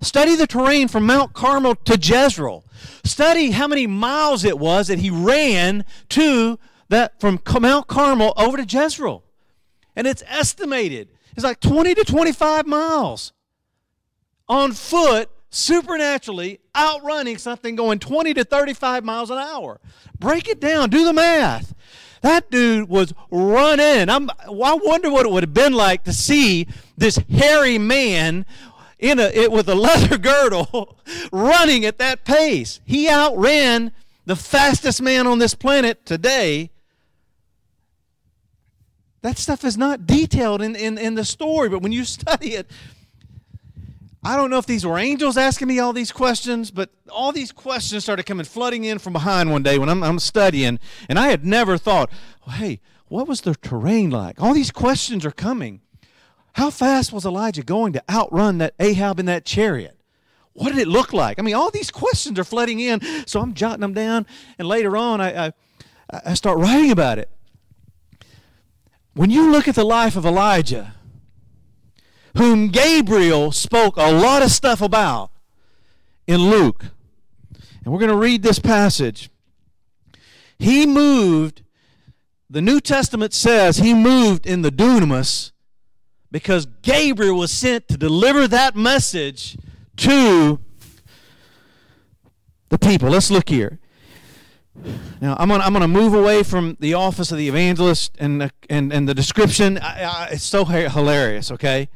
Study 0.00 0.36
the 0.36 0.46
terrain 0.46 0.86
from 0.86 1.04
Mount 1.04 1.32
Carmel 1.32 1.74
to 1.74 1.98
Jezreel. 2.00 2.64
Study 3.02 3.50
how 3.50 3.66
many 3.66 3.86
miles 3.86 4.44
it 4.44 4.58
was 4.58 4.86
that 4.88 5.00
he 5.00 5.10
ran 5.10 5.84
to 6.10 6.58
that 6.88 7.20
from 7.20 7.40
Mount 7.60 7.88
Carmel 7.88 8.32
over 8.36 8.56
to 8.56 8.64
Jezreel. 8.64 9.24
And 9.96 10.06
it's 10.06 10.22
estimated. 10.26 11.08
It's 11.34 11.44
like 11.44 11.58
20 11.58 11.94
to 11.96 12.04
25 12.04 12.66
miles 12.66 13.32
on 14.48 14.72
foot, 14.72 15.30
supernaturally 15.50 16.60
outrunning 16.76 17.38
something 17.38 17.74
going 17.74 17.98
20 17.98 18.34
to 18.34 18.44
35 18.44 19.04
miles 19.04 19.30
an 19.30 19.38
hour. 19.38 19.80
Break 20.18 20.48
it 20.48 20.60
down, 20.60 20.90
do 20.90 21.04
the 21.04 21.12
math. 21.12 21.74
That 22.24 22.50
dude 22.50 22.88
was 22.88 23.12
running. 23.30 24.08
I'm, 24.08 24.30
I 24.30 24.78
wonder 24.82 25.10
what 25.10 25.26
it 25.26 25.30
would 25.30 25.42
have 25.42 25.52
been 25.52 25.74
like 25.74 26.04
to 26.04 26.12
see 26.14 26.66
this 26.96 27.18
hairy 27.30 27.76
man 27.76 28.46
in 28.98 29.18
a, 29.18 29.24
it, 29.24 29.52
with 29.52 29.68
a 29.68 29.74
leather 29.74 30.16
girdle 30.16 30.96
running 31.30 31.84
at 31.84 31.98
that 31.98 32.24
pace. 32.24 32.80
He 32.86 33.10
outran 33.10 33.92
the 34.24 34.36
fastest 34.36 35.02
man 35.02 35.26
on 35.26 35.38
this 35.38 35.54
planet 35.54 36.06
today. 36.06 36.70
That 39.20 39.36
stuff 39.36 39.62
is 39.62 39.76
not 39.76 40.06
detailed 40.06 40.62
in, 40.62 40.74
in, 40.76 40.96
in 40.96 41.16
the 41.16 41.26
story, 41.26 41.68
but 41.68 41.82
when 41.82 41.92
you 41.92 42.04
study 42.06 42.54
it, 42.54 42.70
I 44.26 44.36
don't 44.36 44.48
know 44.48 44.56
if 44.58 44.64
these 44.64 44.86
were 44.86 44.98
angels 44.98 45.36
asking 45.36 45.68
me 45.68 45.78
all 45.78 45.92
these 45.92 46.10
questions, 46.10 46.70
but 46.70 46.90
all 47.10 47.30
these 47.30 47.52
questions 47.52 48.04
started 48.04 48.24
coming 48.24 48.46
flooding 48.46 48.84
in 48.84 48.98
from 48.98 49.12
behind 49.12 49.50
one 49.50 49.62
day 49.62 49.78
when 49.78 49.90
I'm, 49.90 50.02
I'm 50.02 50.18
studying, 50.18 50.78
and 51.10 51.18
I 51.18 51.28
had 51.28 51.44
never 51.44 51.76
thought, 51.76 52.10
hey, 52.48 52.80
what 53.08 53.28
was 53.28 53.42
the 53.42 53.54
terrain 53.54 54.10
like? 54.10 54.40
All 54.40 54.54
these 54.54 54.70
questions 54.70 55.26
are 55.26 55.30
coming. 55.30 55.82
How 56.54 56.70
fast 56.70 57.12
was 57.12 57.26
Elijah 57.26 57.62
going 57.62 57.92
to 57.92 58.02
outrun 58.08 58.58
that 58.58 58.74
Ahab 58.80 59.20
in 59.20 59.26
that 59.26 59.44
chariot? 59.44 59.98
What 60.54 60.70
did 60.70 60.78
it 60.78 60.88
look 60.88 61.12
like? 61.12 61.38
I 61.38 61.42
mean, 61.42 61.54
all 61.54 61.70
these 61.70 61.90
questions 61.90 62.38
are 62.38 62.44
flooding 62.44 62.80
in, 62.80 63.00
so 63.26 63.40
I'm 63.40 63.52
jotting 63.52 63.80
them 63.80 63.92
down, 63.92 64.24
and 64.58 64.66
later 64.66 64.96
on 64.96 65.20
I, 65.20 65.46
I, 65.46 65.52
I 66.10 66.34
start 66.34 66.58
writing 66.58 66.92
about 66.92 67.18
it. 67.18 67.28
When 69.12 69.30
you 69.30 69.50
look 69.50 69.68
at 69.68 69.74
the 69.74 69.84
life 69.84 70.16
of 70.16 70.24
Elijah, 70.24 70.94
whom 72.36 72.68
Gabriel 72.68 73.52
spoke 73.52 73.96
a 73.96 74.12
lot 74.12 74.42
of 74.42 74.50
stuff 74.50 74.82
about 74.82 75.30
in 76.26 76.50
Luke, 76.50 76.86
and 77.84 77.92
we're 77.92 77.98
going 77.98 78.10
to 78.10 78.16
read 78.16 78.42
this 78.42 78.58
passage, 78.58 79.30
he 80.58 80.86
moved, 80.86 81.62
the 82.48 82.62
New 82.62 82.80
Testament 82.80 83.32
says 83.32 83.78
he 83.78 83.94
moved 83.94 84.46
in 84.46 84.62
the 84.62 84.70
dunamis 84.70 85.52
because 86.30 86.66
Gabriel 86.82 87.38
was 87.38 87.52
sent 87.52 87.88
to 87.88 87.96
deliver 87.96 88.48
that 88.48 88.74
message 88.74 89.56
to 89.98 90.58
the 92.70 92.78
people. 92.78 93.10
Let's 93.10 93.30
look 93.30 93.48
here. 93.48 93.78
Now 95.20 95.36
I'm 95.38 95.48
gonna 95.48 95.62
I'm 95.62 95.72
gonna 95.72 95.86
move 95.86 96.14
away 96.14 96.42
from 96.42 96.76
the 96.80 96.94
office 96.94 97.30
of 97.30 97.38
the 97.38 97.46
evangelist 97.46 98.16
and 98.18 98.40
the, 98.40 98.50
and 98.68 98.92
and 98.92 99.08
the 99.08 99.14
description. 99.14 99.78
I, 99.78 100.02
I, 100.02 100.28
it's 100.32 100.42
so 100.42 100.64
hilarious. 100.64 101.52
Okay, 101.52 101.88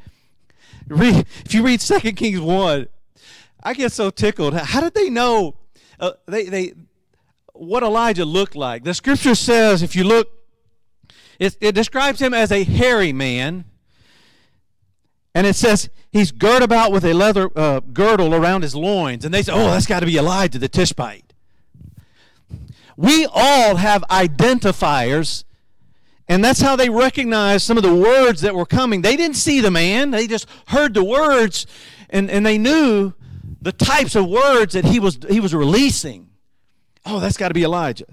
read 0.89 1.25
if 1.45 1.53
you 1.53 1.63
read 1.63 1.81
Second 1.81 2.15
Kings 2.15 2.39
one, 2.39 2.87
I 3.63 3.73
get 3.73 3.91
so 3.91 4.09
tickled. 4.09 4.53
How 4.53 4.81
did 4.81 4.93
they 4.93 5.09
know? 5.09 5.55
Uh, 5.99 6.11
they 6.27 6.45
they 6.45 6.73
what 7.53 7.83
Elijah 7.83 8.25
looked 8.25 8.55
like. 8.55 8.83
The 8.83 8.93
scripture 8.93 9.35
says 9.35 9.81
if 9.81 9.95
you 9.95 10.03
look, 10.03 10.29
it, 11.39 11.57
it 11.61 11.75
describes 11.75 12.21
him 12.21 12.33
as 12.33 12.51
a 12.51 12.63
hairy 12.63 13.13
man 13.13 13.65
and 15.35 15.45
it 15.45 15.55
says 15.55 15.89
he's 16.11 16.31
girt 16.31 16.63
about 16.63 16.91
with 16.91 17.05
a 17.05 17.13
leather 17.13 17.49
uh, 17.55 17.79
girdle 17.79 18.33
around 18.33 18.63
his 18.63 18.75
loins. 18.75 19.25
And 19.25 19.33
they 19.33 19.43
say, 19.43 19.53
oh, 19.53 19.71
that's 19.71 19.85
got 19.85 19.99
to 20.01 20.05
be 20.05 20.17
Elijah 20.17 20.59
the 20.59 20.67
Tishbite. 20.67 21.33
We 22.97 23.27
all 23.31 23.77
have 23.77 24.03
identifiers, 24.09 25.45
and 26.29 26.43
that's 26.43 26.61
how 26.61 26.75
they 26.75 26.89
recognized 26.89 27.65
some 27.65 27.75
of 27.75 27.83
the 27.83 27.93
words 27.93 28.41
that 28.41 28.53
were 28.53 28.65
coming. 28.65 29.01
They 29.01 29.15
didn't 29.15 29.35
see 29.35 29.59
the 29.59 29.71
man, 29.71 30.11
they 30.11 30.27
just 30.27 30.47
heard 30.67 30.93
the 30.93 31.03
words, 31.03 31.65
and, 32.11 32.29
and 32.29 32.45
they 32.45 32.59
knew 32.59 33.13
the 33.61 33.71
types 33.71 34.15
of 34.15 34.27
words 34.27 34.73
that 34.73 34.85
he 34.85 34.99
was, 34.99 35.17
he 35.27 35.39
was 35.39 35.55
releasing. 35.55 36.29
Oh, 37.05 37.19
that's 37.19 37.35
got 37.35 37.47
to 37.47 37.55
be 37.55 37.63
Elijah. 37.63 38.05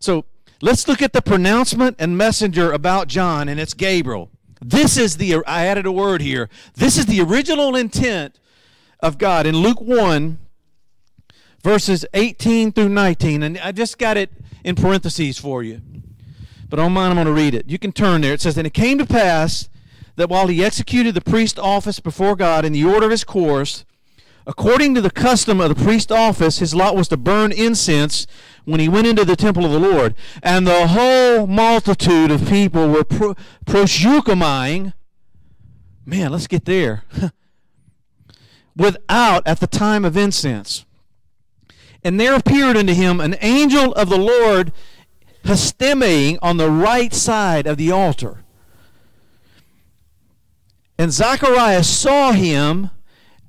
So 0.00 0.24
let's 0.62 0.88
look 0.88 1.02
at 1.02 1.12
the 1.12 1.20
pronouncement 1.20 1.96
and 1.98 2.16
messenger 2.16 2.72
about 2.72 3.06
John, 3.06 3.50
and 3.50 3.60
it's 3.60 3.74
Gabriel. 3.74 4.30
This 4.62 4.96
is 4.96 5.18
the, 5.18 5.44
I 5.46 5.66
added 5.66 5.84
a 5.84 5.92
word 5.92 6.22
here. 6.22 6.48
This 6.74 6.96
is 6.96 7.04
the 7.04 7.20
original 7.20 7.76
intent 7.76 8.40
of 9.00 9.18
God. 9.18 9.46
In 9.46 9.58
Luke 9.58 9.80
1, 9.80 10.38
verses 11.62 12.06
18 12.14 12.72
through 12.72 12.88
19, 12.88 13.42
and 13.42 13.58
I 13.58 13.72
just 13.72 13.98
got 13.98 14.16
it 14.16 14.30
in 14.64 14.74
parentheses 14.74 15.36
for 15.38 15.62
you. 15.62 15.82
But 16.68 16.78
on 16.78 16.92
mine, 16.92 17.10
I'm 17.10 17.16
going 17.16 17.26
to 17.26 17.32
read 17.32 17.54
it. 17.54 17.68
You 17.68 17.78
can 17.78 17.92
turn 17.92 18.20
there. 18.20 18.34
It 18.34 18.40
says, 18.40 18.58
And 18.58 18.66
it 18.66 18.74
came 18.74 18.98
to 18.98 19.06
pass 19.06 19.68
that 20.16 20.28
while 20.28 20.48
he 20.48 20.64
executed 20.64 21.14
the 21.14 21.20
priest 21.20 21.58
office 21.58 22.00
before 22.00 22.36
God 22.36 22.64
in 22.64 22.72
the 22.72 22.84
order 22.84 23.06
of 23.06 23.10
his 23.10 23.24
course, 23.24 23.84
according 24.46 24.94
to 24.94 25.00
the 25.00 25.10
custom 25.10 25.60
of 25.60 25.68
the 25.68 25.82
priest 25.82 26.10
office, 26.10 26.58
his 26.58 26.74
lot 26.74 26.96
was 26.96 27.08
to 27.08 27.16
burn 27.16 27.52
incense 27.52 28.26
when 28.64 28.80
he 28.80 28.88
went 28.88 29.06
into 29.06 29.24
the 29.24 29.36
temple 29.36 29.64
of 29.64 29.70
the 29.70 29.78
Lord, 29.78 30.14
and 30.42 30.66
the 30.66 30.88
whole 30.88 31.46
multitude 31.46 32.30
of 32.30 32.48
people 32.48 32.88
were 32.88 33.04
pro- 33.04 33.34
Man, 36.04 36.32
let's 36.32 36.46
get 36.46 36.64
there. 36.64 37.04
Without 38.76 39.46
at 39.46 39.60
the 39.60 39.66
time 39.66 40.04
of 40.04 40.16
incense. 40.16 40.84
And 42.04 42.20
there 42.20 42.34
appeared 42.34 42.76
unto 42.76 42.94
him 42.94 43.20
an 43.20 43.36
angel 43.40 43.92
of 43.94 44.08
the 44.08 44.18
Lord 44.18 44.72
hastemaing 45.44 46.38
on 46.42 46.56
the 46.56 46.70
right 46.70 47.12
side 47.12 47.66
of 47.66 47.76
the 47.76 47.90
altar. 47.90 48.44
And 50.98 51.12
Zacharias 51.12 51.88
saw 51.88 52.32
him 52.32 52.90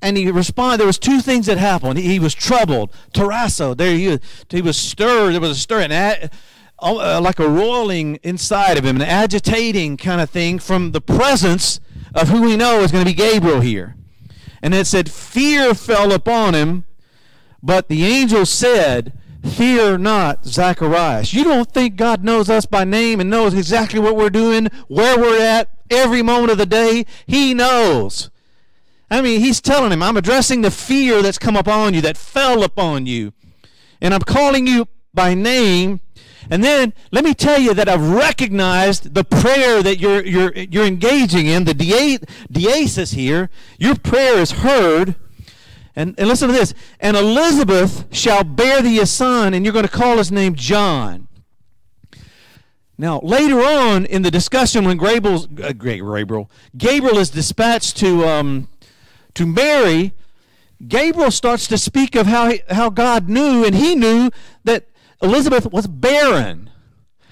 and 0.02 0.16
he 0.16 0.30
responded. 0.30 0.78
There 0.78 0.86
was 0.86 0.98
two 0.98 1.20
things 1.20 1.46
that 1.46 1.58
happened. 1.58 1.98
He, 1.98 2.18
was 2.18 2.34
troubled. 2.34 2.92
Tarasso, 3.12 3.76
there 3.76 3.94
he, 3.94 4.08
was. 4.08 4.20
he 4.48 4.62
was 4.62 4.76
stirred. 4.76 5.32
There 5.32 5.40
was 5.40 5.50
a 5.50 5.54
stir, 5.60 5.82
ad, 5.82 6.32
uh, 6.78 7.20
like 7.20 7.38
a 7.38 7.48
roiling 7.48 8.18
inside 8.22 8.78
of 8.78 8.84
him, 8.84 8.96
an 8.96 9.02
agitating 9.02 9.96
kind 9.96 10.20
of 10.20 10.30
thing 10.30 10.58
from 10.58 10.92
the 10.92 11.00
presence 11.00 11.80
of 12.14 12.28
who 12.28 12.42
we 12.42 12.56
know 12.56 12.80
is 12.80 12.92
going 12.92 13.04
to 13.04 13.10
be 13.10 13.14
Gabriel 13.14 13.60
here. 13.60 13.96
And 14.62 14.74
it 14.74 14.86
said, 14.86 15.10
fear 15.10 15.74
fell 15.74 16.12
upon 16.12 16.54
him, 16.54 16.84
but 17.62 17.88
the 17.88 18.04
angel 18.04 18.46
said, 18.46 19.12
Fear 19.44 19.98
not, 19.98 20.44
Zacharias. 20.44 21.32
You 21.32 21.44
don't 21.44 21.70
think 21.70 21.96
God 21.96 22.22
knows 22.22 22.50
us 22.50 22.66
by 22.66 22.84
name 22.84 23.20
and 23.20 23.30
knows 23.30 23.54
exactly 23.54 23.98
what 23.98 24.16
we're 24.16 24.30
doing, 24.30 24.68
where 24.88 25.18
we're 25.18 25.40
at, 25.40 25.68
every 25.90 26.22
moment 26.22 26.52
of 26.52 26.58
the 26.58 26.66
day? 26.66 27.06
He 27.26 27.54
knows. 27.54 28.30
I 29.10 29.22
mean, 29.22 29.40
he's 29.40 29.60
telling 29.60 29.92
him, 29.92 30.02
I'm 30.02 30.16
addressing 30.16 30.60
the 30.60 30.70
fear 30.70 31.20
that's 31.22 31.38
come 31.38 31.56
upon 31.56 31.94
you, 31.94 32.00
that 32.02 32.16
fell 32.16 32.62
upon 32.62 33.06
you. 33.06 33.32
And 34.00 34.14
I'm 34.14 34.20
calling 34.20 34.66
you 34.66 34.86
by 35.12 35.34
name. 35.34 36.00
And 36.48 36.62
then 36.62 36.92
let 37.10 37.24
me 37.24 37.34
tell 37.34 37.58
you 37.58 37.74
that 37.74 37.88
I've 37.88 38.10
recognized 38.10 39.14
the 39.14 39.24
prayer 39.24 39.82
that 39.82 39.98
you're, 39.98 40.24
you're, 40.24 40.52
you're 40.54 40.86
engaging 40.86 41.46
in, 41.46 41.64
the 41.64 41.74
deesis 41.74 43.14
here. 43.14 43.50
Your 43.78 43.96
prayer 43.96 44.38
is 44.38 44.52
heard. 44.52 45.16
And, 45.96 46.14
and 46.18 46.28
listen 46.28 46.48
to 46.48 46.54
this. 46.54 46.72
And 47.00 47.16
Elizabeth 47.16 48.06
shall 48.14 48.44
bear 48.44 48.82
thee 48.82 49.00
a 49.00 49.06
son, 49.06 49.54
and 49.54 49.64
you're 49.64 49.72
going 49.72 49.86
to 49.86 49.90
call 49.90 50.18
his 50.18 50.30
name 50.30 50.54
John. 50.54 51.28
Now, 52.96 53.20
later 53.22 53.60
on 53.62 54.04
in 54.04 54.22
the 54.22 54.30
discussion, 54.30 54.84
when 54.84 54.98
Gabriel's, 54.98 55.46
uh, 55.62 55.72
Gabriel, 55.72 56.50
Gabriel 56.76 57.16
is 57.16 57.30
dispatched 57.30 57.96
to, 57.98 58.26
um, 58.26 58.68
to 59.34 59.46
Mary, 59.46 60.12
Gabriel 60.86 61.30
starts 61.30 61.66
to 61.68 61.78
speak 61.78 62.14
of 62.14 62.26
how, 62.26 62.50
he, 62.50 62.60
how 62.68 62.90
God 62.90 63.28
knew, 63.28 63.64
and 63.64 63.74
he 63.74 63.94
knew 63.94 64.30
that 64.64 64.86
Elizabeth 65.22 65.72
was 65.72 65.86
barren. 65.86 66.70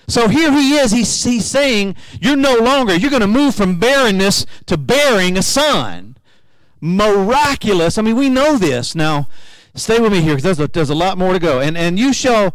So 0.06 0.28
here 0.28 0.50
he 0.50 0.76
is, 0.76 0.90
he's, 0.90 1.24
he's 1.24 1.44
saying, 1.44 1.96
You're 2.18 2.36
no 2.36 2.56
longer, 2.56 2.96
you're 2.96 3.10
going 3.10 3.20
to 3.20 3.26
move 3.26 3.54
from 3.54 3.78
barrenness 3.78 4.46
to 4.66 4.78
bearing 4.78 5.36
a 5.36 5.42
son. 5.42 6.07
Miraculous. 6.80 7.98
I 7.98 8.02
mean, 8.02 8.16
we 8.16 8.28
know 8.28 8.56
this. 8.56 8.94
Now, 8.94 9.28
stay 9.74 9.98
with 9.98 10.12
me 10.12 10.20
here 10.20 10.36
because 10.36 10.56
there's 10.56 10.60
a, 10.60 10.68
there's 10.68 10.90
a 10.90 10.94
lot 10.94 11.18
more 11.18 11.32
to 11.32 11.38
go. 11.38 11.60
And, 11.60 11.76
and 11.76 11.98
you 11.98 12.12
shall, 12.12 12.54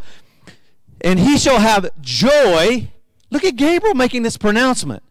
and 1.01 1.19
he 1.19 1.37
shall 1.37 1.59
have 1.59 1.89
joy. 2.01 2.89
Look 3.29 3.43
at 3.43 3.55
Gabriel 3.55 3.95
making 3.95 4.23
this 4.23 4.37
pronouncement. 4.37 5.03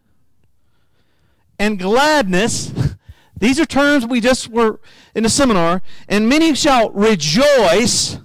And 1.59 1.79
gladness. 1.79 2.73
These 3.37 3.59
are 3.59 3.65
terms 3.65 4.05
we 4.05 4.21
just 4.21 4.49
were 4.49 4.79
in 5.13 5.23
the 5.23 5.29
seminar. 5.29 5.81
And 6.07 6.29
many 6.29 6.55
shall 6.55 6.89
rejoice 6.91 8.17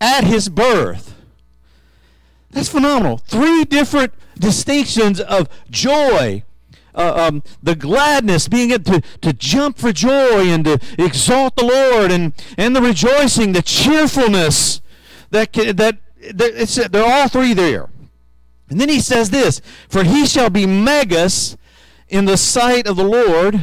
at 0.00 0.24
his 0.24 0.48
birth. 0.48 1.14
That's 2.50 2.68
phenomenal. 2.68 3.18
Three 3.18 3.64
different 3.64 4.12
distinctions 4.38 5.20
of 5.20 5.48
joy, 5.70 6.44
uh, 6.94 7.28
um, 7.28 7.42
the 7.62 7.74
gladness, 7.74 8.48
being 8.48 8.70
able 8.70 8.84
to, 8.84 9.02
to 9.20 9.32
jump 9.32 9.78
for 9.78 9.92
joy 9.92 10.48
and 10.48 10.64
to 10.64 10.78
exalt 10.98 11.56
the 11.56 11.64
Lord, 11.64 12.10
and, 12.10 12.32
and 12.56 12.74
the 12.74 12.82
rejoicing, 12.82 13.52
the 13.52 13.62
cheerfulness 13.62 14.80
that, 15.30 15.52
that, 15.52 15.76
that 15.76 15.98
it's, 16.54 16.76
they're 16.88 17.04
all 17.04 17.28
three 17.28 17.54
there. 17.54 17.88
And 18.70 18.80
then 18.80 18.88
he 18.88 19.00
says 19.00 19.30
this 19.30 19.60
For 19.88 20.04
he 20.04 20.26
shall 20.26 20.50
be 20.50 20.66
megas 20.66 21.56
in 22.08 22.24
the 22.24 22.36
sight 22.36 22.86
of 22.86 22.96
the 22.96 23.04
Lord, 23.04 23.60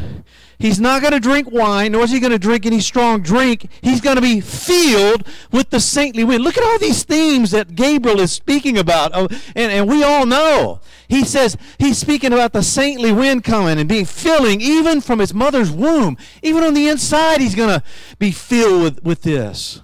He's 0.62 0.80
not 0.80 1.02
going 1.02 1.14
to 1.14 1.20
drink 1.20 1.50
wine, 1.50 1.94
nor 1.94 2.04
is 2.04 2.12
he 2.12 2.20
going 2.20 2.32
to 2.32 2.38
drink 2.38 2.68
any 2.68 2.82
strong 2.82 3.24
drink. 3.24 3.68
He's 3.82 4.00
going 4.00 4.18
to 4.18 4.22
be 4.22 4.42
filled 4.42 5.28
with 5.52 5.72
the 5.72 5.80
saintly 5.80 6.24
wind. 6.24 6.44
Look 6.44 6.56
at 6.56 6.64
all 6.64 6.78
these 6.78 7.02
themes 7.04 7.50
that 7.50 7.74
Gabriel 7.74 8.20
is 8.20 8.32
speaking 8.32 8.78
about. 8.78 9.10
Oh, 9.16 9.28
and, 9.56 9.72
and 9.72 9.90
we 9.90 10.04
all 10.04 10.28
know. 10.28 10.80
He 11.08 11.26
says 11.26 11.58
he's 11.80 11.98
speaking 11.98 12.32
about 12.32 12.54
the 12.54 12.62
saintly 12.62 13.12
wind 13.12 13.44
coming 13.44 13.80
and 13.80 13.90
being 13.90 14.06
filling 14.06 14.62
even 14.62 15.02
from 15.02 15.18
his 15.18 15.34
mother's 15.34 15.72
womb. 15.72 16.16
Even 16.44 16.62
on 16.64 16.76
the 16.76 16.88
inside, 16.88 17.42
he's 17.42 17.56
going 17.56 17.80
to 17.80 17.84
be 18.20 18.30
filled 18.30 18.84
with, 18.84 19.04
with 19.04 19.22
this. 19.24 19.82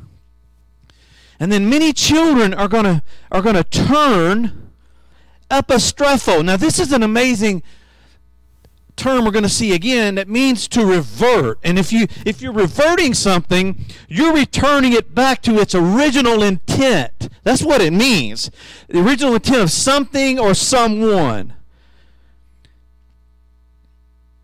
And 1.39 1.51
then 1.51 1.67
many 1.67 1.91
children 1.91 2.53
are 2.53 2.67
going 2.67 2.83
to 2.83 3.03
are 3.31 3.41
going 3.41 3.55
to 3.55 3.63
turn 3.63 4.69
epistrepho. 5.49 6.45
Now, 6.45 6.57
this 6.57 6.79
is 6.79 6.91
an 6.91 7.01
amazing 7.01 7.63
term 8.97 9.23
we're 9.23 9.31
going 9.31 9.43
to 9.43 9.49
see 9.49 9.73
again 9.73 10.15
that 10.15 10.27
means 10.27 10.67
to 10.69 10.85
revert. 10.85 11.59
And 11.63 11.79
if 11.79 11.93
you 11.93 12.07
if 12.25 12.41
you're 12.41 12.51
reverting 12.51 13.13
something, 13.13 13.85
you're 14.09 14.33
returning 14.33 14.93
it 14.93 15.15
back 15.15 15.41
to 15.43 15.59
its 15.59 15.73
original 15.73 16.43
intent. 16.43 17.29
That's 17.43 17.63
what 17.63 17.81
it 17.81 17.93
means. 17.93 18.51
The 18.89 18.99
original 18.99 19.35
intent 19.35 19.61
of 19.61 19.71
something 19.71 20.39
or 20.39 20.53
someone. 20.53 21.53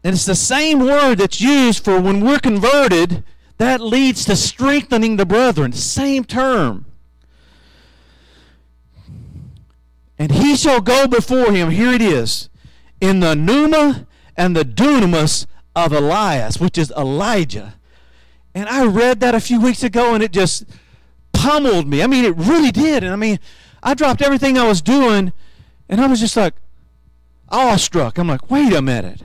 And 0.04 0.16
it's 0.16 0.26
the 0.26 0.36
same 0.36 0.80
word 0.80 1.16
that's 1.16 1.40
used 1.40 1.84
for 1.84 2.00
when 2.00 2.24
we're 2.26 2.40
converted, 2.40 3.24
that 3.58 3.80
leads 3.80 4.26
to 4.26 4.36
strengthening 4.36 5.16
the 5.16 5.26
brethren. 5.26 5.72
Same 5.72 6.26
term. 6.26 6.86
And 10.20 10.32
he 10.32 10.56
shall 10.56 10.82
go 10.82 11.08
before 11.08 11.52
him. 11.52 11.72
Here 11.72 11.94
it 11.94 12.02
is. 12.02 12.50
In 13.00 13.20
the 13.20 13.36
pneuma 13.36 14.08
and 14.36 14.56
the 14.56 14.64
dunamis 14.64 15.46
of 15.76 15.92
Elias, 15.92 16.60
which 16.60 16.78
is 16.78 16.92
Elijah. 16.98 17.76
And 18.56 18.70
I 18.70 18.86
read 18.86 19.20
that 19.22 19.36
a 19.36 19.40
few 19.40 19.60
weeks 19.60 19.84
ago 19.84 20.14
and 20.14 20.24
it 20.24 20.32
just 20.32 20.66
pummeled 21.32 21.88
me. 21.88 22.04
I 22.04 22.08
mean, 22.08 22.26
it 22.26 22.36
really 22.38 22.72
did. 22.72 23.04
And 23.04 23.12
I 23.12 23.16
mean, 23.16 23.40
I 23.82 23.94
dropped 23.94 24.22
everything 24.22 24.58
I 24.58 24.68
was 24.68 24.82
doing 24.82 25.34
and 25.90 26.00
I 26.00 26.08
was 26.08 26.20
just 26.20 26.38
like 26.38 26.54
awestruck. 27.50 28.18
I'm 28.18 28.28
like, 28.28 28.50
wait 28.52 28.74
a 28.74 28.82
minute. 28.82 29.22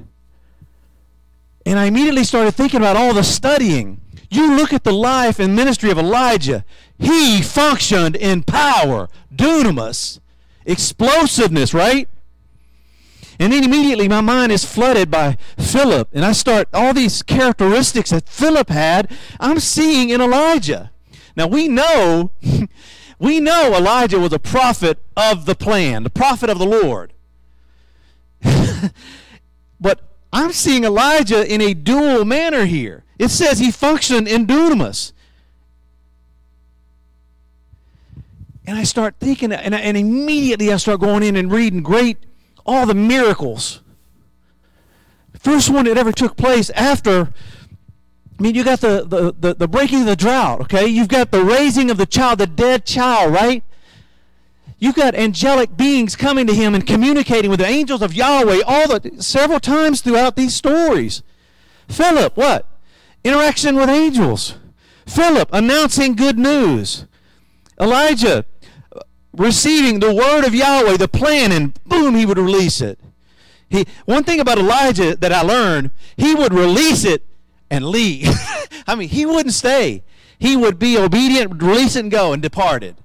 And 1.67 1.79
I 1.79 1.85
immediately 1.85 2.25
started 2.25 2.53
thinking 2.53 2.81
about 2.81 2.97
all 2.97 3.13
the 3.13 3.23
studying. 3.23 4.01
You 4.31 4.57
look 4.57 4.73
at 4.73 4.85
the 4.85 4.93
life 4.93 5.39
and 5.39 5.55
ministry 5.55 5.91
of 5.91 5.99
Elijah, 5.99 6.65
he 6.99 7.43
functioned 7.43 8.17
in 8.17 8.43
power, 8.43 9.09
dunamis, 9.35 10.21
explosiveness, 10.65 11.73
right? 11.73 12.09
And 13.39 13.53
then 13.53 13.63
immediately 13.63 14.09
my 14.09 14.21
mind 14.21 14.51
is 14.51 14.65
flooded 14.65 15.11
by 15.11 15.37
Philip. 15.57 16.09
And 16.13 16.25
I 16.25 16.33
start 16.33 16.69
all 16.75 16.93
these 16.93 17.23
characteristics 17.23 18.11
that 18.11 18.29
Philip 18.29 18.69
had, 18.69 19.11
I'm 19.39 19.61
seeing 19.61 20.11
in 20.11 20.21
Elijah. 20.21 20.91
Now 21.37 21.47
we 21.47 21.69
know, 21.69 22.33
we 23.19 23.39
know 23.39 23.75
Elijah 23.75 24.19
was 24.19 24.33
a 24.33 24.41
prophet 24.41 24.99
of 25.17 25.47
the 25.47 25.55
plan, 25.55 26.03
the 26.03 26.11
prophet 26.11 26.51
of 26.51 26.59
the 26.59 26.67
Lord. 26.67 27.13
but 29.81 30.01
I'm 30.33 30.53
seeing 30.53 30.83
Elijah 30.83 31.47
in 31.47 31.61
a 31.61 31.75
dual 31.75 32.25
manner 32.25 32.65
here. 32.65 33.05
It 33.19 33.29
says 33.29 33.61
he 33.61 33.71
functioned 33.71 34.27
in 34.27 34.47
dunamis. 34.47 35.13
And 38.67 38.77
I 38.77 38.83
start 38.83 39.15
thinking, 39.19 39.53
and, 39.53 39.75
and 39.75 39.97
immediately 39.97 40.73
I 40.73 40.77
start 40.77 41.01
going 41.01 41.23
in 41.23 41.37
and 41.37 41.51
reading 41.51 41.83
great 41.83 42.19
all 42.69 42.87
the 42.87 42.95
miracles. 42.95 43.81
First 45.39 45.71
one 45.71 45.87
that 45.87 45.97
ever 45.97 46.13
took 46.13 46.37
place 46.37 46.71
after 46.71 47.33
I 48.39 48.43
mean, 48.43 48.55
you 48.55 48.63
got 48.63 48.81
the, 48.81 49.05
the, 49.05 49.35
the, 49.37 49.55
the, 49.55 49.67
breaking 49.67 50.01
of 50.01 50.07
the 50.07 50.15
drought, 50.15 50.61
okay? 50.61 50.87
You've 50.87 51.09
got 51.09 51.33
the 51.33 51.43
raising 51.43 51.91
of 51.91 51.97
the 51.97 52.07
child, 52.07 52.39
the 52.39 52.47
dead 52.47 52.87
child, 52.87 53.33
right? 53.33 53.65
You've 54.79 54.95
got 54.95 55.17
angelic 55.17 55.77
beings 55.77 56.15
coming 56.15 56.47
to 56.47 56.55
him 56.55 56.73
and 56.73 56.87
communicating 56.87 57.51
with 57.51 57.59
the 57.59 57.67
angels 57.67 58.01
of 58.01 58.15
Yahweh 58.15 58.61
all 58.65 58.87
the 58.87 59.21
several 59.21 59.59
times 59.59 60.03
throughout 60.03 60.37
these 60.37 60.55
stories. 60.55 61.25
Philip, 61.89 62.37
what? 62.37 62.65
Interaction 63.25 63.75
with 63.75 63.89
angels. 63.89 64.55
Philip 65.05 65.49
announcing 65.53 66.15
good 66.15 66.39
news. 66.39 67.07
Elijah 67.81 68.45
receiving 69.33 70.01
the 70.01 70.15
word 70.15 70.45
of 70.45 70.55
Yahweh, 70.55 70.97
the 70.97 71.09
plan, 71.09 71.53
and 71.53 71.75
boom, 71.85 72.15
he 72.15 72.27
would 72.27 72.39
release 72.39 72.81
it. 72.81 72.99
He, 73.69 73.87
one 74.07 74.25
thing 74.25 74.41
about 74.41 74.59
Elijah 74.59 75.15
that 75.17 75.33
I 75.33 75.43
learned, 75.43 75.91
he 76.17 76.35
would 76.35 76.55
release 76.55 77.05
it 77.05 77.25
and 77.71 77.85
leave. 77.85 78.29
I 78.87 78.95
mean, 78.95 79.09
he 79.09 79.27
wouldn't 79.27 79.55
stay. 79.55 80.03
He 80.39 80.57
would 80.57 80.79
be 80.79 80.97
obedient, 80.97 81.63
release 81.63 81.97
it 81.97 82.01
and 82.01 82.11
go, 82.11 82.33
and 82.33 82.41
departed. 82.41 82.97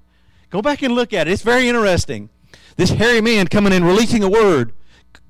Go 0.49 0.61
back 0.61 0.81
and 0.81 0.93
look 0.93 1.13
at 1.13 1.27
it. 1.27 1.31
It's 1.31 1.41
very 1.41 1.67
interesting. 1.67 2.29
This 2.77 2.91
hairy 2.91 3.21
man 3.21 3.47
coming 3.47 3.73
in, 3.73 3.83
releasing 3.83 4.23
a 4.23 4.29
word, 4.29 4.71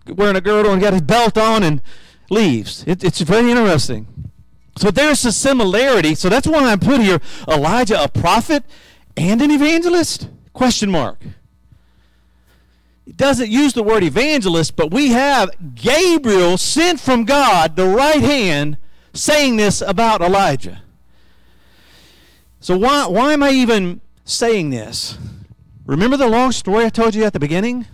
wearing 0.07 0.35
a 0.35 0.41
girdle 0.41 0.71
and 0.71 0.81
got 0.81 0.93
his 0.93 1.01
belt 1.01 1.37
on 1.37 1.63
and 1.63 1.81
leaves. 2.29 2.83
It, 2.85 3.03
it's 3.03 3.21
very 3.21 3.49
interesting. 3.49 4.31
So 4.77 4.91
there's 4.91 5.23
a 5.25 5.31
similarity. 5.31 6.15
So 6.15 6.29
that's 6.29 6.47
why 6.47 6.71
I 6.71 6.75
put 6.75 7.01
here 7.01 7.19
Elijah, 7.47 8.03
a 8.03 8.07
prophet 8.07 8.63
and 9.15 9.41
an 9.41 9.51
evangelist. 9.51 10.27
Question 10.53 10.91
mark. 10.91 11.19
It 13.05 13.17
doesn't 13.17 13.49
use 13.49 13.73
the 13.73 13.83
word 13.83 14.03
evangelist, 14.03 14.75
but 14.75 14.91
we 14.91 15.09
have 15.09 15.49
Gabriel 15.75 16.57
sent 16.57 16.99
from 16.99 17.25
God, 17.25 17.75
the 17.75 17.87
right 17.87 18.21
hand, 18.21 18.77
saying 19.13 19.57
this 19.57 19.81
about 19.81 20.21
Elijah. 20.21 20.81
So 22.59 22.77
why, 22.77 23.07
why 23.07 23.33
am 23.33 23.43
I 23.43 23.49
even 23.49 23.99
saying 24.23 24.69
this? 24.69 25.17
Remember 25.85 26.15
the 26.15 26.29
long 26.29 26.53
story 26.53 26.85
I 26.85 26.89
told 26.89 27.13
you 27.13 27.25
at 27.25 27.33
the 27.33 27.39
beginning? 27.39 27.85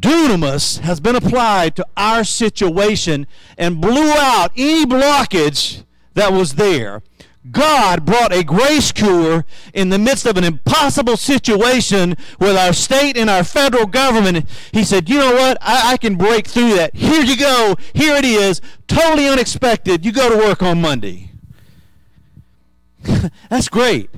Dunamis 0.00 0.80
has 0.80 1.00
been 1.00 1.16
applied 1.16 1.76
to 1.76 1.86
our 1.96 2.24
situation 2.24 3.26
and 3.56 3.80
blew 3.80 4.12
out 4.12 4.52
any 4.56 4.84
blockage 4.84 5.84
that 6.14 6.32
was 6.32 6.56
there. 6.56 7.02
God 7.50 8.04
brought 8.04 8.32
a 8.32 8.44
grace 8.44 8.92
cure 8.92 9.44
in 9.74 9.88
the 9.88 9.98
midst 9.98 10.26
of 10.26 10.36
an 10.36 10.44
impossible 10.44 11.16
situation 11.16 12.16
with 12.38 12.56
our 12.56 12.72
state 12.72 13.16
and 13.16 13.28
our 13.28 13.42
federal 13.42 13.86
government. 13.86 14.48
He 14.70 14.84
said, 14.84 15.08
You 15.08 15.18
know 15.18 15.34
what? 15.34 15.58
I, 15.60 15.92
I, 15.92 15.96
can 15.96 16.14
break 16.14 16.46
through 16.46 16.74
that. 16.74 16.94
Here 16.94 17.22
you 17.22 17.36
go. 17.36 17.74
Here 17.94 18.14
it 18.14 18.24
is. 18.24 18.60
Totally 18.86 19.26
unexpected. 19.26 20.04
You 20.04 20.12
go 20.12 20.30
to 20.30 20.36
work 20.36 20.62
on 20.62 20.80
Monday. 20.80 21.30
That's 23.50 23.68
great. 23.68 24.08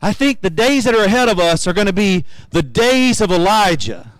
I 0.00 0.14
think 0.14 0.40
the 0.40 0.50
days 0.50 0.84
that 0.84 0.94
are 0.94 1.04
ahead 1.04 1.28
of 1.28 1.38
us 1.38 1.66
are 1.66 1.74
going 1.74 1.86
to 1.86 1.92
be 1.92 2.24
the 2.50 2.62
days 2.62 3.20
of 3.20 3.30
Elijah. 3.30 4.12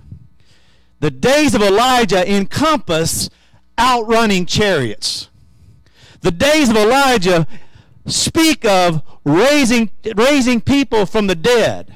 The 1.00 1.10
days 1.10 1.54
of 1.54 1.62
Elijah 1.62 2.30
encompass 2.30 3.30
outrunning 3.78 4.44
chariots. 4.44 5.30
The 6.20 6.32
days 6.32 6.68
of 6.68 6.76
Elijah 6.76 7.46
speak 8.08 8.64
of 8.64 9.02
raising, 9.24 9.90
raising 10.16 10.60
people 10.60 11.06
from 11.06 11.26
the 11.26 11.34
dead. 11.34 11.94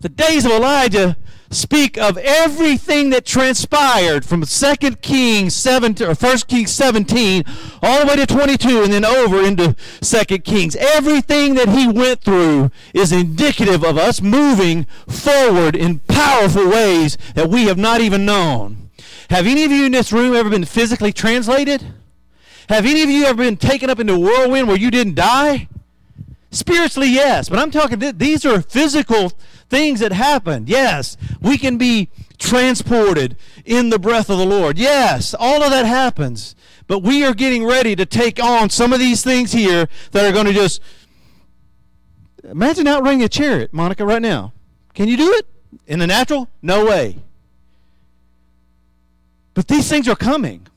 The 0.00 0.08
days 0.08 0.44
of 0.44 0.52
Elijah 0.52 1.16
speak 1.50 1.98
of 1.98 2.16
everything 2.18 3.10
that 3.10 3.26
transpired 3.26 4.24
from 4.24 4.42
2 4.42 4.74
Kings 5.02 5.54
17 5.54 6.06
or 6.06 6.14
1 6.14 6.38
Kings 6.48 6.72
17 6.72 7.44
all 7.82 8.00
the 8.00 8.06
way 8.06 8.16
to 8.16 8.26
22 8.26 8.82
and 8.82 8.92
then 8.92 9.04
over 9.04 9.42
into 9.42 9.76
2 10.00 10.38
Kings. 10.38 10.74
Everything 10.76 11.54
that 11.54 11.68
he 11.68 11.86
went 11.86 12.22
through 12.22 12.70
is 12.94 13.12
indicative 13.12 13.84
of 13.84 13.98
us 13.98 14.20
moving 14.20 14.84
forward 15.08 15.76
in 15.76 16.00
powerful 16.00 16.68
ways 16.68 17.18
that 17.34 17.48
we 17.48 17.64
have 17.64 17.78
not 17.78 18.00
even 18.00 18.24
known. 18.24 18.90
Have 19.30 19.46
any 19.46 19.64
of 19.64 19.70
you 19.70 19.86
in 19.86 19.92
this 19.92 20.12
room 20.12 20.34
ever 20.34 20.50
been 20.50 20.64
physically 20.64 21.12
translated? 21.12 21.94
Have 22.72 22.86
any 22.86 23.02
of 23.02 23.10
you 23.10 23.26
ever 23.26 23.36
been 23.36 23.58
taken 23.58 23.90
up 23.90 24.00
into 24.00 24.14
a 24.14 24.18
whirlwind 24.18 24.66
where 24.66 24.78
you 24.78 24.90
didn't 24.90 25.14
die? 25.14 25.68
Spiritually, 26.50 27.10
yes, 27.10 27.50
but 27.50 27.58
I'm 27.58 27.70
talking, 27.70 27.98
these 28.16 28.46
are 28.46 28.62
physical 28.62 29.28
things 29.68 30.00
that 30.00 30.10
happen. 30.10 30.64
Yes, 30.66 31.18
we 31.42 31.58
can 31.58 31.76
be 31.76 32.08
transported 32.38 33.36
in 33.66 33.90
the 33.90 33.98
breath 33.98 34.30
of 34.30 34.38
the 34.38 34.46
Lord. 34.46 34.78
Yes, 34.78 35.34
all 35.38 35.62
of 35.62 35.68
that 35.68 35.84
happens. 35.84 36.56
But 36.86 37.00
we 37.00 37.26
are 37.26 37.34
getting 37.34 37.62
ready 37.66 37.94
to 37.94 38.06
take 38.06 38.42
on 38.42 38.70
some 38.70 38.94
of 38.94 38.98
these 38.98 39.22
things 39.22 39.52
here 39.52 39.86
that 40.12 40.24
are 40.24 40.32
going 40.32 40.46
to 40.46 40.54
just. 40.54 40.80
Imagine 42.42 42.88
outrunning 42.88 43.22
a 43.22 43.28
chariot, 43.28 43.74
Monica, 43.74 44.06
right 44.06 44.22
now. 44.22 44.54
Can 44.94 45.08
you 45.08 45.18
do 45.18 45.30
it? 45.34 45.46
In 45.86 45.98
the 45.98 46.06
natural? 46.06 46.48
No 46.62 46.86
way. 46.86 47.18
But 49.52 49.68
these 49.68 49.90
things 49.90 50.08
are 50.08 50.16
coming. 50.16 50.68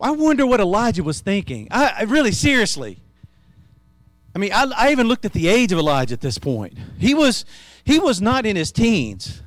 I 0.00 0.10
wonder 0.10 0.46
what 0.46 0.60
Elijah 0.60 1.02
was 1.02 1.20
thinking. 1.20 1.68
I, 1.70 1.94
I 1.98 2.02
really, 2.02 2.32
seriously. 2.32 2.98
I 4.34 4.38
mean, 4.38 4.52
I, 4.52 4.70
I 4.76 4.92
even 4.92 5.08
looked 5.08 5.24
at 5.24 5.32
the 5.32 5.48
age 5.48 5.72
of 5.72 5.78
Elijah 5.78 6.14
at 6.14 6.20
this 6.20 6.38
point. 6.38 6.76
He 6.98 7.14
was, 7.14 7.44
he 7.84 7.98
was 7.98 8.20
not 8.20 8.44
in 8.44 8.56
his 8.56 8.70
teens. 8.70 9.42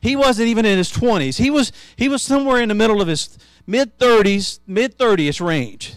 He 0.00 0.16
wasn't 0.16 0.48
even 0.48 0.64
in 0.64 0.78
his 0.78 0.92
20s. 0.92 1.38
He 1.38 1.50
was, 1.50 1.72
he 1.96 2.08
was 2.08 2.22
somewhere 2.22 2.60
in 2.60 2.68
the 2.68 2.74
middle 2.74 3.00
of 3.00 3.08
his 3.08 3.36
mid 3.66 3.98
30s, 3.98 4.60
mid 4.66 4.96
30s 4.96 5.44
range. 5.44 5.94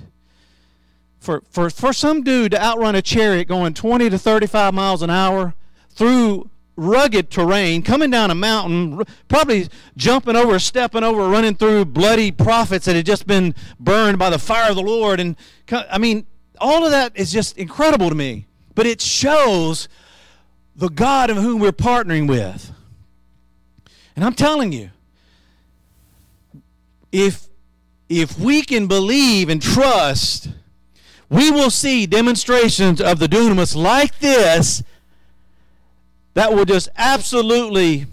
For, 1.20 1.44
for, 1.50 1.70
for 1.70 1.94
some 1.94 2.24
dude 2.24 2.52
to 2.52 2.62
outrun 2.62 2.96
a 2.96 3.02
chariot 3.02 3.48
going 3.48 3.76
20 3.76 4.10
to 4.10 4.18
35 4.18 4.74
miles 4.74 5.04
an 5.04 5.12
hour 5.12 5.54
through 5.92 6.50
rugged 6.82 7.30
terrain, 7.30 7.84
coming 7.84 8.10
down 8.10 8.32
a 8.32 8.36
mountain, 8.36 9.04
probably 9.28 9.68
jumping 9.96 10.36
over, 10.36 10.58
stepping 10.60 11.04
over, 11.04 11.30
running 11.30 11.56
through 11.56 11.86
bloody 11.86 12.32
prophets 12.32 12.86
that 12.86 12.96
had 12.96 13.06
just 13.06 13.28
been 13.28 13.54
burned 13.80 14.18
by 14.18 14.30
the 14.30 14.40
fire 14.40 14.70
of 14.70 14.76
the 14.76 14.82
Lord. 14.82 15.20
And 15.20 15.36
I 15.72 15.98
mean, 15.98 16.26
all 16.60 16.84
of 16.84 16.92
that 16.92 17.16
is 17.16 17.32
just 17.32 17.58
incredible 17.58 18.10
to 18.10 18.16
me. 18.16 18.48
But 18.74 18.88
it 18.88 19.02
shows 19.02 19.88
the 20.76 20.90
God 20.90 21.30
of 21.30 21.38
whom 21.38 21.60
we're 21.60 21.72
partnering 21.72 22.28
with. 22.28 22.72
And 24.16 24.26
I'm 24.26 24.34
telling 24.34 24.72
you, 24.72 24.90
if 27.12 27.48
if 28.10 28.38
we 28.38 28.62
can 28.62 28.88
believe 28.88 29.48
and 29.48 29.62
trust, 29.62 30.50
we 31.30 31.50
will 31.50 31.70
see 31.70 32.06
demonstrations 32.06 33.00
of 33.00 33.20
the 33.20 33.28
dunamis 33.28 33.74
like 33.74 34.20
this 34.20 34.84
that 36.34 36.54
will 36.54 36.66
just 36.66 36.90
absolutely 36.98 38.06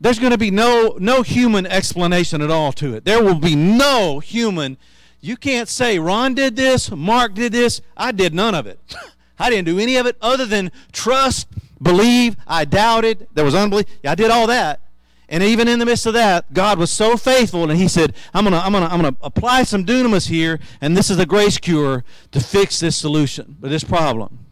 there's 0.00 0.18
going 0.18 0.32
to 0.32 0.38
be 0.38 0.50
no 0.50 0.96
no 0.98 1.22
human 1.22 1.66
explanation 1.66 2.40
at 2.40 2.50
all 2.50 2.72
to 2.72 2.94
it. 2.94 3.04
There 3.04 3.22
will 3.22 3.38
be 3.38 3.54
no 3.54 4.18
human 4.20 4.78
you 5.20 5.36
can't 5.36 5.68
say, 5.68 5.98
Ron 5.98 6.34
did 6.34 6.56
this, 6.56 6.90
Mark 6.90 7.34
did 7.34 7.52
this. 7.52 7.80
I 7.96 8.12
did 8.12 8.34
none 8.34 8.54
of 8.54 8.66
it. 8.66 8.78
I 9.38 9.50
didn't 9.50 9.66
do 9.66 9.78
any 9.78 9.96
of 9.96 10.06
it 10.06 10.16
other 10.20 10.46
than 10.46 10.70
trust, 10.92 11.46
believe. 11.80 12.36
I 12.46 12.64
doubted. 12.64 13.28
There 13.34 13.44
was 13.44 13.54
unbelief. 13.54 13.86
I 14.04 14.14
did 14.14 14.30
all 14.30 14.46
that. 14.46 14.80
And 15.28 15.42
even 15.42 15.68
in 15.68 15.78
the 15.78 15.86
midst 15.86 16.06
of 16.06 16.14
that, 16.14 16.52
God 16.52 16.78
was 16.78 16.90
so 16.90 17.16
faithful, 17.16 17.70
and 17.70 17.78
He 17.78 17.86
said, 17.86 18.14
"I'm 18.34 18.42
gonna, 18.42 18.58
I'm 18.58 18.72
gonna, 18.72 18.86
I'm 18.86 19.00
gonna 19.00 19.16
apply 19.22 19.62
some 19.62 19.86
dunamis 19.86 20.28
here, 20.28 20.58
and 20.80 20.96
this 20.96 21.08
is 21.08 21.20
a 21.20 21.26
grace 21.26 21.56
cure 21.56 22.02
to 22.32 22.40
fix 22.40 22.80
this 22.80 22.96
solution, 22.96 23.56
or 23.62 23.68
this 23.68 23.84
problem." 23.84 24.46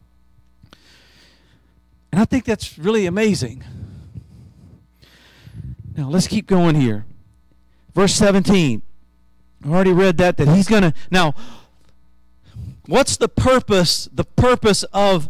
And 2.12 2.20
I 2.20 2.24
think 2.24 2.44
that's 2.44 2.78
really 2.78 3.06
amazing. 3.06 3.64
Now 5.96 6.08
let's 6.08 6.26
keep 6.26 6.46
going 6.46 6.76
here. 6.76 7.04
Verse 7.94 8.14
17. 8.14 8.82
I 9.64 9.68
already 9.68 9.92
read 9.92 10.18
that, 10.18 10.36
that 10.36 10.48
he's 10.48 10.68
going 10.68 10.82
to. 10.82 10.94
Now, 11.10 11.34
what's 12.86 13.16
the 13.16 13.28
purpose, 13.28 14.08
the 14.12 14.24
purpose 14.24 14.84
of 14.92 15.28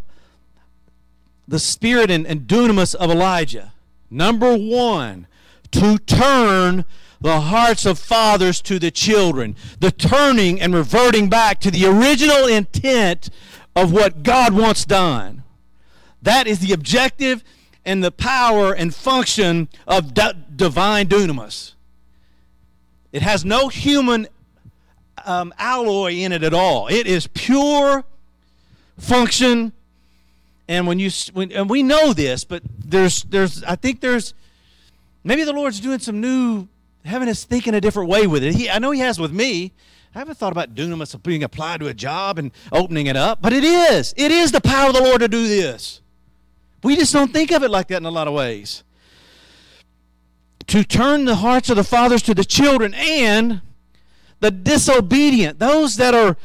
the 1.47 1.59
spirit 1.59 2.11
and, 2.11 2.27
and 2.27 2.43
dunamis 2.43 2.95
of 2.95 3.11
Elijah? 3.11 3.73
Number 4.11 4.55
one, 4.57 5.27
to 5.73 5.99
turn 5.99 6.85
the 7.21 7.41
hearts 7.41 7.85
of 7.85 7.99
fathers 7.99 8.61
to 8.63 8.79
the 8.79 8.91
children. 8.91 9.57
The 9.81 9.91
turning 9.91 10.61
and 10.61 10.75
reverting 10.75 11.29
back 11.29 11.61
to 11.61 11.71
the 11.71 11.87
original 11.87 12.47
intent 12.47 13.31
of 13.75 13.93
what 13.93 14.23
God 14.23 14.55
wants 14.55 14.85
done. 14.85 15.43
That 16.29 16.47
is 16.47 16.59
the 16.59 16.75
objective 16.75 17.43
and 17.87 18.05
the 18.05 18.11
power 18.11 18.75
and 18.75 18.95
function 18.95 19.67
of 19.87 20.13
divine 20.13 21.09
dunamis. 21.09 21.73
It 23.13 23.23
has 23.23 23.47
no 23.47 23.69
human 23.69 24.29
um, 25.25 25.55
alloy 25.59 26.17
in 26.17 26.33
it 26.33 26.43
at 26.43 26.53
all. 26.53 26.87
It 26.89 27.07
is 27.07 27.29
pure 27.29 28.05
function. 28.99 29.73
And 30.69 30.87
when 30.87 30.99
you 30.99 31.11
when, 31.33 31.51
and 31.51 31.71
we 31.71 31.83
know 31.83 32.13
this, 32.13 32.45
but 32.45 32.63
there's 32.79 33.23
there's 33.23 33.65
I 33.65 33.77
think 33.77 34.03
there's 34.03 34.35
maybe 35.25 35.45
the 35.45 35.55
Lord's 35.55 35.81
doing 35.81 35.99
some 35.99 36.21
new 36.21 36.69
having 37.07 37.31
us 37.31 37.45
thinking 37.45 37.73
a 37.73 37.81
different 37.81 38.11
way 38.11 38.27
with 38.27 38.45
it. 38.45 38.55
He, 38.55 38.69
I 38.69 38.79
know 38.81 38.91
He 38.91 39.01
has 39.01 39.19
with 39.19 39.33
me. 39.33 39.73
I 40.15 40.19
haven't 40.19 40.37
thought 40.37 40.53
about 40.53 40.75
dunamis 40.75 41.23
being 41.23 41.43
applied 41.43 41.81
to 41.81 41.87
a 41.87 41.95
job 41.95 42.39
and 42.39 42.51
opening 42.71 43.07
it 43.07 43.17
up, 43.17 43.41
but 43.41 43.55
it 43.55 43.65
is. 43.65 44.13
It 44.19 44.31
is 44.31 44.53
the 44.53 44.61
power 44.61 44.89
of 44.89 44.95
the 44.95 45.03
Lord 45.03 45.23
to 45.23 45.29
do 45.29 45.49
this. 45.49 46.03
We 46.83 46.97
just 46.97 47.13
don't 47.13 47.33
think 47.33 47.51
of 47.51 47.63
it 47.63 47.71
like 47.71 47.89
that 47.89 47.99
in 47.99 48.07
a 48.07 48.11
lot 48.11 48.29
of 48.29 48.35
ways 48.35 48.85
to 50.69 50.85
turn 50.85 51.25
the 51.25 51.37
hearts 51.37 51.71
of 51.71 51.77
the 51.77 51.85
fathers 51.85 52.23
to 52.23 52.35
the 52.35 52.45
children 52.45 52.95
and 52.95 53.63
the 54.41 54.51
disobedient, 54.51 55.59
those 55.59 55.97
that 55.97 56.15
are 56.15 56.37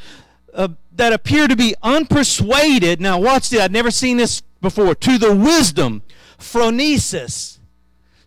uh, 0.52 0.68
that 0.96 1.12
appear 1.12 1.46
to 1.46 1.54
be 1.54 1.74
unpersuaded. 1.82 3.00
Now, 3.00 3.20
watch 3.20 3.50
this. 3.50 3.60
I've 3.60 3.70
never 3.70 3.90
seen 3.90 4.16
this 4.16 4.40
before. 4.60 4.94
To 4.94 5.18
the 5.18 5.34
wisdom, 5.34 6.02
phronesis, 6.38 7.58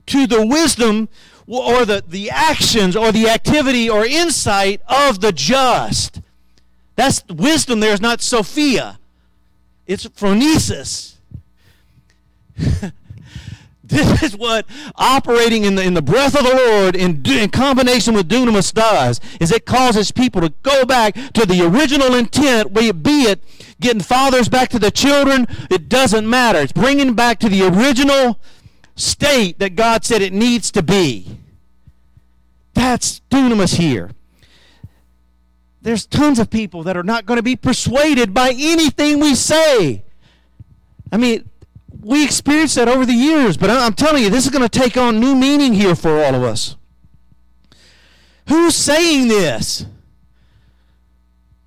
to 0.08 0.28
the 0.28 0.46
wisdom 0.46 1.10
or 1.48 1.86
the, 1.86 2.04
the 2.06 2.30
actions 2.30 2.96
or 2.96 3.12
the 3.12 3.30
activity 3.30 3.90
or 3.90 4.06
insight 4.06 4.82
of 4.88 5.22
the 5.22 5.32
just. 5.32 6.22
That's 6.96 7.24
wisdom 7.30 7.80
there 7.80 7.94
is 7.94 8.02
not 8.02 8.22
Sophia. 8.22 9.00
It's 9.86 10.06
phronesis. 10.06 11.17
This 13.88 14.22
is 14.22 14.36
what 14.36 14.66
operating 14.96 15.64
in 15.64 15.76
the, 15.76 15.82
in 15.82 15.94
the 15.94 16.02
breath 16.02 16.38
of 16.38 16.44
the 16.44 16.54
Lord 16.54 16.96
in, 16.96 17.26
in 17.26 17.50
combination 17.50 18.14
with 18.14 18.28
dunamis 18.28 18.74
does, 18.74 19.22
is 19.40 19.52
it 19.52 19.66
causes 19.66 20.12
people 20.12 20.42
to 20.42 20.50
go 20.62 20.86
back 20.86 21.16
to 21.34 21.46
the 21.46 21.66
original 21.66 22.14
intent, 22.14 22.74
be 22.74 22.90
it 22.90 23.40
getting 23.80 24.02
fathers 24.02 24.50
back 24.50 24.70
to 24.70 24.80
the 24.80 24.92
children, 24.92 25.48
it 25.72 25.88
doesn't 25.88 26.30
matter. 26.30 26.60
It's 26.60 26.74
bringing 26.74 27.14
back 27.14 27.40
to 27.40 27.50
the 27.50 27.64
original 27.64 28.40
state 28.96 29.60
that 29.60 29.76
God 29.76 30.04
said 30.04 30.22
it 30.22 30.34
needs 30.34 30.70
to 30.72 30.84
be. 30.84 31.38
That's 32.74 33.22
dunamis 33.30 33.78
here. 33.78 34.12
There's 35.82 36.06
tons 36.06 36.40
of 36.40 36.50
people 36.50 36.84
that 36.84 36.98
are 36.98 37.04
not 37.04 37.26
going 37.26 37.38
to 37.38 37.44
be 37.44 37.56
persuaded 37.56 38.34
by 38.34 38.50
anything 38.50 39.20
we 39.20 39.36
say. 39.36 40.04
I 41.10 41.16
mean, 41.16 41.50
we 42.02 42.24
experienced 42.24 42.76
that 42.76 42.88
over 42.88 43.06
the 43.06 43.14
years, 43.14 43.58
but 43.58 43.70
I'm 43.70 43.94
telling 43.94 44.24
you, 44.24 44.30
this 44.30 44.46
is 44.46 44.52
going 44.52 44.68
to 44.68 44.80
take 44.80 44.98
on 44.98 45.20
new 45.20 45.36
meaning 45.36 45.74
here 45.74 45.96
for 45.96 46.24
all 46.24 46.36
of 46.36 46.44
us. 46.44 46.76
Who's 48.48 48.76
saying 48.76 49.28
this? 49.28 49.86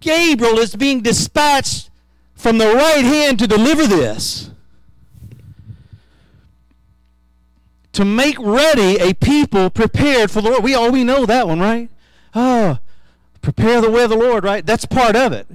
Gabriel 0.00 0.58
is 0.58 0.74
being 0.76 1.02
dispatched 1.02 1.90
from 2.34 2.58
the 2.58 2.72
right 2.72 3.04
hand 3.04 3.38
to 3.38 3.46
deliver 3.46 3.86
this. 3.86 4.50
To 7.92 8.04
make 8.04 8.36
ready 8.38 8.96
a 8.96 9.14
people 9.14 9.68
prepared 9.68 10.30
for 10.30 10.40
the 10.40 10.48
Lord. 10.48 10.64
We 10.64 10.74
all 10.74 10.90
we 10.90 11.04
know 11.04 11.26
that 11.26 11.46
one, 11.46 11.60
right? 11.60 11.90
Oh, 12.34 12.78
prepare 13.42 13.80
the 13.80 13.90
way 13.90 14.04
of 14.04 14.10
the 14.10 14.16
Lord, 14.16 14.44
right? 14.44 14.64
That's 14.64 14.86
part 14.86 15.16
of 15.16 15.32
it. 15.32 15.46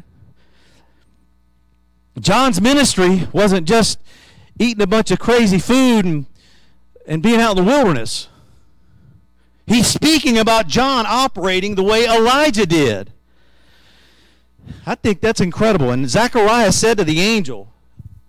John's 2.20 2.62
ministry 2.62 3.28
wasn't 3.34 3.68
just 3.68 4.00
eating 4.60 4.82
a 4.82 4.88
bunch 4.88 5.12
of 5.12 5.20
crazy 5.20 5.60
food 5.60 6.06
and, 6.06 6.26
and 7.06 7.22
being 7.22 7.40
out 7.40 7.58
in 7.58 7.64
the 7.66 7.70
wilderness. 7.70 8.30
He's 9.68 9.88
speaking 9.88 10.38
about 10.38 10.68
John 10.68 11.06
operating 11.08 11.76
the 11.76 11.84
way 11.84 12.06
Elijah 12.06 12.66
did. 12.66 13.12
I 14.86 14.96
think 14.96 15.22
that's 15.22 15.42
incredible. 15.42 15.92
And 15.92 16.10
Zechariah 16.10 16.72
said 16.72 16.98
to 16.98 17.04
the 17.04 17.20
angel, 17.20 17.72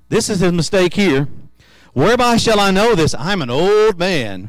This 0.08 0.28
is 0.28 0.40
his 0.40 0.52
mistake 0.52 0.94
here. 0.94 1.28
Whereby 1.92 2.36
shall 2.36 2.60
I 2.60 2.70
know 2.70 2.94
this? 2.94 3.14
I'm 3.14 3.42
an 3.42 3.50
old 3.50 3.98
man. 3.98 4.48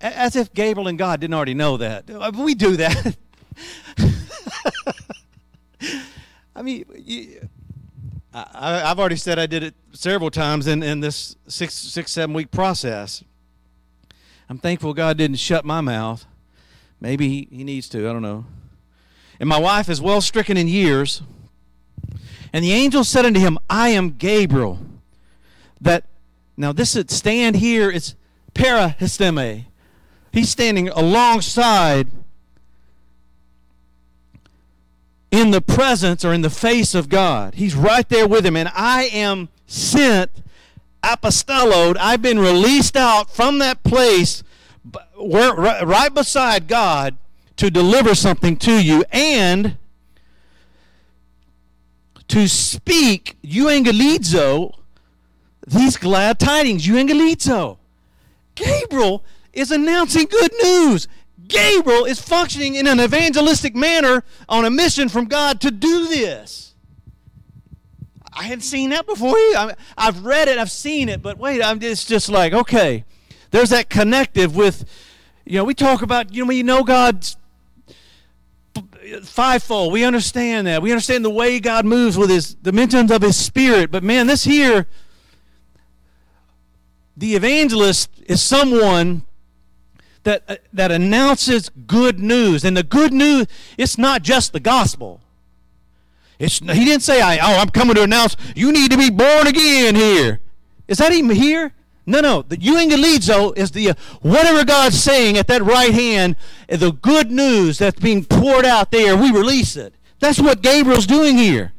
As 0.00 0.36
if 0.36 0.52
Gabriel 0.52 0.88
and 0.88 0.98
God 0.98 1.20
didn't 1.20 1.34
already 1.34 1.54
know 1.54 1.78
that. 1.78 2.10
Uh, 2.10 2.30
we 2.34 2.54
do 2.54 2.76
that. 2.76 3.16
I 6.54 6.62
mean, 6.62 6.84
I, 8.36 8.88
have 8.88 9.00
already 9.00 9.16
said 9.16 9.38
I 9.38 9.46
did 9.46 9.62
it 9.62 9.74
several 9.92 10.30
times 10.30 10.66
in, 10.66 10.82
in 10.82 11.00
this 11.00 11.36
six, 11.48 11.72
six, 11.72 12.12
seven 12.12 12.34
week 12.34 12.50
process. 12.50 13.24
I'm 14.50 14.58
thankful 14.58 14.92
God 14.92 15.16
didn't 15.16 15.38
shut 15.38 15.64
my 15.64 15.80
mouth. 15.80 16.26
Maybe 17.00 17.28
he, 17.28 17.48
he 17.50 17.64
needs 17.64 17.88
to. 17.90 18.08
I 18.08 18.12
don't 18.12 18.20
know. 18.20 18.44
And 19.40 19.48
my 19.48 19.58
wife 19.58 19.88
is 19.88 20.02
well 20.02 20.20
stricken 20.20 20.58
in 20.58 20.68
years. 20.68 21.22
And 22.52 22.62
the 22.62 22.72
angel 22.72 23.04
said 23.04 23.24
unto 23.24 23.40
him, 23.40 23.58
I 23.70 23.88
am 23.90 24.10
Gabriel. 24.10 24.80
That 25.80 26.04
now 26.58 26.72
this 26.72 26.94
is 26.94 27.06
stand 27.08 27.56
here, 27.56 27.90
it's 27.90 28.16
parahisteme. 28.54 29.64
He's 30.30 30.50
standing 30.50 30.90
alongside 30.90 32.08
in 35.36 35.50
the 35.50 35.60
presence 35.60 36.24
or 36.24 36.32
in 36.32 36.40
the 36.40 36.50
face 36.50 36.94
of 36.94 37.10
God. 37.10 37.56
He's 37.56 37.74
right 37.74 38.08
there 38.08 38.26
with 38.26 38.46
him. 38.46 38.56
And 38.56 38.70
I 38.74 39.04
am 39.04 39.50
sent, 39.66 40.30
apostoloed. 41.02 41.96
I've 41.98 42.22
been 42.22 42.38
released 42.38 42.96
out 42.96 43.30
from 43.30 43.58
that 43.58 43.82
place 43.82 44.42
where, 45.14 45.52
right 45.52 46.12
beside 46.12 46.68
God 46.68 47.16
to 47.56 47.70
deliver 47.70 48.14
something 48.14 48.56
to 48.56 48.82
you 48.82 49.04
and 49.12 49.76
to 52.28 52.48
speak 52.48 53.36
euangelizo 53.44 54.74
these 55.66 55.96
glad 55.96 56.38
tidings 56.38 56.86
euangelizo 56.86 57.78
gabriel 58.56 59.22
is 59.52 59.70
announcing 59.70 60.26
good 60.26 60.52
news 60.62 61.06
gabriel 61.48 62.04
is 62.04 62.20
functioning 62.20 62.74
in 62.74 62.86
an 62.86 63.00
evangelistic 63.00 63.74
manner 63.74 64.22
on 64.48 64.64
a 64.64 64.70
mission 64.70 65.08
from 65.08 65.26
god 65.26 65.60
to 65.60 65.70
do 65.70 66.08
this 66.08 66.74
i 68.32 68.42
hadn't 68.44 68.62
seen 68.62 68.90
that 68.90 69.06
before 69.06 69.34
i've 69.96 70.24
read 70.24 70.48
it 70.48 70.58
i've 70.58 70.70
seen 70.70 71.08
it 71.08 71.22
but 71.22 71.38
wait 71.38 71.62
i'm 71.62 71.82
it's 71.82 72.04
just 72.04 72.28
like 72.28 72.52
okay 72.52 73.04
there's 73.50 73.70
that 73.70 73.88
connective 73.88 74.56
with 74.56 74.84
you 75.44 75.56
know 75.56 75.64
we 75.64 75.74
talk 75.74 76.02
about 76.02 76.32
you 76.34 76.44
know 76.44 76.50
you 76.52 76.64
know 76.64 76.82
god's 76.82 77.36
fivefold. 79.22 79.92
We 79.92 80.04
understand 80.04 80.66
that. 80.66 80.82
We 80.82 80.90
understand 80.90 81.24
the 81.24 81.30
way 81.30 81.60
God 81.60 81.84
moves 81.86 82.18
with 82.18 82.30
his 82.30 82.54
dimensions 82.54 83.10
of 83.10 83.22
his 83.22 83.36
spirit. 83.36 83.90
But 83.90 84.02
man, 84.02 84.26
this 84.26 84.44
here, 84.44 84.86
the 87.16 87.34
evangelist 87.34 88.10
is 88.26 88.42
someone 88.42 89.22
that 90.26 90.42
uh, 90.46 90.56
that 90.74 90.92
announces 90.92 91.70
good 91.70 92.20
news. 92.20 92.64
And 92.64 92.76
the 92.76 92.82
good 92.82 93.12
news, 93.12 93.46
it's 93.78 93.96
not 93.96 94.22
just 94.22 94.52
the 94.52 94.60
gospel. 94.60 95.22
It's, 96.38 96.58
he 96.58 96.84
didn't 96.84 97.02
say, 97.02 97.22
I, 97.22 97.38
oh, 97.38 97.60
I'm 97.60 97.70
coming 97.70 97.94
to 97.94 98.02
announce 98.02 98.36
you 98.54 98.70
need 98.70 98.90
to 98.90 98.98
be 98.98 99.08
born 99.08 99.46
again 99.46 99.94
here. 99.94 100.40
Is 100.86 100.98
that 100.98 101.12
even 101.12 101.34
here? 101.34 101.72
No, 102.04 102.20
no. 102.20 102.42
The 102.42 102.58
euangelizo 102.58 103.56
is 103.56 103.70
the 103.70 103.90
uh, 103.90 103.94
whatever 104.20 104.64
God's 104.64 105.00
saying 105.00 105.38
at 105.38 105.46
that 105.46 105.62
right 105.62 105.94
hand, 105.94 106.36
the 106.68 106.92
good 106.92 107.30
news 107.30 107.78
that's 107.78 107.98
being 107.98 108.24
poured 108.24 108.66
out 108.66 108.90
there. 108.90 109.16
We 109.16 109.32
release 109.32 109.76
it. 109.76 109.94
That's 110.18 110.38
what 110.38 110.60
Gabriel's 110.60 111.06
doing 111.06 111.36
here. 111.38 111.72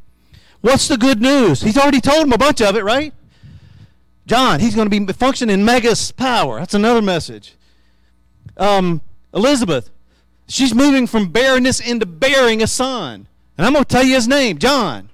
What's 0.62 0.88
the 0.88 0.98
good 0.98 1.22
news? 1.22 1.62
He's 1.62 1.78
already 1.78 2.02
told 2.02 2.26
him 2.26 2.34
a 2.34 2.38
bunch 2.38 2.62
of 2.62 2.76
it, 2.76 2.84
right? 2.84 3.14
John, 4.26 4.60
he's 4.60 4.76
going 4.76 4.90
to 4.90 5.00
be 5.00 5.14
functioning 5.14 5.64
megas 5.64 6.12
power. 6.12 6.60
That's 6.60 6.74
another 6.74 7.02
message. 7.02 7.56
Um, 8.58 9.02
Elizabeth, 9.34 9.90
she's 10.48 10.74
moving 10.74 11.08
from 11.08 11.30
barrenness 11.30 11.80
into 11.80 12.06
bearing 12.06 12.62
a 12.62 12.68
son. 12.68 13.28
And 13.58 13.66
I'm 13.66 13.74
going 13.74 13.86
to 13.86 13.90
tell 13.90 14.04
you 14.04 14.16
his 14.16 14.28
name, 14.28 14.58
John. 14.58 15.10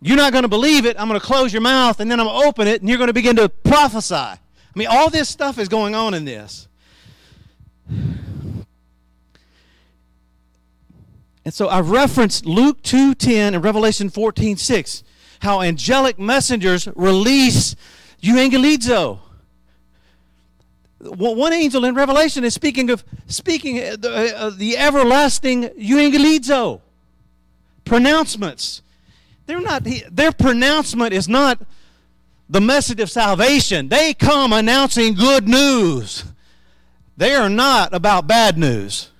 You're 0.00 0.16
not 0.16 0.32
going 0.32 0.42
to 0.42 0.48
believe 0.48 0.84
it. 0.84 0.96
I'm 0.98 1.08
going 1.08 1.20
to 1.20 1.24
close 1.24 1.52
your 1.52 1.62
mouth 1.62 2.00
and 2.00 2.10
then 2.10 2.18
I'm 2.18 2.26
going 2.26 2.40
to 2.40 2.48
open 2.48 2.66
it 2.66 2.80
and 2.80 2.88
you're 2.88 2.98
going 2.98 3.08
to 3.08 3.14
begin 3.14 3.36
to 3.36 3.48
prophesy. 3.48 4.14
I 4.14 4.38
mean, 4.74 4.88
all 4.90 5.10
this 5.10 5.28
stuff 5.28 5.58
is 5.58 5.68
going 5.68 5.94
on 5.94 6.14
in 6.14 6.24
this. 6.24 6.66
And 11.44 11.52
so 11.52 11.68
I've 11.68 11.90
referenced 11.90 12.46
Luke 12.46 12.82
2:10 12.82 13.54
and 13.54 13.64
Revelation 13.64 14.10
14:6, 14.10 15.02
how 15.40 15.60
angelic 15.60 16.18
messengers 16.18 16.88
release 16.94 17.74
euangelizo. 18.22 19.18
One 21.02 21.52
angel 21.52 21.84
in 21.84 21.94
Revelation 21.94 22.44
is 22.44 22.54
speaking 22.54 22.90
of 22.90 23.04
speaking 23.26 23.78
uh, 23.78 23.96
the, 23.98 24.34
uh, 24.36 24.50
the 24.50 24.76
everlasting 24.76 25.64
euangelizo 25.70 26.80
pronouncements 27.84 28.82
they're 29.46 29.60
not, 29.60 29.86
their 30.10 30.32
pronouncement 30.32 31.12
is 31.12 31.28
not 31.28 31.60
the 32.48 32.60
message 32.60 33.00
of 33.00 33.10
salvation. 33.10 33.88
They 33.88 34.14
come 34.14 34.52
announcing 34.52 35.14
good 35.14 35.48
news. 35.48 36.24
They 37.16 37.34
are 37.34 37.50
not 37.50 37.94
about 37.94 38.26
bad 38.26 38.56
news. 38.56 39.10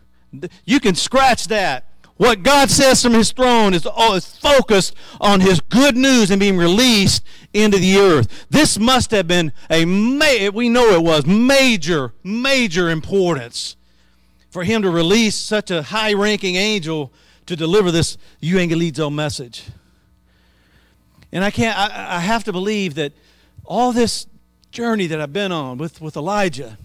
You 0.64 0.80
can 0.80 0.94
scratch 0.94 1.48
that. 1.48 1.84
What 2.22 2.44
God 2.44 2.70
says 2.70 3.02
from 3.02 3.14
his 3.14 3.32
throne 3.32 3.74
is, 3.74 3.84
oh, 3.84 4.14
is 4.14 4.36
focused 4.36 4.94
on 5.20 5.40
his 5.40 5.58
good 5.58 5.96
news 5.96 6.30
and 6.30 6.38
being 6.38 6.56
released 6.56 7.24
into 7.52 7.80
the 7.80 7.96
earth. 7.96 8.46
This 8.48 8.78
must 8.78 9.10
have 9.10 9.26
been 9.26 9.52
a, 9.68 9.84
ma- 9.84 10.50
we 10.54 10.68
know 10.68 10.90
it 10.90 11.02
was, 11.02 11.26
major, 11.26 12.12
major 12.22 12.88
importance 12.90 13.74
for 14.50 14.62
him 14.62 14.82
to 14.82 14.90
release 14.90 15.34
such 15.34 15.72
a 15.72 15.82
high 15.82 16.12
ranking 16.12 16.54
angel 16.54 17.12
to 17.46 17.56
deliver 17.56 17.90
this 17.90 18.16
euangelizo 18.40 19.12
message. 19.12 19.64
And 21.32 21.42
I 21.42 21.50
can't, 21.50 21.76
I, 21.76 22.18
I 22.18 22.20
have 22.20 22.44
to 22.44 22.52
believe 22.52 22.94
that 22.94 23.14
all 23.64 23.90
this 23.90 24.28
journey 24.70 25.08
that 25.08 25.20
I've 25.20 25.32
been 25.32 25.50
on 25.50 25.76
with, 25.76 26.00
with 26.00 26.16
Elijah 26.16 26.78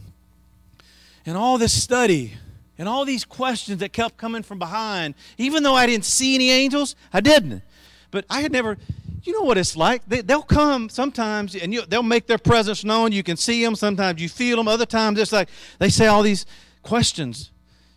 and 1.27 1.37
all 1.37 1.59
this 1.59 1.79
study 1.79 2.33
and 2.77 2.87
all 2.87 3.05
these 3.05 3.25
questions 3.25 3.79
that 3.79 3.93
kept 3.93 4.17
coming 4.17 4.43
from 4.43 4.59
behind, 4.59 5.15
even 5.37 5.63
though 5.63 5.75
I 5.75 5.85
didn't 5.85 6.05
see 6.05 6.35
any 6.35 6.51
angels, 6.51 6.95
I 7.11 7.21
didn't. 7.21 7.63
But 8.11 8.25
I 8.29 8.41
had 8.41 8.51
never, 8.51 8.77
you 9.23 9.33
know 9.33 9.41
what 9.41 9.57
it's 9.57 9.75
like. 9.75 10.03
They, 10.07 10.21
will 10.21 10.43
come 10.43 10.89
sometimes 10.89 11.55
and 11.55 11.73
you, 11.73 11.85
they'll 11.85 12.03
make 12.03 12.27
their 12.27 12.37
presence 12.37 12.83
known. 12.83 13.11
You 13.11 13.23
can 13.23 13.37
see 13.37 13.63
them. 13.63 13.75
Sometimes 13.75 14.21
you 14.21 14.29
feel 14.29 14.57
them. 14.57 14.67
Other 14.67 14.85
times 14.85 15.19
it's 15.19 15.31
like 15.31 15.49
they 15.79 15.89
say 15.89 16.07
all 16.07 16.21
these 16.23 16.45
questions. 16.83 17.51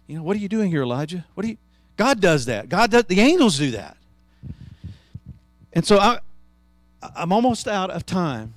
You 0.06 0.16
know, 0.16 0.22
what 0.22 0.36
are 0.36 0.40
you 0.40 0.48
doing 0.48 0.70
here, 0.70 0.82
Elijah? 0.82 1.24
What 1.34 1.44
do 1.44 1.50
you? 1.50 1.58
God 1.96 2.20
does 2.20 2.46
that. 2.46 2.68
God 2.68 2.90
does. 2.90 3.04
The 3.04 3.20
angels 3.20 3.58
do 3.58 3.70
that. 3.72 3.96
And 5.72 5.86
so 5.86 5.98
I, 5.98 6.18
I'm 7.14 7.32
almost 7.32 7.68
out 7.68 7.90
of 7.90 8.04
time. 8.06 8.54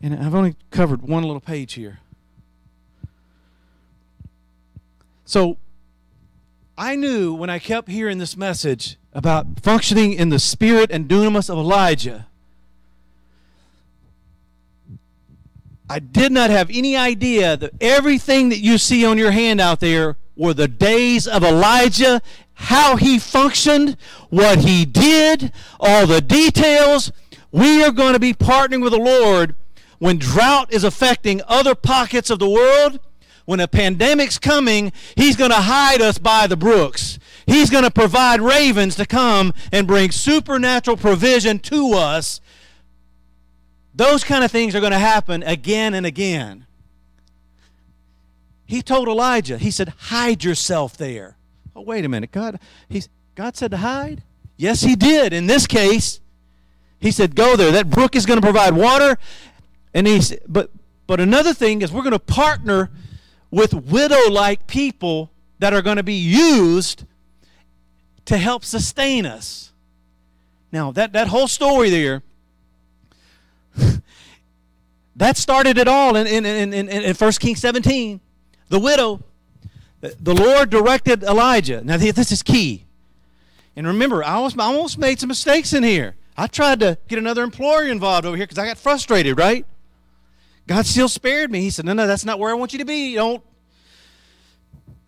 And 0.00 0.14
I've 0.14 0.34
only 0.34 0.54
covered 0.70 1.02
one 1.02 1.24
little 1.24 1.40
page 1.40 1.74
here. 1.74 1.98
So 5.28 5.58
I 6.78 6.96
knew 6.96 7.34
when 7.34 7.50
I 7.50 7.58
kept 7.58 7.90
hearing 7.90 8.16
this 8.16 8.34
message 8.34 8.96
about 9.12 9.60
functioning 9.60 10.14
in 10.14 10.30
the 10.30 10.38
spirit 10.38 10.90
and 10.90 11.06
dunamis 11.06 11.50
of 11.50 11.58
Elijah, 11.58 12.28
I 15.86 15.98
did 15.98 16.32
not 16.32 16.48
have 16.48 16.70
any 16.72 16.96
idea 16.96 17.58
that 17.58 17.72
everything 17.78 18.48
that 18.48 18.60
you 18.60 18.78
see 18.78 19.04
on 19.04 19.18
your 19.18 19.30
hand 19.30 19.60
out 19.60 19.80
there 19.80 20.16
were 20.34 20.54
the 20.54 20.66
days 20.66 21.28
of 21.28 21.44
Elijah 21.44 22.22
how 22.54 22.96
he 22.96 23.18
functioned, 23.18 23.98
what 24.30 24.60
he 24.60 24.86
did, 24.86 25.52
all 25.78 26.06
the 26.06 26.22
details. 26.22 27.12
We 27.52 27.84
are 27.84 27.92
going 27.92 28.14
to 28.14 28.18
be 28.18 28.32
partnering 28.32 28.82
with 28.82 28.94
the 28.94 28.98
Lord 28.98 29.54
when 29.98 30.16
drought 30.16 30.72
is 30.72 30.84
affecting 30.84 31.42
other 31.46 31.74
pockets 31.74 32.30
of 32.30 32.38
the 32.38 32.48
world. 32.48 32.98
When 33.48 33.60
a 33.60 33.66
pandemic's 33.66 34.38
coming, 34.38 34.92
he's 35.16 35.34
going 35.34 35.52
to 35.52 35.56
hide 35.56 36.02
us 36.02 36.18
by 36.18 36.46
the 36.46 36.54
brooks. 36.54 37.18
He's 37.46 37.70
going 37.70 37.84
to 37.84 37.90
provide 37.90 38.42
ravens 38.42 38.94
to 38.96 39.06
come 39.06 39.54
and 39.72 39.86
bring 39.86 40.10
supernatural 40.10 40.98
provision 40.98 41.58
to 41.60 41.94
us. 41.94 42.42
Those 43.94 44.22
kind 44.22 44.44
of 44.44 44.50
things 44.50 44.74
are 44.74 44.80
going 44.80 44.92
to 44.92 44.98
happen 44.98 45.42
again 45.42 45.94
and 45.94 46.04
again. 46.04 46.66
He 48.66 48.82
told 48.82 49.08
Elijah, 49.08 49.56
he 49.56 49.70
said, 49.70 49.94
hide 49.96 50.44
yourself 50.44 50.98
there. 50.98 51.38
Oh, 51.74 51.80
wait 51.80 52.04
a 52.04 52.08
minute. 52.10 52.30
God, 52.30 52.60
he's, 52.86 53.08
God 53.34 53.56
said 53.56 53.70
to 53.70 53.78
hide? 53.78 54.24
Yes, 54.58 54.82
he 54.82 54.94
did. 54.94 55.32
In 55.32 55.46
this 55.46 55.66
case, 55.66 56.20
he 57.00 57.10
said, 57.10 57.34
go 57.34 57.56
there. 57.56 57.72
That 57.72 57.88
brook 57.88 58.14
is 58.14 58.26
going 58.26 58.42
to 58.42 58.46
provide 58.46 58.74
water. 58.74 59.16
And 59.94 60.06
he's, 60.06 60.36
but, 60.46 60.70
but 61.06 61.18
another 61.18 61.54
thing 61.54 61.80
is 61.80 61.90
we're 61.90 62.02
going 62.02 62.12
to 62.12 62.18
partner 62.18 62.90
with 63.50 63.72
widow 63.74 64.30
like 64.30 64.66
people 64.66 65.30
that 65.58 65.72
are 65.72 65.82
going 65.82 65.96
to 65.96 66.02
be 66.02 66.14
used 66.14 67.04
to 68.26 68.36
help 68.36 68.64
sustain 68.64 69.26
us. 69.26 69.72
Now, 70.70 70.92
that, 70.92 71.12
that 71.14 71.28
whole 71.28 71.48
story 71.48 71.88
there, 71.90 72.22
that 75.16 75.36
started 75.36 75.78
it 75.78 75.88
all 75.88 76.14
in, 76.14 76.26
in, 76.26 76.44
in, 76.44 76.74
in, 76.74 76.88
in 76.88 77.14
1 77.14 77.32
Kings 77.32 77.60
17. 77.60 78.20
The 78.68 78.78
widow, 78.78 79.22
the 80.00 80.34
Lord 80.34 80.68
directed 80.68 81.22
Elijah. 81.22 81.82
Now, 81.82 81.96
this 81.96 82.30
is 82.30 82.42
key. 82.42 82.84
And 83.74 83.86
remember, 83.86 84.22
I 84.22 84.32
almost, 84.32 84.58
I 84.58 84.64
almost 84.64 84.98
made 84.98 85.20
some 85.20 85.28
mistakes 85.28 85.72
in 85.72 85.82
here. 85.82 86.16
I 86.36 86.48
tried 86.48 86.80
to 86.80 86.98
get 87.08 87.18
another 87.18 87.42
employer 87.42 87.84
involved 87.84 88.26
over 88.26 88.36
here 88.36 88.44
because 88.44 88.58
I 88.58 88.66
got 88.66 88.76
frustrated, 88.78 89.38
right? 89.38 89.64
God 90.68 90.84
still 90.84 91.08
spared 91.08 91.50
me. 91.50 91.62
He 91.62 91.70
said, 91.70 91.86
No, 91.86 91.94
no, 91.94 92.06
that's 92.06 92.26
not 92.26 92.38
where 92.38 92.50
I 92.50 92.54
want 92.54 92.72
you 92.72 92.78
to 92.78 92.84
be. 92.84 93.14
Don't. 93.14 93.42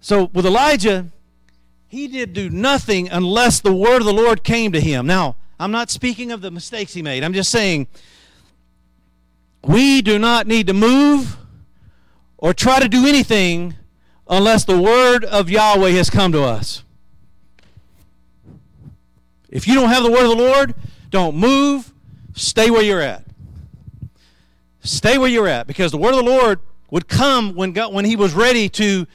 So 0.01 0.25
with 0.33 0.47
Elijah, 0.47 1.07
he 1.87 2.09
did 2.09 2.33
do 2.33 2.49
nothing 2.49 3.11
unless 3.11 3.61
the 3.61 3.75
word 3.75 3.99
of 3.99 4.07
the 4.07 4.13
Lord 4.13 4.43
came 4.43 4.73
to 4.73 4.81
him. 4.81 5.07
Now, 5.07 5.37
I'm 5.59 5.71
not 5.71 5.91
speaking 5.91 6.33
of 6.33 6.41
the 6.41 6.51
mistakes 6.51 6.95
he 6.95 7.03
made. 7.03 7.23
I'm 7.23 7.35
just 7.35 7.51
saying 7.51 7.89
we 9.63 10.01
do 10.01 10.19
not 10.19 10.47
need 10.47 10.67
to 10.69 10.73
move 10.73 11.37
or 12.39 12.55
try 12.55 12.81
to 12.81 12.89
do 12.89 13.07
anything 13.07 13.75
unless 14.27 14.65
the 14.65 14.81
word 14.81 15.27
of 15.27 15.51
Yahweh 15.51 15.91
has 15.91 16.09
come 16.09 16.33
to 16.33 16.43
us. 16.43 16.83
If 19.51 19.69
you 19.69 19.75
don't 19.75 19.91
have 19.91 20.05
the 20.05 20.11
word 20.11 20.23
of 20.23 20.39
the 20.39 20.43
Lord, 20.43 20.75
don't 21.11 21.37
move, 21.37 21.93
stay 22.33 22.71
where 22.71 22.83
you're 22.83 23.03
at. 23.03 23.25
Stay 24.83 25.19
where 25.19 25.29
you're 25.29 25.49
at 25.49 25.67
because 25.67 25.93
the 25.93 25.99
word 25.99 26.11
of 26.11 26.25
the 26.25 26.31
Lord 26.31 26.61
would 26.91 27.09
come 27.09 27.55
when 27.55 27.73
God, 27.73 27.93
when 27.93 28.05
he 28.05 28.17
was 28.17 28.33
ready 28.35 28.69
to 28.71 29.07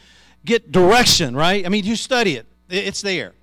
get 0.45 0.71
direction, 0.71 1.35
right? 1.35 1.65
I 1.65 1.69
mean, 1.69 1.83
you 1.83 1.95
study 1.95 2.35
it. 2.35 2.45
It's 2.69 3.01
there. 3.01 3.33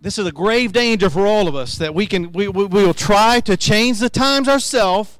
This 0.00 0.18
is 0.18 0.26
a 0.26 0.32
grave 0.32 0.72
danger 0.72 1.10
for 1.10 1.26
all 1.26 1.48
of 1.48 1.54
us 1.54 1.76
that 1.76 1.94
we 1.94 2.06
can 2.06 2.32
we, 2.32 2.48
we, 2.48 2.64
we 2.66 2.84
will 2.84 2.94
try 2.94 3.40
to 3.40 3.56
change 3.56 3.98
the 3.98 4.08
times 4.08 4.48
ourselves. 4.48 5.18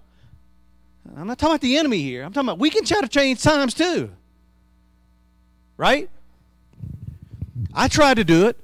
I'm 1.17 1.27
not 1.27 1.39
talking 1.39 1.55
about 1.55 1.61
the 1.63 1.77
enemy 1.77 2.01
here. 2.03 2.23
I'm 2.23 2.33
talking 2.33 2.49
about 2.49 2.59
we 2.59 2.71
can 2.71 2.85
try 2.85 3.01
to 3.01 3.09
change 3.09 3.43
times 3.43 3.75
too. 3.75 4.11
Right? 5.77 6.11
I 7.75 7.89
tried 7.89 8.15
to 8.15 8.25
do 8.25 8.47
it. 8.47 8.57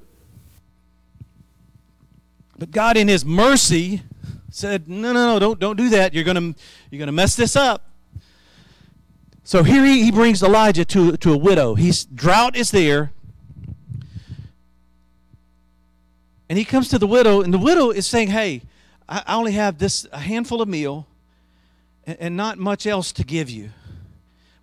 But 2.56 2.70
God 2.70 2.96
in 2.96 3.08
his 3.08 3.24
mercy 3.24 4.02
said, 4.54 4.88
"No, 4.88 5.12
no, 5.12 5.34
no, 5.34 5.38
don't 5.38 5.58
don't 5.58 5.76
do 5.76 5.88
that. 5.90 6.14
You're 6.14 6.24
going 6.24 6.54
you're 6.90 6.98
going 6.98 7.06
to 7.06 7.12
mess 7.12 7.36
this 7.36 7.56
up." 7.56 7.90
So 9.46 9.62
here 9.62 9.84
he, 9.84 10.04
he 10.04 10.10
brings 10.10 10.42
Elijah 10.42 10.86
to, 10.86 11.18
to 11.18 11.32
a 11.34 11.36
widow. 11.36 11.74
He's 11.74 12.06
drought 12.06 12.56
is 12.56 12.70
there. 12.70 13.12
And 16.48 16.58
he 16.58 16.64
comes 16.64 16.88
to 16.88 16.98
the 16.98 17.06
widow, 17.06 17.42
and 17.42 17.52
the 17.52 17.58
widow 17.58 17.90
is 17.90 18.06
saying, 18.06 18.28
Hey, 18.28 18.62
I, 19.06 19.22
I 19.26 19.34
only 19.34 19.52
have 19.52 19.78
this 19.78 20.06
a 20.12 20.18
handful 20.18 20.62
of 20.62 20.68
meal 20.68 21.06
and, 22.06 22.16
and 22.20 22.36
not 22.36 22.58
much 22.58 22.86
else 22.86 23.12
to 23.12 23.24
give 23.24 23.50
you. 23.50 23.70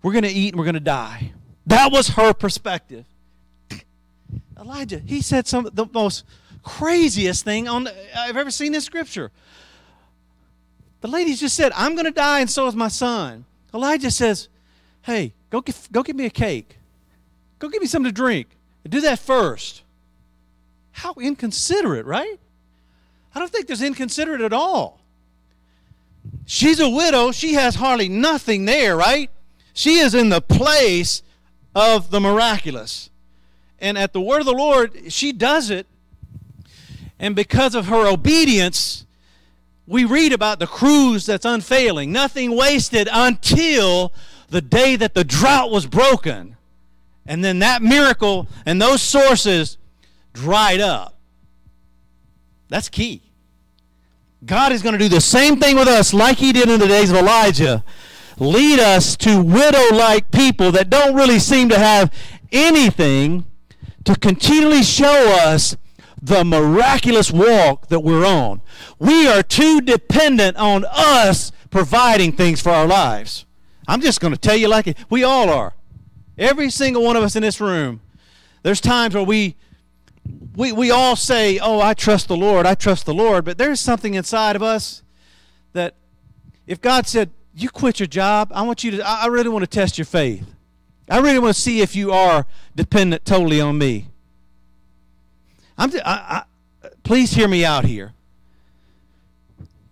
We're 0.02 0.12
going 0.12 0.24
to 0.24 0.30
eat 0.30 0.52
and 0.52 0.58
we're 0.58 0.64
going 0.64 0.74
to 0.74 0.80
die. 0.80 1.32
That 1.66 1.92
was 1.92 2.08
her 2.08 2.32
perspective. 2.32 3.04
Elijah, 4.58 4.98
he 4.98 5.22
said 5.22 5.46
some 5.46 5.68
the 5.72 5.86
most 5.92 6.24
craziest 6.64 7.44
thing 7.44 7.68
on 7.68 7.88
I've 8.16 8.36
ever 8.36 8.50
seen 8.50 8.74
in 8.74 8.80
scripture. 8.80 9.30
The 11.02 11.08
lady 11.08 11.34
just 11.34 11.56
said, 11.56 11.72
I'm 11.74 11.94
going 11.94 12.06
to 12.06 12.12
die, 12.12 12.40
and 12.40 12.48
so 12.48 12.66
is 12.68 12.76
my 12.76 12.88
son. 12.88 13.44
Elijah 13.74 14.10
says, 14.10 14.48
Hey, 15.02 15.34
go 15.50 15.60
get, 15.60 15.76
go 15.90 16.02
get 16.02 16.16
me 16.16 16.26
a 16.26 16.30
cake. 16.30 16.78
Go 17.58 17.68
get 17.68 17.80
me 17.80 17.88
something 17.88 18.10
to 18.10 18.14
drink. 18.14 18.48
Do 18.88 19.00
that 19.02 19.18
first. 19.18 19.82
How 20.92 21.14
inconsiderate, 21.14 22.06
right? 22.06 22.38
I 23.34 23.38
don't 23.38 23.50
think 23.50 23.66
there's 23.66 23.82
inconsiderate 23.82 24.42
at 24.42 24.52
all. 24.52 25.00
She's 26.46 26.78
a 26.78 26.88
widow. 26.88 27.32
She 27.32 27.54
has 27.54 27.74
hardly 27.74 28.08
nothing 28.08 28.64
there, 28.64 28.96
right? 28.96 29.30
She 29.72 29.98
is 29.98 30.14
in 30.14 30.28
the 30.28 30.40
place 30.40 31.22
of 31.74 32.10
the 32.10 32.20
miraculous. 32.20 33.10
And 33.80 33.98
at 33.98 34.12
the 34.12 34.20
word 34.20 34.40
of 34.40 34.46
the 34.46 34.52
Lord, 34.52 35.12
she 35.12 35.32
does 35.32 35.70
it. 35.70 35.86
And 37.18 37.34
because 37.34 37.74
of 37.74 37.86
her 37.86 38.06
obedience, 38.06 39.04
we 39.92 40.06
read 40.06 40.32
about 40.32 40.58
the 40.58 40.66
cruse 40.66 41.26
that's 41.26 41.44
unfailing, 41.44 42.10
nothing 42.10 42.56
wasted 42.56 43.08
until 43.12 44.12
the 44.48 44.62
day 44.62 44.96
that 44.96 45.12
the 45.12 45.22
drought 45.22 45.70
was 45.70 45.86
broken. 45.86 46.56
And 47.26 47.44
then 47.44 47.58
that 47.58 47.82
miracle 47.82 48.48
and 48.64 48.80
those 48.80 49.02
sources 49.02 49.76
dried 50.32 50.80
up. 50.80 51.18
That's 52.70 52.88
key. 52.88 53.22
God 54.46 54.72
is 54.72 54.82
going 54.82 54.94
to 54.94 54.98
do 54.98 55.10
the 55.10 55.20
same 55.20 55.60
thing 55.60 55.76
with 55.76 55.88
us 55.88 56.14
like 56.14 56.38
he 56.38 56.52
did 56.52 56.70
in 56.70 56.80
the 56.80 56.88
days 56.88 57.10
of 57.10 57.16
Elijah. 57.18 57.84
Lead 58.38 58.80
us 58.80 59.14
to 59.18 59.42
widow 59.42 59.94
like 59.94 60.30
people 60.30 60.72
that 60.72 60.88
don't 60.88 61.14
really 61.14 61.38
seem 61.38 61.68
to 61.68 61.78
have 61.78 62.10
anything 62.50 63.44
to 64.04 64.16
continually 64.16 64.82
show 64.82 65.38
us 65.44 65.76
the 66.22 66.44
miraculous 66.44 67.32
walk 67.32 67.88
that 67.88 68.00
we're 68.00 68.24
on. 68.24 68.62
We 69.00 69.26
are 69.26 69.42
too 69.42 69.80
dependent 69.80 70.56
on 70.56 70.84
us 70.88 71.50
providing 71.70 72.32
things 72.32 72.62
for 72.62 72.70
our 72.70 72.86
lives. 72.86 73.44
I'm 73.88 74.00
just 74.00 74.20
going 74.20 74.32
to 74.32 74.38
tell 74.38 74.56
you 74.56 74.68
like 74.68 74.86
it. 74.86 74.96
We 75.10 75.24
all 75.24 75.50
are. 75.50 75.74
Every 76.38 76.70
single 76.70 77.02
one 77.02 77.16
of 77.16 77.24
us 77.24 77.34
in 77.34 77.42
this 77.42 77.60
room. 77.60 78.00
There's 78.62 78.80
times 78.80 79.14
where 79.14 79.24
we 79.24 79.56
we, 80.54 80.70
we 80.70 80.90
all 80.90 81.16
say, 81.16 81.58
Oh, 81.58 81.80
I 81.80 81.94
trust 81.94 82.28
the 82.28 82.36
Lord, 82.36 82.66
I 82.66 82.74
trust 82.74 83.06
the 83.06 83.14
Lord, 83.14 83.44
but 83.44 83.58
there's 83.58 83.80
something 83.80 84.14
inside 84.14 84.54
of 84.54 84.62
us 84.62 85.02
that 85.72 85.96
if 86.66 86.80
God 86.80 87.08
said, 87.08 87.30
You 87.54 87.68
quit 87.70 87.98
your 87.98 88.06
job, 88.06 88.52
I 88.54 88.62
want 88.62 88.84
you 88.84 88.92
to, 88.92 89.06
I 89.06 89.26
really 89.26 89.48
want 89.48 89.64
to 89.64 89.66
test 89.66 89.98
your 89.98 90.04
faith. 90.04 90.46
I 91.08 91.18
really 91.18 91.40
want 91.40 91.54
to 91.54 91.60
see 91.60 91.80
if 91.80 91.96
you 91.96 92.12
are 92.12 92.46
dependent 92.76 93.24
totally 93.24 93.60
on 93.60 93.78
me. 93.78 94.08
I'm, 95.82 95.90
I, 96.04 96.44
I, 96.84 96.88
please 97.02 97.32
hear 97.32 97.48
me 97.48 97.64
out 97.64 97.84
here. 97.84 98.12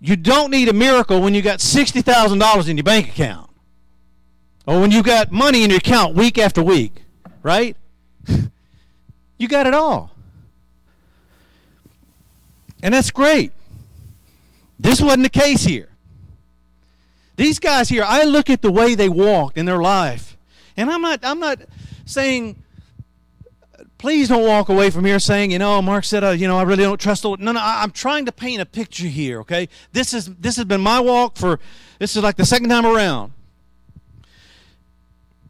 You 0.01 0.15
don't 0.15 0.53
need 0.53 0.69
a 0.69 0.73
miracle 0.73 1.21
when 1.21 1.35
you 1.35 1.43
got 1.43 1.59
$60,000 1.59 2.69
in 2.69 2.77
your 2.77 2.85
bank 2.85 3.09
account 3.09 3.51
or 4.69 4.81
when 4.81 4.93
you 4.93 5.03
got 5.03 5.33
money 5.33 5.65
in 5.65 5.71
your 5.71 5.79
account 5.79 6.15
week 6.15 6.39
after 6.39 6.63
week, 6.63 7.03
right? 7.43 7.77
you 9.37 9.49
got 9.49 9.67
it 9.67 9.75
all. 9.75 10.13
And 12.85 12.95
that's 12.95 13.11
great. 13.11 13.51
This 14.79 15.01
wasn't 15.01 15.25
the 15.25 15.29
case 15.29 15.65
here. 15.65 15.89
These 17.35 17.59
guys 17.59 17.89
here, 17.89 18.05
I 18.07 18.23
look 18.23 18.49
at 18.49 18.63
the 18.63 18.71
way 18.71 18.95
they 18.95 19.09
walked 19.09 19.59
in 19.59 19.67
their 19.67 19.83
life. 19.83 20.37
And 20.77 20.89
I'm 20.89 21.03
not 21.03 21.21
I'm 21.25 21.41
not 21.41 21.59
saying 22.07 22.63
please 24.01 24.29
don't 24.29 24.47
walk 24.47 24.71
away 24.71 24.89
from 24.89 25.05
here 25.05 25.19
saying, 25.19 25.51
you 25.51 25.59
know, 25.59 25.83
Mark 25.83 26.05
said, 26.05 26.25
uh, 26.25 26.31
you 26.31 26.49
know, 26.49 26.57
I 26.57 26.63
really 26.63 26.85
don't 26.85 26.99
trust 26.99 27.21
the 27.21 27.29
Lord. 27.29 27.41
No, 27.41 27.53
no, 27.53 27.61
I, 27.61 27.83
I'm 27.83 27.91
trying 27.91 28.25
to 28.25 28.33
paint 28.33 28.63
a 28.63 28.65
picture 28.65 29.07
here, 29.07 29.41
okay? 29.41 29.69
This 29.93 30.15
is 30.15 30.35
this 30.37 30.57
has 30.57 30.65
been 30.65 30.81
my 30.81 31.01
walk 31.01 31.37
for 31.37 31.61
this 31.99 32.17
is 32.17 32.23
like 32.23 32.37
the 32.37 32.47
second 32.47 32.71
time 32.71 32.87
around. 32.87 33.35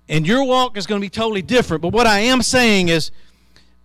And 0.08 0.26
your 0.26 0.42
walk 0.42 0.76
is 0.76 0.88
going 0.88 1.00
to 1.00 1.04
be 1.04 1.08
totally 1.08 1.42
different. 1.42 1.80
But 1.80 1.92
what 1.92 2.08
I 2.08 2.18
am 2.18 2.42
saying 2.42 2.88
is 2.88 3.12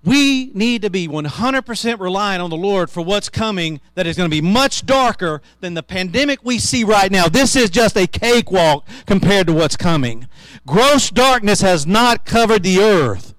we 0.03 0.49
need 0.55 0.81
to 0.81 0.89
be 0.89 1.07
100% 1.07 1.99
reliant 1.99 2.41
on 2.41 2.49
the 2.49 2.57
Lord 2.57 2.89
for 2.89 3.01
what's 3.01 3.29
coming 3.29 3.79
that 3.93 4.07
is 4.07 4.17
going 4.17 4.27
to 4.27 4.35
be 4.35 4.41
much 4.41 4.87
darker 4.87 5.43
than 5.59 5.75
the 5.75 5.83
pandemic 5.83 6.39
we 6.41 6.57
see 6.57 6.83
right 6.83 7.11
now. 7.11 7.27
This 7.27 7.55
is 7.55 7.69
just 7.69 7.95
a 7.95 8.07
cakewalk 8.07 8.87
compared 9.05 9.45
to 9.45 9.53
what's 9.53 9.77
coming. 9.77 10.27
Gross 10.65 11.11
darkness 11.11 11.61
has 11.61 11.85
not 11.85 12.25
covered 12.25 12.63
the 12.63 12.79
earth. 12.79 13.34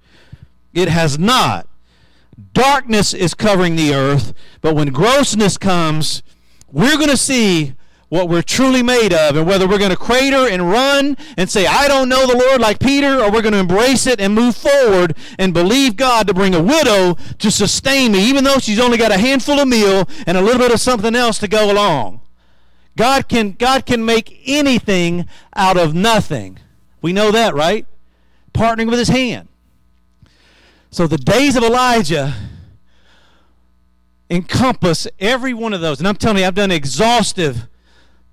It 0.76 0.90
has 0.90 1.18
not. 1.18 1.66
Darkness 2.52 3.14
is 3.14 3.32
covering 3.32 3.76
the 3.76 3.94
earth, 3.94 4.34
but 4.60 4.76
when 4.76 4.92
grossness 4.92 5.56
comes, 5.56 6.22
we're 6.70 6.96
going 6.96 7.08
to 7.08 7.16
see 7.16 7.72
what 8.10 8.28
we're 8.28 8.42
truly 8.42 8.82
made 8.82 9.14
of 9.14 9.36
and 9.36 9.46
whether 9.46 9.66
we're 9.66 9.78
going 9.78 9.90
to 9.90 9.96
crater 9.96 10.46
and 10.46 10.70
run 10.70 11.16
and 11.38 11.48
say, 11.48 11.66
I 11.66 11.88
don't 11.88 12.10
know 12.10 12.26
the 12.26 12.36
Lord 12.36 12.60
like 12.60 12.78
Peter, 12.78 13.22
or 13.22 13.32
we're 13.32 13.40
going 13.40 13.54
to 13.54 13.58
embrace 13.58 14.06
it 14.06 14.20
and 14.20 14.34
move 14.34 14.54
forward 14.54 15.16
and 15.38 15.54
believe 15.54 15.96
God 15.96 16.26
to 16.26 16.34
bring 16.34 16.54
a 16.54 16.62
widow 16.62 17.14
to 17.14 17.50
sustain 17.50 18.12
me, 18.12 18.28
even 18.28 18.44
though 18.44 18.58
she's 18.58 18.78
only 18.78 18.98
got 18.98 19.10
a 19.10 19.18
handful 19.18 19.58
of 19.58 19.66
meal 19.66 20.06
and 20.26 20.36
a 20.36 20.42
little 20.42 20.60
bit 20.60 20.72
of 20.72 20.80
something 20.80 21.16
else 21.16 21.38
to 21.38 21.48
go 21.48 21.72
along. 21.72 22.20
God 22.98 23.28
can, 23.28 23.52
God 23.52 23.86
can 23.86 24.04
make 24.04 24.42
anything 24.44 25.26
out 25.54 25.78
of 25.78 25.94
nothing. 25.94 26.58
We 27.00 27.14
know 27.14 27.30
that, 27.30 27.54
right? 27.54 27.86
Partnering 28.52 28.90
with 28.90 28.98
his 28.98 29.08
hand. 29.08 29.48
So 30.96 31.06
the 31.06 31.18
days 31.18 31.56
of 31.56 31.62
Elijah 31.62 32.34
encompass 34.30 35.06
every 35.20 35.52
one 35.52 35.74
of 35.74 35.82
those. 35.82 35.98
And 35.98 36.08
I'm 36.08 36.16
telling 36.16 36.38
you, 36.38 36.46
I've 36.46 36.54
done 36.54 36.70
exhaustive 36.70 37.68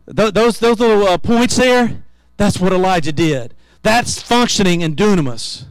Th- 0.05 0.33
those 0.33 0.59
those 0.59 0.79
little 0.79 1.05
uh, 1.05 1.17
points 1.17 1.57
there, 1.57 2.05
that's 2.37 2.61
what 2.61 2.71
Elijah 2.71 3.11
did. 3.11 3.53
That's 3.81 4.21
functioning 4.21 4.79
in 4.79 4.95
dunamis. 4.95 5.65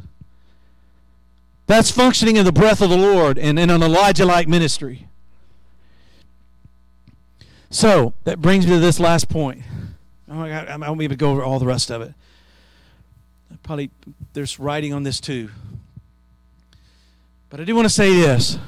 That's 1.66 1.90
functioning 1.90 2.36
in 2.36 2.44
the 2.44 2.52
breath 2.52 2.82
of 2.82 2.90
the 2.90 2.98
Lord 2.98 3.38
and 3.38 3.58
in 3.58 3.70
an 3.70 3.82
Elijah 3.82 4.26
like 4.26 4.46
ministry. 4.46 5.08
So, 7.70 8.12
that 8.24 8.42
brings 8.42 8.66
me 8.66 8.74
to 8.74 8.80
this 8.80 9.00
last 9.00 9.30
point. 9.30 9.62
Oh, 10.30 10.42
I, 10.42 10.64
I 10.64 10.76
won't 10.76 11.00
even 11.00 11.16
go 11.16 11.30
over 11.30 11.42
all 11.42 11.58
the 11.58 11.64
rest 11.64 11.90
of 11.90 12.02
it. 12.02 12.12
Probably 13.62 13.90
there's 14.34 14.58
writing 14.58 14.92
on 14.92 15.04
this 15.04 15.20
too. 15.20 15.48
But 17.52 17.60
I 17.60 17.64
do 17.64 17.76
want 17.76 17.84
to 17.84 17.90
say 17.90 18.14
this. 18.14 18.58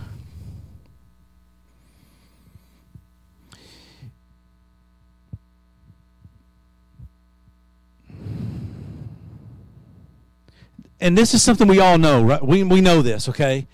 and 11.00 11.16
this 11.16 11.32
is 11.32 11.42
something 11.42 11.66
we 11.66 11.80
all 11.80 11.98
know, 11.98 12.22
right? 12.22 12.42
We, 12.42 12.62
we 12.62 12.80
know 12.80 13.00
this, 13.00 13.28
okay? 13.28 13.66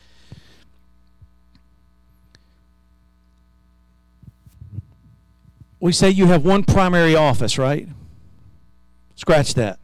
We 5.80 5.92
say 5.92 6.10
you 6.10 6.26
have 6.26 6.44
one 6.44 6.64
primary 6.64 7.16
office, 7.16 7.58
right? 7.58 7.88
Scratch 9.16 9.54
that. 9.54 9.80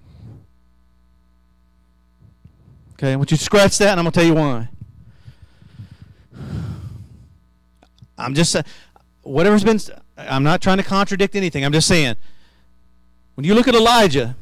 Okay, 2.94 3.12
I 3.12 3.16
want 3.16 3.30
you 3.32 3.36
to 3.36 3.44
scratch 3.44 3.78
that, 3.78 3.90
and 3.90 4.00
I'm 4.00 4.04
going 4.04 4.12
to 4.12 4.20
tell 4.20 4.26
you 4.26 4.34
why. 4.34 4.68
I'm 8.18 8.34
just, 8.34 8.56
whatever's 9.22 9.64
been, 9.64 9.78
I'm 10.16 10.42
not 10.42 10.60
trying 10.60 10.78
to 10.78 10.82
contradict 10.82 11.34
anything. 11.34 11.64
I'm 11.64 11.72
just 11.72 11.88
saying, 11.88 12.16
when 13.34 13.44
you 13.44 13.54
look 13.54 13.68
at 13.68 13.74
Elijah, 13.74 14.36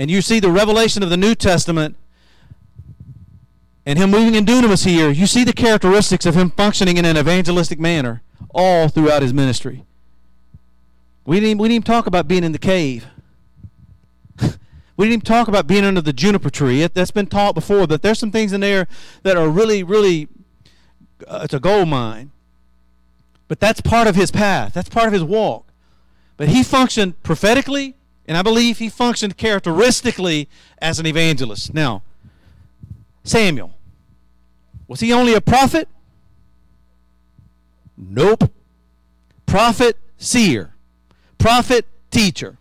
and 0.00 0.10
you 0.10 0.22
see 0.22 0.40
the 0.40 0.50
revelation 0.50 1.02
of 1.02 1.10
the 1.10 1.16
New 1.18 1.34
Testament 1.34 1.94
and 3.84 3.98
him 3.98 4.10
moving 4.10 4.34
in 4.34 4.46
dunamis 4.46 4.86
here, 4.86 5.10
you 5.10 5.26
see 5.26 5.44
the 5.44 5.52
characteristics 5.52 6.24
of 6.24 6.34
him 6.34 6.50
functioning 6.50 6.96
in 6.96 7.04
an 7.04 7.18
evangelistic 7.18 7.78
manner 7.78 8.22
all 8.54 8.88
throughout 8.88 9.20
his 9.20 9.34
ministry. 9.34 9.84
We 11.26 11.38
didn't, 11.40 11.58
we 11.58 11.68
didn't 11.68 11.74
even 11.74 11.82
talk 11.82 12.06
about 12.06 12.28
being 12.28 12.44
in 12.44 12.52
the 12.52 12.58
cave. 12.58 13.06
we 14.40 14.48
didn't 15.04 15.12
even 15.12 15.20
talk 15.20 15.48
about 15.48 15.66
being 15.66 15.84
under 15.84 16.00
the 16.00 16.14
juniper 16.14 16.48
tree. 16.48 16.82
It, 16.82 16.94
that's 16.94 17.10
been 17.10 17.26
taught 17.26 17.54
before 17.54 17.86
that 17.88 18.00
there's 18.00 18.18
some 18.18 18.32
things 18.32 18.54
in 18.54 18.62
there 18.62 18.88
that 19.22 19.36
are 19.36 19.48
really, 19.48 19.82
really, 19.82 20.28
uh, 21.26 21.40
it's 21.44 21.52
a 21.52 21.60
gold 21.60 21.88
mine. 21.88 22.30
But 23.50 23.58
that's 23.58 23.80
part 23.80 24.06
of 24.06 24.14
his 24.14 24.30
path. 24.30 24.74
That's 24.74 24.88
part 24.88 25.08
of 25.08 25.12
his 25.12 25.24
walk. 25.24 25.66
But 26.36 26.50
he 26.50 26.62
functioned 26.62 27.20
prophetically 27.24 27.96
and 28.28 28.38
I 28.38 28.42
believe 28.42 28.78
he 28.78 28.88
functioned 28.88 29.36
characteristically 29.36 30.48
as 30.78 31.00
an 31.00 31.06
evangelist. 31.06 31.74
Now, 31.74 32.04
Samuel, 33.24 33.74
was 34.86 35.00
he 35.00 35.12
only 35.12 35.34
a 35.34 35.40
prophet? 35.40 35.88
Nope. 37.96 38.52
Prophet, 39.46 39.96
seer. 40.16 40.74
Prophet, 41.38 41.86
teacher. 42.12 42.56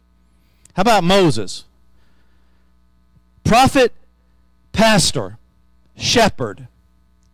How 0.74 0.82
about 0.82 1.04
Moses? 1.04 1.66
Prophet, 3.44 3.94
pastor, 4.72 5.38
shepherd. 5.96 6.68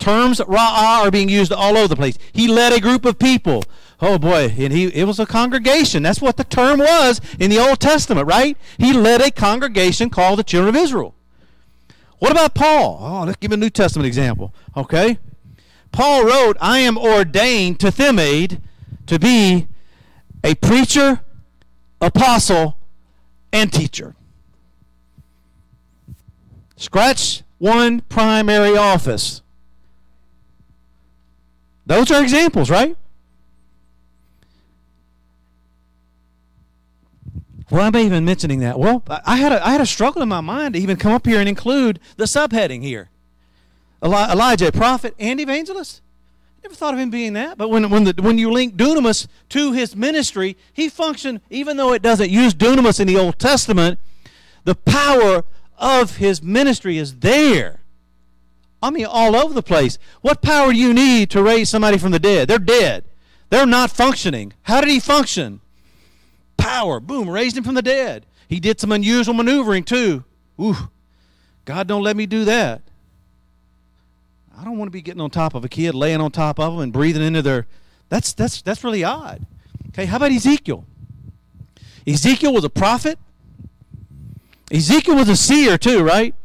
Terms 0.06 0.40
ra'ah 0.40 1.04
are 1.04 1.10
being 1.10 1.30
used 1.30 1.52
all 1.52 1.76
over 1.76 1.88
the 1.88 1.96
place. 1.96 2.20
He 2.32 2.48
led 2.48 2.72
a 2.72 2.80
group 2.80 3.06
of 3.06 3.18
people. 3.18 3.64
Oh 4.00 4.20
boy, 4.20 4.54
and 4.56 4.72
he 4.72 4.86
it 4.86 5.06
was 5.06 5.20
a 5.20 5.26
congregation. 5.26 6.04
That's 6.04 6.22
what 6.22 6.38
the 6.38 6.44
term 6.44 6.78
was 6.78 7.20
in 7.40 7.50
the 7.50 7.58
Old 7.58 7.80
Testament, 7.80 8.28
right? 8.28 8.56
He 8.78 8.94
led 8.94 9.20
a 9.20 9.32
congregation 9.32 10.12
called 10.12 10.38
the 10.38 10.44
children 10.44 10.76
of 10.76 10.80
Israel. 10.80 11.16
What 12.20 12.32
about 12.32 12.54
Paul? 12.54 13.00
Oh, 13.02 13.24
let's 13.24 13.38
give 13.38 13.52
a 13.52 13.58
New 13.58 13.72
Testament 13.72 14.06
example. 14.06 14.54
Okay. 14.78 15.18
Paul 15.92 16.26
wrote, 16.26 16.56
I 16.62 16.78
am 16.82 17.00
ordained 17.00 17.80
to 17.80 17.90
Timothy 17.90 18.60
to 19.08 19.18
be 19.18 19.68
a 20.44 20.54
preacher, 20.54 21.22
apostle, 22.00 22.78
and 23.52 23.74
teacher. 23.74 24.16
Scratch 26.76 27.42
one 27.58 28.02
primary 28.02 28.78
office. 28.78 29.42
Those 31.86 32.12
are 32.12 32.22
examples, 32.22 32.70
right? 32.70 32.98
Why 37.70 37.88
am 37.88 37.96
I 37.96 38.02
even 38.02 38.26
mentioning 38.26 38.60
that? 38.60 38.78
Well, 38.80 39.04
I 39.26 39.38
had 39.38 39.52
a, 39.52 39.66
I 39.66 39.72
had 39.72 39.82
a 39.82 39.86
struggle 39.86 40.22
in 40.22 40.30
my 40.30 40.42
mind 40.42 40.76
to 40.76 40.80
even 40.80 40.98
come 40.98 41.12
up 41.12 41.26
here 41.26 41.40
and 41.40 41.50
include 41.50 42.00
the 42.18 42.26
subheading 42.26 42.82
here. 42.84 43.10
Eli- 44.04 44.32
Elijah, 44.32 44.72
prophet 44.72 45.16
and 45.18 45.40
evangelist. 45.40 46.02
Never 46.64 46.76
thought 46.76 46.94
of 46.94 47.00
him 47.00 47.10
being 47.10 47.34
that. 47.34 47.58
But 47.58 47.70
when, 47.70 47.90
when, 47.90 48.06
the, 48.06 48.14
when 48.20 48.38
you 48.38 48.52
link 48.52 48.76
dunamis 48.76 49.28
to 49.50 49.72
his 49.72 49.96
ministry, 49.96 50.58
he 50.74 50.90
functioned, 50.90 51.42
even 51.50 51.78
though 51.78 51.94
it 51.94 52.02
doesn't 52.02 52.30
use 52.30 52.54
dunamis 52.54 53.00
in 53.00 53.08
the 53.08 53.18
Old 53.18 53.40
Testament, 53.40 54.00
the 54.64 54.76
power 54.76 55.44
of 55.78 56.18
his 56.18 56.42
ministry 56.42 56.98
is 56.98 57.20
there. 57.20 57.82
I 58.82 58.92
mean, 58.92 59.06
all 59.06 59.36
over 59.36 59.54
the 59.54 59.64
place. 59.64 59.98
What 60.22 60.42
power 60.42 60.72
do 60.72 60.78
you 60.78 60.94
need 60.94 61.30
to 61.32 61.42
raise 61.42 61.70
somebody 61.70 61.98
from 61.98 62.12
the 62.12 62.20
dead? 62.20 62.48
They're 62.48 62.60
dead. 62.60 63.06
They're 63.50 63.66
not 63.66 63.92
functioning. 63.92 64.54
How 64.64 64.82
did 64.82 64.90
he 64.90 65.00
function? 65.00 65.62
Power. 66.58 67.00
Boom, 67.00 67.30
raised 67.30 67.58
him 67.58 67.64
from 67.64 67.76
the 67.76 67.82
dead. 67.82 68.26
He 68.48 68.60
did 68.60 68.80
some 68.80 68.92
unusual 68.92 69.34
maneuvering 69.34 69.84
too. 69.84 70.24
Ooh, 70.62 70.90
God 71.66 71.88
don't 71.88 72.04
let 72.04 72.16
me 72.16 72.26
do 72.26 72.46
that. 72.46 72.82
I 74.58 74.64
don't 74.64 74.78
want 74.78 74.88
to 74.88 74.92
be 74.92 75.02
getting 75.02 75.22
on 75.22 75.30
top 75.30 75.54
of 75.54 75.66
a 75.66 75.70
kid, 75.70 75.96
laying 75.96 76.22
on 76.22 76.32
top 76.32 76.60
of 76.60 76.74
them, 76.74 76.82
and 76.82 76.94
breathing 76.94 77.24
into 77.24 77.42
their. 77.42 77.68
That's 78.10 78.34
that's 78.34 78.62
that's 78.62 78.84
really 78.84 79.04
odd. 79.04 79.46
Okay, 79.90 80.06
how 80.06 80.18
about 80.18 80.32
Ezekiel? 80.32 80.86
Ezekiel 82.08 82.54
was 82.54 82.64
a 82.64 82.70
prophet. 82.70 83.18
Ezekiel 84.72 85.16
was 85.16 85.30
a 85.30 85.36
seer 85.36 85.78
too, 85.78 86.04
right? 86.04 86.36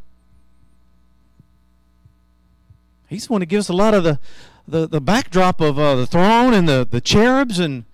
He's 3.11 3.27
the 3.27 3.33
one 3.33 3.41
that 3.41 3.47
gives 3.47 3.69
a 3.69 3.73
lot 3.73 3.93
of 3.93 4.05
the 4.05 4.21
the, 4.69 4.87
the 4.87 5.01
backdrop 5.01 5.61
of 5.61 5.81
uh, 5.81 5.97
the 5.97 6.07
throne 6.07 6.55
and 6.55 6.69
the, 6.69 6.87
the 6.89 7.01
cherubs 7.01 7.59
and 7.59 7.85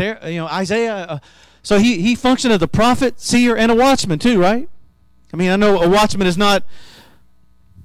you 0.00 0.38
know 0.38 0.46
Isaiah. 0.46 0.94
Uh, 0.94 1.18
so 1.62 1.78
he 1.78 2.00
he 2.00 2.14
functioned 2.14 2.54
as 2.54 2.62
a 2.62 2.68
prophet, 2.68 3.20
seer, 3.20 3.54
and 3.56 3.70
a 3.70 3.74
watchman 3.74 4.18
too, 4.18 4.40
right? 4.40 4.68
I 5.34 5.36
mean, 5.36 5.50
I 5.50 5.56
know 5.56 5.82
a 5.82 5.88
watchman 5.88 6.26
is 6.26 6.38
not 6.38 6.64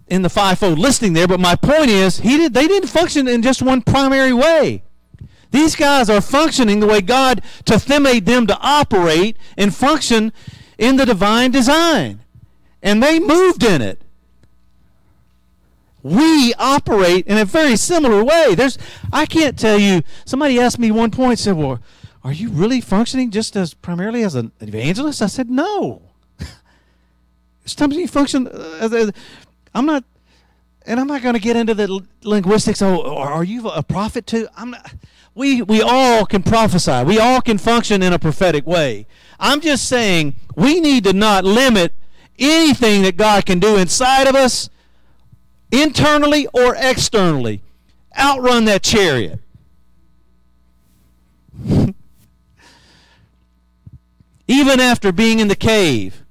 in 0.08 0.22
the 0.22 0.30
fivefold 0.30 0.80
listing 0.80 1.12
there, 1.12 1.28
but 1.28 1.42
my 1.42 1.56
point 1.56 1.90
is 1.90 2.20
he 2.20 2.38
did 2.38 2.54
they 2.54 2.66
didn't 2.66 2.88
function 2.88 3.28
in 3.28 3.42
just 3.42 3.62
one 3.62 3.82
primary 3.82 4.32
way. 4.32 4.84
These 5.52 5.76
guys 5.76 6.10
are 6.10 6.22
functioning 6.22 6.80
the 6.80 6.88
way 6.88 7.02
God 7.02 7.42
made 8.00 8.26
them 8.26 8.48
to 8.48 8.58
operate 8.62 9.36
and 9.58 9.76
function 9.76 10.32
in 10.78 10.96
the 10.96 11.06
divine 11.06 11.52
design. 11.52 12.22
And 12.82 13.04
they 13.04 13.20
moved 13.20 13.64
in 13.64 13.82
it 13.82 14.02
we 16.02 16.54
operate 16.58 17.28
in 17.28 17.38
a 17.38 17.46
very 17.46 17.76
similar 17.76 18.24
way. 18.24 18.56
There's, 18.56 18.78
I 19.12 19.26
can't 19.26 19.60
tell 19.60 19.78
you. 19.78 20.02
Somebody 20.26 20.60
asked 20.60 20.80
me 20.80 20.92
one 20.92 21.12
point, 21.12 21.40
said, 21.40 21.56
"Well, 21.56 21.80
are 22.24 22.32
you 22.32 22.50
really 22.50 22.82
functioning 22.82 23.32
just 23.32 23.56
as 23.56 23.74
primarily 23.74 24.24
as 24.24 24.36
an 24.36 24.52
evangelist?" 24.62 25.22
I 25.22 25.28
said, 25.28 25.50
"No. 25.50 26.02
Sometimes 27.66 27.98
you 27.98 28.08
function 28.08 28.48
uh, 28.48 28.78
as 28.80 28.94
a, 28.94 29.12
I'm 29.74 29.86
not, 29.86 30.06
and 30.86 31.00
I'm 31.00 31.08
not 31.08 31.22
going 31.22 31.36
to 31.36 31.42
get 31.42 31.58
into 31.58 31.74
the 31.74 32.02
linguistics. 32.24 32.82
Oh, 32.82 33.18
are 33.18 33.44
you 33.44 33.68
a 33.70 33.84
prophet 33.84 34.26
too? 34.26 34.48
I'm 34.56 34.72
not. 34.72 34.94
We 35.36 35.62
we 35.62 35.82
all 35.82 36.26
can 36.26 36.44
prophesy. 36.44 37.04
We 37.04 37.20
all 37.20 37.42
can 37.42 37.58
function 37.58 38.02
in 38.02 38.14
a 38.14 38.20
prophetic 38.20 38.66
way. 38.66 39.06
I'm 39.38 39.60
just 39.60 39.88
saying 39.88 40.36
we 40.56 40.80
need 40.80 41.04
to 41.04 41.14
not 41.14 41.44
limit 41.44 41.94
anything 42.38 43.02
that 43.02 43.18
God 43.18 43.46
can 43.46 43.60
do 43.60 43.76
inside 43.76 44.28
of 44.28 44.36
us." 44.36 44.70
Internally 45.72 46.48
or 46.54 46.76
externally, 46.76 47.62
outrun 48.18 48.66
that 48.66 48.84
chariot. 48.84 49.40
Even 54.48 54.80
after 54.80 55.12
being 55.12 55.40
in 55.40 55.48
the 55.48 55.56
cave, 55.56 56.24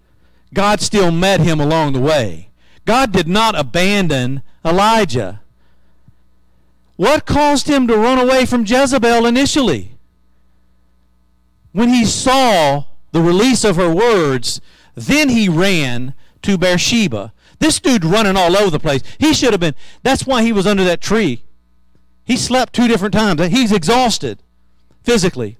God 0.52 0.80
still 0.80 1.10
met 1.10 1.40
him 1.40 1.60
along 1.60 1.92
the 1.92 2.00
way. 2.00 2.48
God 2.84 3.12
did 3.12 3.28
not 3.28 3.58
abandon 3.58 4.42
Elijah. 4.64 5.40
What 6.96 7.26
caused 7.26 7.68
him 7.68 7.86
to 7.86 7.96
run 7.96 8.18
away 8.18 8.44
from 8.44 8.64
Jezebel 8.64 9.24
initially? 9.24 9.92
When 11.72 11.90
he 11.90 12.04
saw 12.04 12.84
the 13.12 13.20
release 13.20 13.62
of 13.62 13.76
her 13.76 13.92
words, 13.94 14.60
then 14.94 15.28
he 15.28 15.48
ran 15.48 16.14
to 16.42 16.58
Beersheba. 16.58 17.32
This 17.58 17.80
dude 17.80 18.04
running 18.04 18.36
all 18.36 18.56
over 18.56 18.70
the 18.70 18.78
place. 18.78 19.02
He 19.18 19.34
should 19.34 19.52
have 19.52 19.60
been. 19.60 19.74
That's 20.02 20.26
why 20.26 20.42
he 20.42 20.52
was 20.52 20.66
under 20.66 20.84
that 20.84 21.00
tree. 21.00 21.44
He 22.24 22.36
slept 22.36 22.72
two 22.72 22.86
different 22.88 23.14
times. 23.14 23.44
He's 23.48 23.72
exhausted 23.72 24.42
physically. 25.02 25.56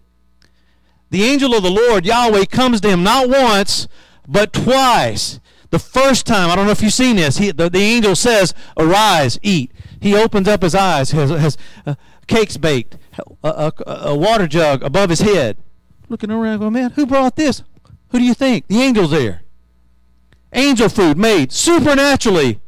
The 1.10 1.24
angel 1.24 1.54
of 1.54 1.62
the 1.62 1.70
Lord, 1.70 2.04
Yahweh, 2.04 2.44
comes 2.44 2.80
to 2.82 2.88
him 2.88 3.02
not 3.02 3.28
once, 3.28 3.88
but 4.28 4.52
twice. 4.52 5.40
The 5.70 5.78
first 5.78 6.26
time, 6.26 6.50
I 6.50 6.56
don't 6.56 6.66
know 6.66 6.72
if 6.72 6.82
you've 6.82 6.92
seen 6.92 7.16
this, 7.16 7.38
he, 7.38 7.50
the, 7.50 7.70
the 7.70 7.78
angel 7.78 8.14
says, 8.14 8.54
Arise, 8.76 9.38
eat. 9.42 9.72
He 10.00 10.14
opens 10.14 10.48
up 10.48 10.62
his 10.62 10.74
eyes, 10.74 11.10
has, 11.10 11.30
has 11.30 11.58
uh, 11.86 11.94
cakes 12.26 12.56
baked, 12.56 12.96
a, 13.42 13.48
a, 13.48 13.72
a, 13.86 14.16
water 14.16 14.46
jug 14.46 14.82
above 14.82 15.10
his 15.10 15.20
head. 15.20 15.56
Looking 16.08 16.30
around, 16.30 16.60
going, 16.60 16.72
Man, 16.74 16.90
who 16.90 17.06
brought 17.06 17.36
this? 17.36 17.62
Who 18.10 18.18
do 18.18 18.24
you 18.24 18.34
think? 18.34 18.66
The 18.68 18.80
angel's 18.80 19.10
there. 19.10 19.42
Angel 20.52 20.88
food 20.88 21.18
made 21.18 21.52
supernaturally 21.52 22.60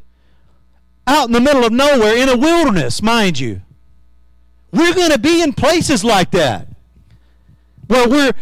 out 1.07 1.26
in 1.26 1.33
the 1.33 1.41
middle 1.41 1.64
of 1.64 1.72
nowhere 1.72 2.16
in 2.16 2.28
a 2.28 2.37
wilderness, 2.37 3.03
mind 3.03 3.39
you. 3.39 3.62
We're 4.72 4.95
going 4.95 5.11
to 5.11 5.18
be 5.18 5.43
in 5.43 5.53
places 5.53 6.05
like 6.05 6.31
that 6.33 6.68
where 7.89 8.09
we're 8.09 8.33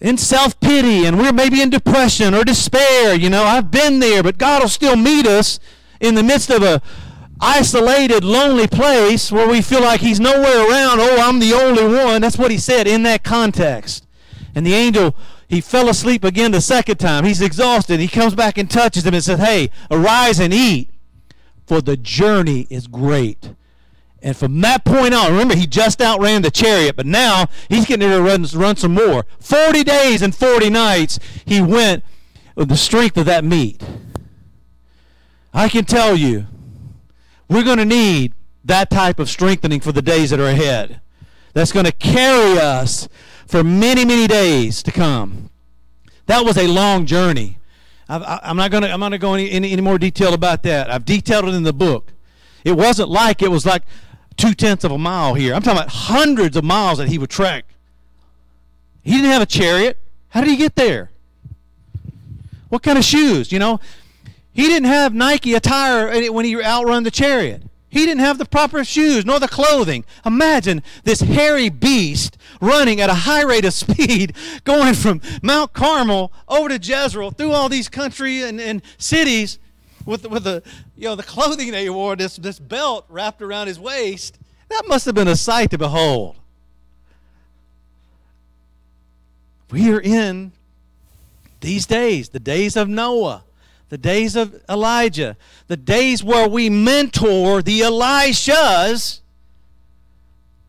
in 0.00 0.16
self 0.16 0.58
pity 0.60 1.04
and 1.04 1.18
we're 1.18 1.32
maybe 1.32 1.60
in 1.60 1.70
depression 1.70 2.34
or 2.34 2.44
despair. 2.44 3.14
You 3.14 3.30
know, 3.30 3.42
I've 3.42 3.70
been 3.70 3.98
there, 3.98 4.22
but 4.22 4.38
God 4.38 4.62
will 4.62 4.68
still 4.68 4.96
meet 4.96 5.26
us 5.26 5.58
in 6.00 6.14
the 6.14 6.22
midst 6.22 6.50
of 6.50 6.62
a 6.62 6.80
isolated, 7.40 8.24
lonely 8.24 8.66
place 8.66 9.30
where 9.32 9.48
we 9.48 9.62
feel 9.62 9.82
like 9.82 10.00
He's 10.00 10.20
nowhere 10.20 10.68
around. 10.68 11.00
Oh, 11.00 11.18
I'm 11.20 11.40
the 11.40 11.52
only 11.52 11.84
one. 11.84 12.20
That's 12.20 12.38
what 12.38 12.50
He 12.50 12.58
said 12.58 12.86
in 12.86 13.02
that 13.04 13.24
context. 13.24 14.06
And 14.54 14.64
the 14.64 14.74
angel, 14.74 15.14
he 15.48 15.62
fell 15.62 15.88
asleep 15.88 16.24
again 16.24 16.52
the 16.52 16.60
second 16.60 16.98
time. 16.98 17.24
He's 17.24 17.40
exhausted. 17.40 18.00
He 18.00 18.08
comes 18.08 18.34
back 18.34 18.58
and 18.58 18.70
touches 18.70 19.06
him 19.06 19.14
and 19.14 19.24
says, 19.24 19.40
Hey, 19.40 19.70
arise 19.90 20.38
and 20.38 20.52
eat, 20.52 20.90
for 21.66 21.80
the 21.80 21.96
journey 21.96 22.66
is 22.68 22.86
great. 22.86 23.54
And 24.20 24.36
from 24.36 24.60
that 24.60 24.84
point 24.84 25.14
on, 25.14 25.30
remember, 25.30 25.54
he 25.54 25.66
just 25.66 26.02
outran 26.02 26.42
the 26.42 26.50
chariot, 26.50 26.96
but 26.96 27.06
now 27.06 27.46
he's 27.68 27.86
getting 27.86 28.08
ready 28.08 28.18
to 28.18 28.28
run, 28.28 28.60
run 28.60 28.76
some 28.76 28.94
more. 28.94 29.24
40 29.40 29.84
days 29.84 30.22
and 30.22 30.34
40 30.34 30.70
nights 30.70 31.18
he 31.46 31.62
went 31.62 32.04
with 32.54 32.68
the 32.68 32.76
strength 32.76 33.16
of 33.16 33.26
that 33.26 33.44
meat. 33.44 33.82
I 35.54 35.68
can 35.68 35.84
tell 35.84 36.16
you, 36.16 36.46
we're 37.48 37.64
going 37.64 37.78
to 37.78 37.84
need 37.84 38.34
that 38.64 38.90
type 38.90 39.18
of 39.18 39.30
strengthening 39.30 39.80
for 39.80 39.92
the 39.92 40.02
days 40.02 40.30
that 40.30 40.40
are 40.40 40.48
ahead. 40.48 41.00
That's 41.54 41.72
going 41.72 41.86
to 41.86 41.92
carry 41.92 42.58
us 42.58 43.08
for 43.48 43.64
many, 43.64 44.04
many 44.04 44.26
days 44.26 44.82
to 44.82 44.92
come. 44.92 45.50
That 46.26 46.44
was 46.44 46.58
a 46.58 46.68
long 46.68 47.06
journey. 47.06 47.58
i 48.08 48.40
am 48.42 48.58
not 48.58 48.70
going 48.70 48.82
to. 48.82 48.92
I'm 48.92 49.00
not 49.00 49.08
going 49.08 49.12
to 49.12 49.18
go 49.18 49.34
any, 49.34 49.50
any, 49.50 49.72
any 49.72 49.80
more 49.80 49.98
detail 49.98 50.34
about 50.34 50.62
that. 50.64 50.90
I've 50.90 51.06
detailed 51.06 51.46
it 51.46 51.54
in 51.54 51.62
the 51.62 51.72
book. 51.72 52.12
It 52.62 52.72
wasn't 52.72 53.08
like 53.08 53.40
it 53.40 53.50
was 53.50 53.64
like 53.64 53.82
two 54.36 54.52
tenths 54.52 54.84
of 54.84 54.92
a 54.92 54.98
mile 54.98 55.32
here. 55.34 55.54
I'm 55.54 55.62
talking 55.62 55.78
about 55.78 55.90
hundreds 55.90 56.56
of 56.56 56.64
miles 56.64 56.98
that 56.98 57.08
he 57.08 57.16
would 57.16 57.30
trek. 57.30 57.64
He 59.02 59.12
didn't 59.12 59.30
have 59.30 59.42
a 59.42 59.46
chariot. 59.46 59.96
How 60.28 60.42
did 60.42 60.50
he 60.50 60.56
get 60.56 60.76
there? 60.76 61.10
What 62.68 62.82
kind 62.82 62.98
of 62.98 63.04
shoes? 63.04 63.50
You 63.50 63.58
know, 63.58 63.80
he 64.52 64.64
didn't 64.64 64.88
have 64.88 65.14
Nike 65.14 65.54
attire 65.54 66.30
when 66.30 66.44
he 66.44 66.62
outrun 66.62 67.04
the 67.04 67.10
chariot. 67.10 67.62
He 67.90 68.04
didn't 68.04 68.20
have 68.20 68.38
the 68.38 68.44
proper 68.44 68.84
shoes 68.84 69.24
nor 69.24 69.40
the 69.40 69.48
clothing. 69.48 70.04
Imagine 70.26 70.82
this 71.04 71.20
hairy 71.20 71.70
beast 71.70 72.36
running 72.60 73.00
at 73.00 73.08
a 73.08 73.14
high 73.14 73.42
rate 73.42 73.64
of 73.64 73.72
speed, 73.74 74.34
going 74.64 74.94
from 74.94 75.22
Mount 75.42 75.72
Carmel 75.72 76.32
over 76.48 76.68
to 76.68 76.78
Jezreel 76.78 77.30
through 77.30 77.52
all 77.52 77.68
these 77.68 77.88
country 77.88 78.42
and, 78.42 78.60
and 78.60 78.82
cities 78.98 79.58
with 80.04 80.26
with 80.26 80.44
the 80.44 80.62
you 80.96 81.04
know 81.04 81.14
the 81.14 81.22
clothing 81.22 81.70
that 81.70 81.82
he 81.82 81.90
wore, 81.90 82.16
this 82.16 82.36
this 82.36 82.58
belt 82.58 83.04
wrapped 83.08 83.42
around 83.42 83.66
his 83.66 83.78
waist. 83.78 84.38
That 84.68 84.84
must 84.86 85.06
have 85.06 85.14
been 85.14 85.28
a 85.28 85.36
sight 85.36 85.70
to 85.70 85.78
behold. 85.78 86.36
We 89.70 89.92
are 89.92 90.00
in 90.00 90.52
these 91.60 91.86
days, 91.86 92.30
the 92.30 92.40
days 92.40 92.76
of 92.76 92.88
Noah, 92.88 93.44
the 93.88 93.98
days 93.98 94.36
of 94.36 94.62
Elijah, 94.68 95.36
the 95.66 95.76
days 95.76 96.22
where 96.22 96.48
we 96.48 96.68
mentor 96.70 97.62
the 97.62 97.80
Elishas. 97.80 99.20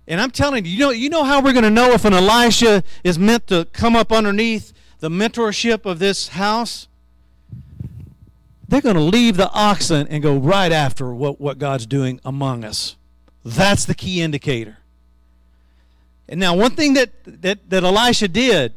And 0.07 0.19
I'm 0.19 0.31
telling 0.31 0.65
you, 0.65 0.71
you 0.71 0.79
know, 0.79 0.89
you 0.91 1.09
know 1.09 1.23
how 1.23 1.41
we're 1.41 1.53
going 1.53 1.63
to 1.63 1.69
know 1.69 1.91
if 1.91 2.05
an 2.05 2.13
Elisha 2.13 2.83
is 3.03 3.19
meant 3.19 3.47
to 3.47 3.65
come 3.73 3.95
up 3.95 4.11
underneath 4.11 4.73
the 4.99 5.09
mentorship 5.09 5.85
of 5.85 5.99
this 5.99 6.29
house? 6.29 6.87
they're 8.69 8.81
going 8.81 8.95
to 8.95 9.01
leave 9.01 9.35
the 9.35 9.49
oxen 9.51 10.07
and 10.07 10.21
go 10.21 10.37
right 10.37 10.71
after 10.71 11.11
what, 11.11 11.41
what 11.41 11.57
God's 11.57 11.87
doing 11.87 12.21
among 12.23 12.63
us. 12.63 12.95
That's 13.43 13.85
the 13.85 13.95
key 13.95 14.21
indicator. 14.21 14.77
And 16.27 16.39
now, 16.39 16.55
one 16.55 16.71
thing 16.71 16.93
that, 16.93 17.09
that, 17.25 17.67
that 17.71 17.83
Elisha 17.83 18.27
did, 18.27 18.75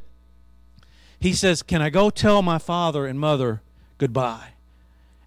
he 1.20 1.34
says, 1.34 1.62
Can 1.62 1.82
I 1.82 1.90
go 1.90 2.08
tell 2.08 2.40
my 2.40 2.56
father 2.56 3.06
and 3.06 3.20
mother 3.20 3.60
goodbye? 4.02 4.48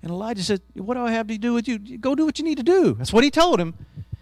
And 0.02 0.12
Elijah 0.12 0.44
said, 0.44 0.62
What 0.74 0.96
do 0.96 1.06
I 1.06 1.12
have 1.12 1.28
to 1.28 1.38
do 1.38 1.54
with 1.54 1.66
you? 1.66 1.80
Go 1.80 2.14
do 2.14 2.26
what 2.26 2.38
you 2.38 2.44
need 2.44 2.58
to 2.58 2.64
do. 2.64 2.94
That's 2.96 3.14
what 3.14 3.24
he 3.24 3.32
told 3.32 3.58
him. 3.58 3.74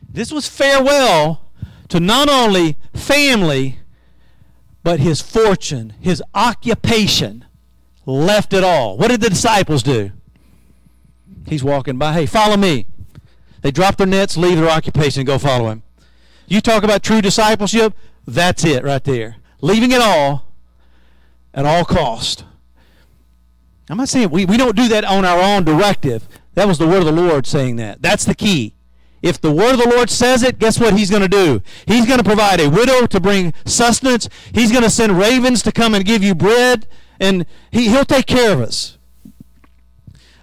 This 0.08 0.32
was 0.32 0.48
farewell 0.48 1.42
to 1.90 2.00
not 2.00 2.30
only 2.30 2.78
family, 2.94 3.80
but 4.84 5.00
his 5.00 5.22
fortune, 5.22 5.96
his 6.00 6.22
occupation. 6.36 7.46
Left 8.06 8.54
it 8.54 8.64
all. 8.64 8.96
What 8.98 9.08
did 9.08 9.22
the 9.22 9.30
disciples 9.30 9.82
do? 9.82 10.12
He's 11.48 11.64
walking 11.64 11.98
by. 11.98 12.14
Hey, 12.14 12.26
follow 12.28 12.58
me. 12.58 12.86
They 13.62 13.72
drop 13.72 13.96
their 13.96 14.06
nets, 14.06 14.38
leave 14.38 14.58
their 14.58 14.70
occupation, 14.70 15.22
and 15.22 15.28
go 15.28 15.40
follow 15.40 15.70
him. 15.70 15.82
You 16.48 16.62
talk 16.62 16.84
about 16.84 17.02
true 17.02 17.22
discipleship, 17.22 17.96
that's 18.28 18.64
it 18.66 18.84
right 18.84 19.04
there. 19.04 19.38
Leaving 19.62 19.92
it 19.92 20.02
all 20.02 20.46
at 21.56 21.66
all 21.66 21.86
cost. 21.86 22.44
I'm 23.90 23.98
not 23.98 24.10
saying 24.10 24.30
we, 24.30 24.46
we 24.46 24.58
don't 24.58 24.76
do 24.76 24.88
that 24.90 25.04
on 25.04 25.26
our 25.26 25.40
own 25.40 25.64
directive. 25.64 26.28
That 26.56 26.68
was 26.68 26.78
the 26.78 26.88
word 26.88 27.00
of 27.00 27.06
the 27.06 27.12
Lord 27.12 27.46
saying 27.46 27.76
that. 27.78 28.02
That's 28.02 28.26
the 28.26 28.36
key. 28.36 28.76
If 29.22 29.40
the 29.40 29.52
word 29.52 29.74
of 29.74 29.80
the 29.80 29.90
Lord 29.90 30.10
says 30.10 30.44
it, 30.44 30.60
guess 30.60 30.80
what 30.80 30.98
he's 30.98 31.10
going 31.10 31.22
to 31.22 31.30
do? 31.30 31.62
He's 31.88 32.06
going 32.06 32.18
to 32.18 32.26
provide 32.26 32.60
a 32.60 32.70
widow 32.70 33.06
to 33.06 33.20
bring 33.20 33.54
sustenance. 33.66 34.28
He's 34.54 34.72
going 34.72 34.84
to 34.84 34.90
send 34.90 35.18
ravens 35.18 35.64
to 35.64 35.72
come 35.72 35.94
and 35.94 36.04
give 36.04 36.24
you 36.24 36.36
bread. 36.36 36.88
And 37.20 37.46
he, 37.72 37.88
he'll 37.88 38.04
take 38.04 38.26
care 38.26 38.52
of 38.52 38.60
us. 38.60 38.98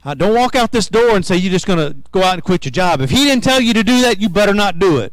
Uh, 0.03 0.15
don't 0.15 0.35
walk 0.35 0.57
out 0.57 0.73
this 0.73 0.89
door 0.89 1.15
and 1.15 1.27
say 1.27 1.37
you're 1.37 1.53
just 1.53 1.67
going 1.67 1.79
to 1.79 1.95
go 2.11 2.23
out 2.23 2.35
and 2.35 2.43
quit 2.43 2.65
your 2.65 2.73
job. 2.73 3.03
If 3.03 3.11
he 3.11 3.25
didn't 3.25 3.45
tell 3.45 3.61
you 3.61 3.75
to 3.75 3.85
do 3.85 4.01
that, 4.01 4.19
you 4.19 4.31
better 4.31 4.55
not 4.55 4.79
do 4.79 4.99
it. 4.99 5.13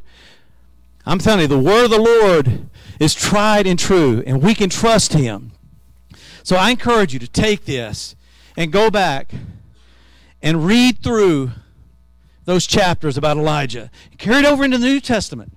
I'm 1.05 1.19
telling 1.19 1.41
you, 1.41 1.47
the 1.47 1.59
word 1.59 1.85
of 1.85 1.91
the 1.91 2.01
Lord 2.01 2.69
is 2.99 3.13
tried 3.13 3.67
and 3.67 3.77
true, 3.77 4.23
and 4.25 4.41
we 4.41 4.55
can 4.55 4.69
trust 4.69 5.13
him. 5.13 5.51
So 6.47 6.55
I 6.55 6.69
encourage 6.69 7.11
you 7.11 7.19
to 7.19 7.27
take 7.27 7.65
this 7.65 8.15
and 8.55 8.71
go 8.71 8.89
back 8.89 9.33
and 10.41 10.65
read 10.65 11.03
through 11.03 11.51
those 12.45 12.65
chapters 12.65 13.17
about 13.17 13.35
Elijah. 13.35 13.91
Carry 14.17 14.37
it 14.37 14.45
over 14.45 14.63
into 14.63 14.77
the 14.77 14.85
New 14.85 15.01
Testament. 15.01 15.51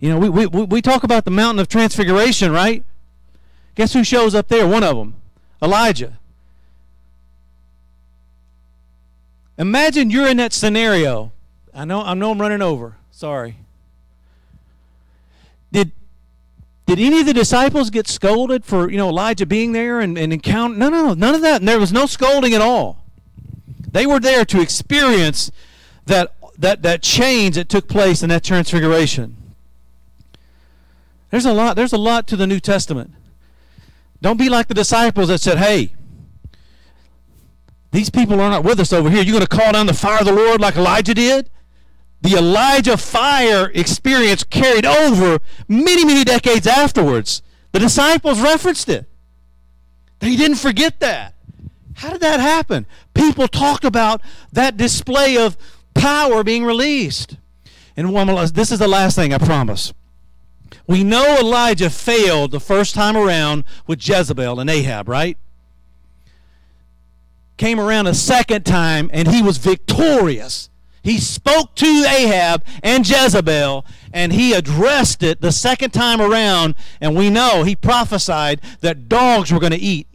You 0.00 0.08
know, 0.08 0.18
we, 0.18 0.28
we, 0.28 0.64
we 0.64 0.82
talk 0.82 1.04
about 1.04 1.24
the 1.24 1.30
mountain 1.30 1.60
of 1.60 1.68
transfiguration, 1.68 2.50
right? 2.50 2.82
Guess 3.76 3.92
who 3.92 4.02
shows 4.02 4.34
up 4.34 4.48
there? 4.48 4.66
One 4.66 4.82
of 4.82 4.96
them 4.96 5.14
Elijah. 5.62 6.18
Imagine 9.56 10.10
you're 10.10 10.26
in 10.26 10.38
that 10.38 10.52
scenario. 10.52 11.30
I 11.72 11.84
know 11.84 12.02
I 12.02 12.14
know 12.14 12.32
I'm 12.32 12.40
running 12.40 12.60
over. 12.60 12.96
Sorry. 13.12 13.58
Did 15.70 15.92
did 16.88 16.98
any 16.98 17.20
of 17.20 17.26
the 17.26 17.34
disciples 17.34 17.90
get 17.90 18.08
scolded 18.08 18.64
for, 18.64 18.90
you 18.90 18.96
know, 18.96 19.10
Elijah 19.10 19.44
being 19.44 19.72
there 19.72 20.00
and, 20.00 20.16
and 20.16 20.32
encounter 20.32 20.74
no 20.74 20.88
no 20.88 21.12
none 21.12 21.34
of 21.34 21.42
that. 21.42 21.60
And 21.60 21.68
there 21.68 21.78
was 21.78 21.92
no 21.92 22.06
scolding 22.06 22.54
at 22.54 22.62
all. 22.62 23.04
They 23.92 24.06
were 24.06 24.18
there 24.18 24.46
to 24.46 24.60
experience 24.62 25.50
that 26.06 26.34
that 26.56 26.80
that 26.82 27.02
change 27.02 27.56
that 27.56 27.68
took 27.68 27.88
place 27.88 28.22
in 28.22 28.30
that 28.30 28.42
transfiguration. 28.42 29.36
There's 31.28 31.44
a 31.44 31.52
lot 31.52 31.76
there's 31.76 31.92
a 31.92 31.98
lot 31.98 32.26
to 32.28 32.36
the 32.36 32.46
New 32.46 32.58
Testament. 32.58 33.12
Don't 34.22 34.38
be 34.38 34.48
like 34.48 34.68
the 34.68 34.74
disciples 34.74 35.28
that 35.28 35.42
said, 35.42 35.58
Hey, 35.58 35.92
these 37.90 38.08
people 38.08 38.40
are 38.40 38.48
not 38.48 38.64
with 38.64 38.80
us 38.80 38.94
over 38.94 39.10
here. 39.10 39.22
You're 39.22 39.34
going 39.34 39.46
to 39.46 39.56
call 39.56 39.72
down 39.72 39.84
the 39.84 39.92
fire 39.92 40.20
of 40.20 40.24
the 40.24 40.32
Lord 40.32 40.62
like 40.62 40.76
Elijah 40.76 41.12
did? 41.12 41.50
The 42.20 42.36
Elijah 42.36 42.96
fire 42.96 43.70
experience 43.74 44.42
carried 44.44 44.84
over 44.84 45.38
many, 45.68 46.04
many 46.04 46.24
decades 46.24 46.66
afterwards. 46.66 47.42
The 47.72 47.78
disciples 47.78 48.40
referenced 48.40 48.88
it. 48.88 49.06
They 50.18 50.34
didn't 50.34 50.56
forget 50.56 51.00
that. 51.00 51.34
How 51.94 52.10
did 52.10 52.20
that 52.20 52.40
happen? 52.40 52.86
People 53.14 53.48
talk 53.48 53.84
about 53.84 54.20
that 54.52 54.76
display 54.76 55.36
of 55.36 55.56
power 55.94 56.42
being 56.42 56.64
released. 56.64 57.36
And 57.96 58.12
one, 58.12 58.28
this 58.52 58.70
is 58.72 58.78
the 58.78 58.88
last 58.88 59.14
thing 59.14 59.32
I 59.32 59.38
promise. 59.38 59.92
We 60.86 61.04
know 61.04 61.38
Elijah 61.38 61.90
failed 61.90 62.50
the 62.50 62.60
first 62.60 62.94
time 62.94 63.16
around 63.16 63.64
with 63.86 64.06
Jezebel 64.06 64.60
and 64.60 64.70
Ahab, 64.70 65.08
right? 65.08 65.36
came 67.58 67.78
around 67.78 68.06
a 68.06 68.14
second 68.14 68.64
time 68.64 69.10
and 69.12 69.28
he 69.28 69.42
was 69.42 69.58
victorious. 69.58 70.67
He 71.08 71.18
spoke 71.18 71.74
to 71.76 72.04
Ahab 72.06 72.62
and 72.82 73.08
Jezebel 73.08 73.86
and 74.12 74.30
he 74.30 74.52
addressed 74.52 75.22
it 75.22 75.40
the 75.40 75.52
second 75.52 75.92
time 75.92 76.20
around. 76.20 76.74
And 77.00 77.16
we 77.16 77.30
know 77.30 77.62
he 77.62 77.74
prophesied 77.74 78.60
that 78.82 79.08
dogs 79.08 79.50
were 79.50 79.58
going 79.58 79.72
to 79.72 79.78
eat 79.78 80.06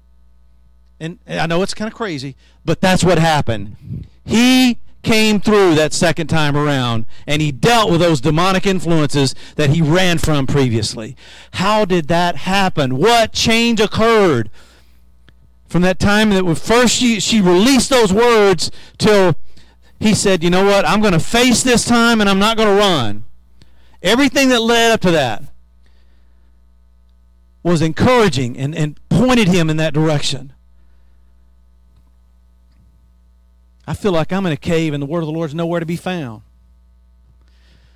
And 1.00 1.18
I 1.28 1.48
know 1.48 1.64
it's 1.64 1.74
kind 1.74 1.92
of 1.92 1.98
crazy, 1.98 2.36
but 2.64 2.80
that's 2.80 3.04
what 3.04 3.18
happened. 3.18 4.06
He 4.24 4.78
came 5.02 5.40
through 5.40 5.74
that 5.76 5.94
second 5.94 6.28
time 6.28 6.56
around 6.56 7.08
and 7.26 7.42
he 7.42 7.52
dealt 7.52 7.90
with 7.90 8.00
those 8.00 8.22
demonic 8.22 8.68
influences 8.68 9.34
that 9.56 9.72
he 9.72 9.82
ran 9.82 10.20
from 10.20 10.46
previously. 10.46 11.18
How 11.54 11.86
did 11.86 12.08
that 12.10 12.36
happen? 12.36 12.98
What 12.98 13.34
change 13.34 13.80
occurred 13.80 14.52
from 15.68 15.82
that 15.82 15.98
time 15.98 16.30
that 16.30 16.56
first 16.56 16.94
she, 16.94 17.20
she 17.20 17.42
released 17.42 17.90
those 17.90 18.14
words 18.14 18.70
till 19.00 19.36
he 20.04 20.14
said, 20.14 20.44
You 20.44 20.50
know 20.50 20.66
what? 20.66 20.86
I'm 20.86 21.02
going 21.02 21.14
to 21.14 21.20
face 21.20 21.64
this 21.64 21.86
time 21.86 22.22
and 22.22 22.30
I'm 22.30 22.40
not 22.40 22.58
going 22.58 22.70
to 22.70 22.76
run. 22.76 23.26
Everything 24.02 24.50
that 24.50 24.60
led 24.60 24.92
up 24.92 25.00
to 25.02 25.12
that 25.12 25.44
was 27.64 27.82
encouraging 27.82 28.58
and, 28.58 28.76
and 28.76 29.00
pointed 29.08 29.48
him 29.48 29.70
in 29.70 29.78
that 29.78 29.94
direction. 29.94 30.52
I 33.88 33.94
feel 33.94 34.12
like 34.12 34.32
I'm 34.34 34.46
in 34.46 34.52
a 34.52 34.58
cave 34.58 34.94
and 34.94 35.02
the 35.02 35.08
word 35.08 35.22
of 35.22 35.28
the 35.28 35.32
Lord 35.32 35.50
is 35.50 35.56
nowhere 35.56 35.80
to 35.80 35.86
be 35.86 35.96
found. 35.96 36.42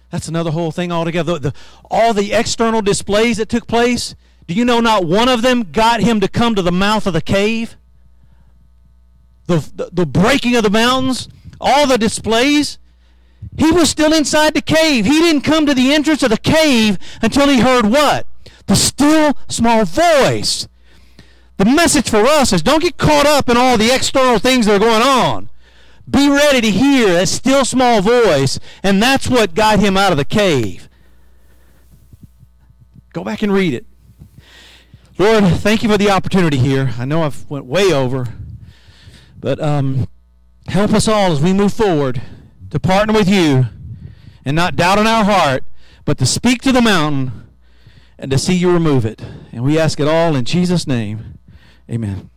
That's 0.09 0.29
another 0.29 0.51
whole 0.51 0.71
thing 0.71 0.91
altogether. 0.91 1.34
The, 1.34 1.51
the, 1.51 1.53
all 1.91 2.13
the 2.13 2.31
external 2.31 2.81
displays 2.81 3.38
that 3.38 3.49
took 3.49 3.67
place, 3.67 4.15
do 4.47 4.53
you 4.53 4.63
know 4.63 4.79
not 4.79 5.05
one 5.05 5.27
of 5.27 5.41
them 5.41 5.71
got 5.71 5.99
him 5.99 6.21
to 6.21 6.29
come 6.29 6.55
to 6.55 6.61
the 6.61 6.71
mouth 6.71 7.05
of 7.05 7.13
the 7.13 7.21
cave? 7.21 7.75
The, 9.47 9.69
the, 9.75 9.89
the 9.91 10.05
breaking 10.05 10.55
of 10.55 10.63
the 10.63 10.69
mountains, 10.69 11.27
all 11.59 11.88
the 11.88 11.97
displays. 11.97 12.77
He 13.55 13.71
was 13.71 13.89
still 13.89 14.13
inside 14.13 14.53
the 14.53 14.61
cave. 14.61 15.05
He 15.05 15.19
didn't 15.19 15.41
come 15.41 15.65
to 15.65 15.73
the 15.73 15.93
entrance 15.93 16.23
of 16.23 16.29
the 16.29 16.38
cave 16.38 16.97
until 17.21 17.47
he 17.47 17.59
heard 17.59 17.85
what? 17.85 18.27
The 18.67 18.75
still 18.75 19.38
small 19.47 19.85
voice. 19.85 20.67
The 21.57 21.65
message 21.65 22.09
for 22.09 22.25
us 22.25 22.53
is 22.53 22.61
don't 22.61 22.84
get 22.84 22.97
caught 22.97 23.25
up 23.25 23.49
in 23.49 23.57
all 23.57 23.77
the 23.77 23.93
external 23.93 24.39
things 24.39 24.65
that 24.65 24.75
are 24.75 24.85
going 24.85 25.01
on. 25.01 25.49
Be 26.09 26.29
ready 26.29 26.61
to 26.61 26.71
hear 26.71 27.13
that 27.13 27.27
still 27.27 27.65
small 27.65 28.01
voice, 28.01 28.59
and 28.81 29.01
that's 29.01 29.27
what 29.27 29.55
got 29.55 29.79
him 29.79 29.97
out 29.97 30.11
of 30.11 30.17
the 30.17 30.25
cave. 30.25 30.88
Go 33.11 33.23
back 33.23 33.41
and 33.41 33.51
read 33.51 33.73
it. 33.73 33.85
Lord, 35.17 35.43
thank 35.45 35.81
you 35.81 35.89
for 35.89 35.97
the 35.97 36.11
opportunity 36.11 36.57
here. 36.57 36.93
I 36.99 37.05
know 37.05 37.23
I've 37.23 37.49
went 37.49 37.65
way 37.65 37.91
over, 37.91 38.27
but 39.39 39.59
um, 39.59 40.07
help 40.68 40.94
us 40.94 41.07
all 41.07 41.31
as 41.31 41.41
we 41.41 41.53
move 41.53 41.73
forward 41.73 42.22
to 42.69 42.80
partner 42.80 43.14
with 43.14 43.30
you 43.30 43.65
and 44.45 44.56
not 44.56 44.76
doubt 44.76 44.99
in 44.99 45.07
our 45.07 45.23
heart, 45.23 45.64
but 46.06 46.18
to 46.18 46.26
speak 46.26 46.61
to 46.61 46.72
the 46.72 46.81
mountain 46.81 47.49
and 48.18 48.31
to 48.31 48.38
see 48.38 48.53
you 48.53 48.72
remove 48.72 49.06
it. 49.06 49.22
And 49.52 49.64
we 49.64 49.80
ask 49.80 49.99
it 49.99 50.07
all 50.07 50.35
in 50.35 50.45
Jesus' 50.45 50.88
name. 50.88 51.38
Amen. 51.89 52.30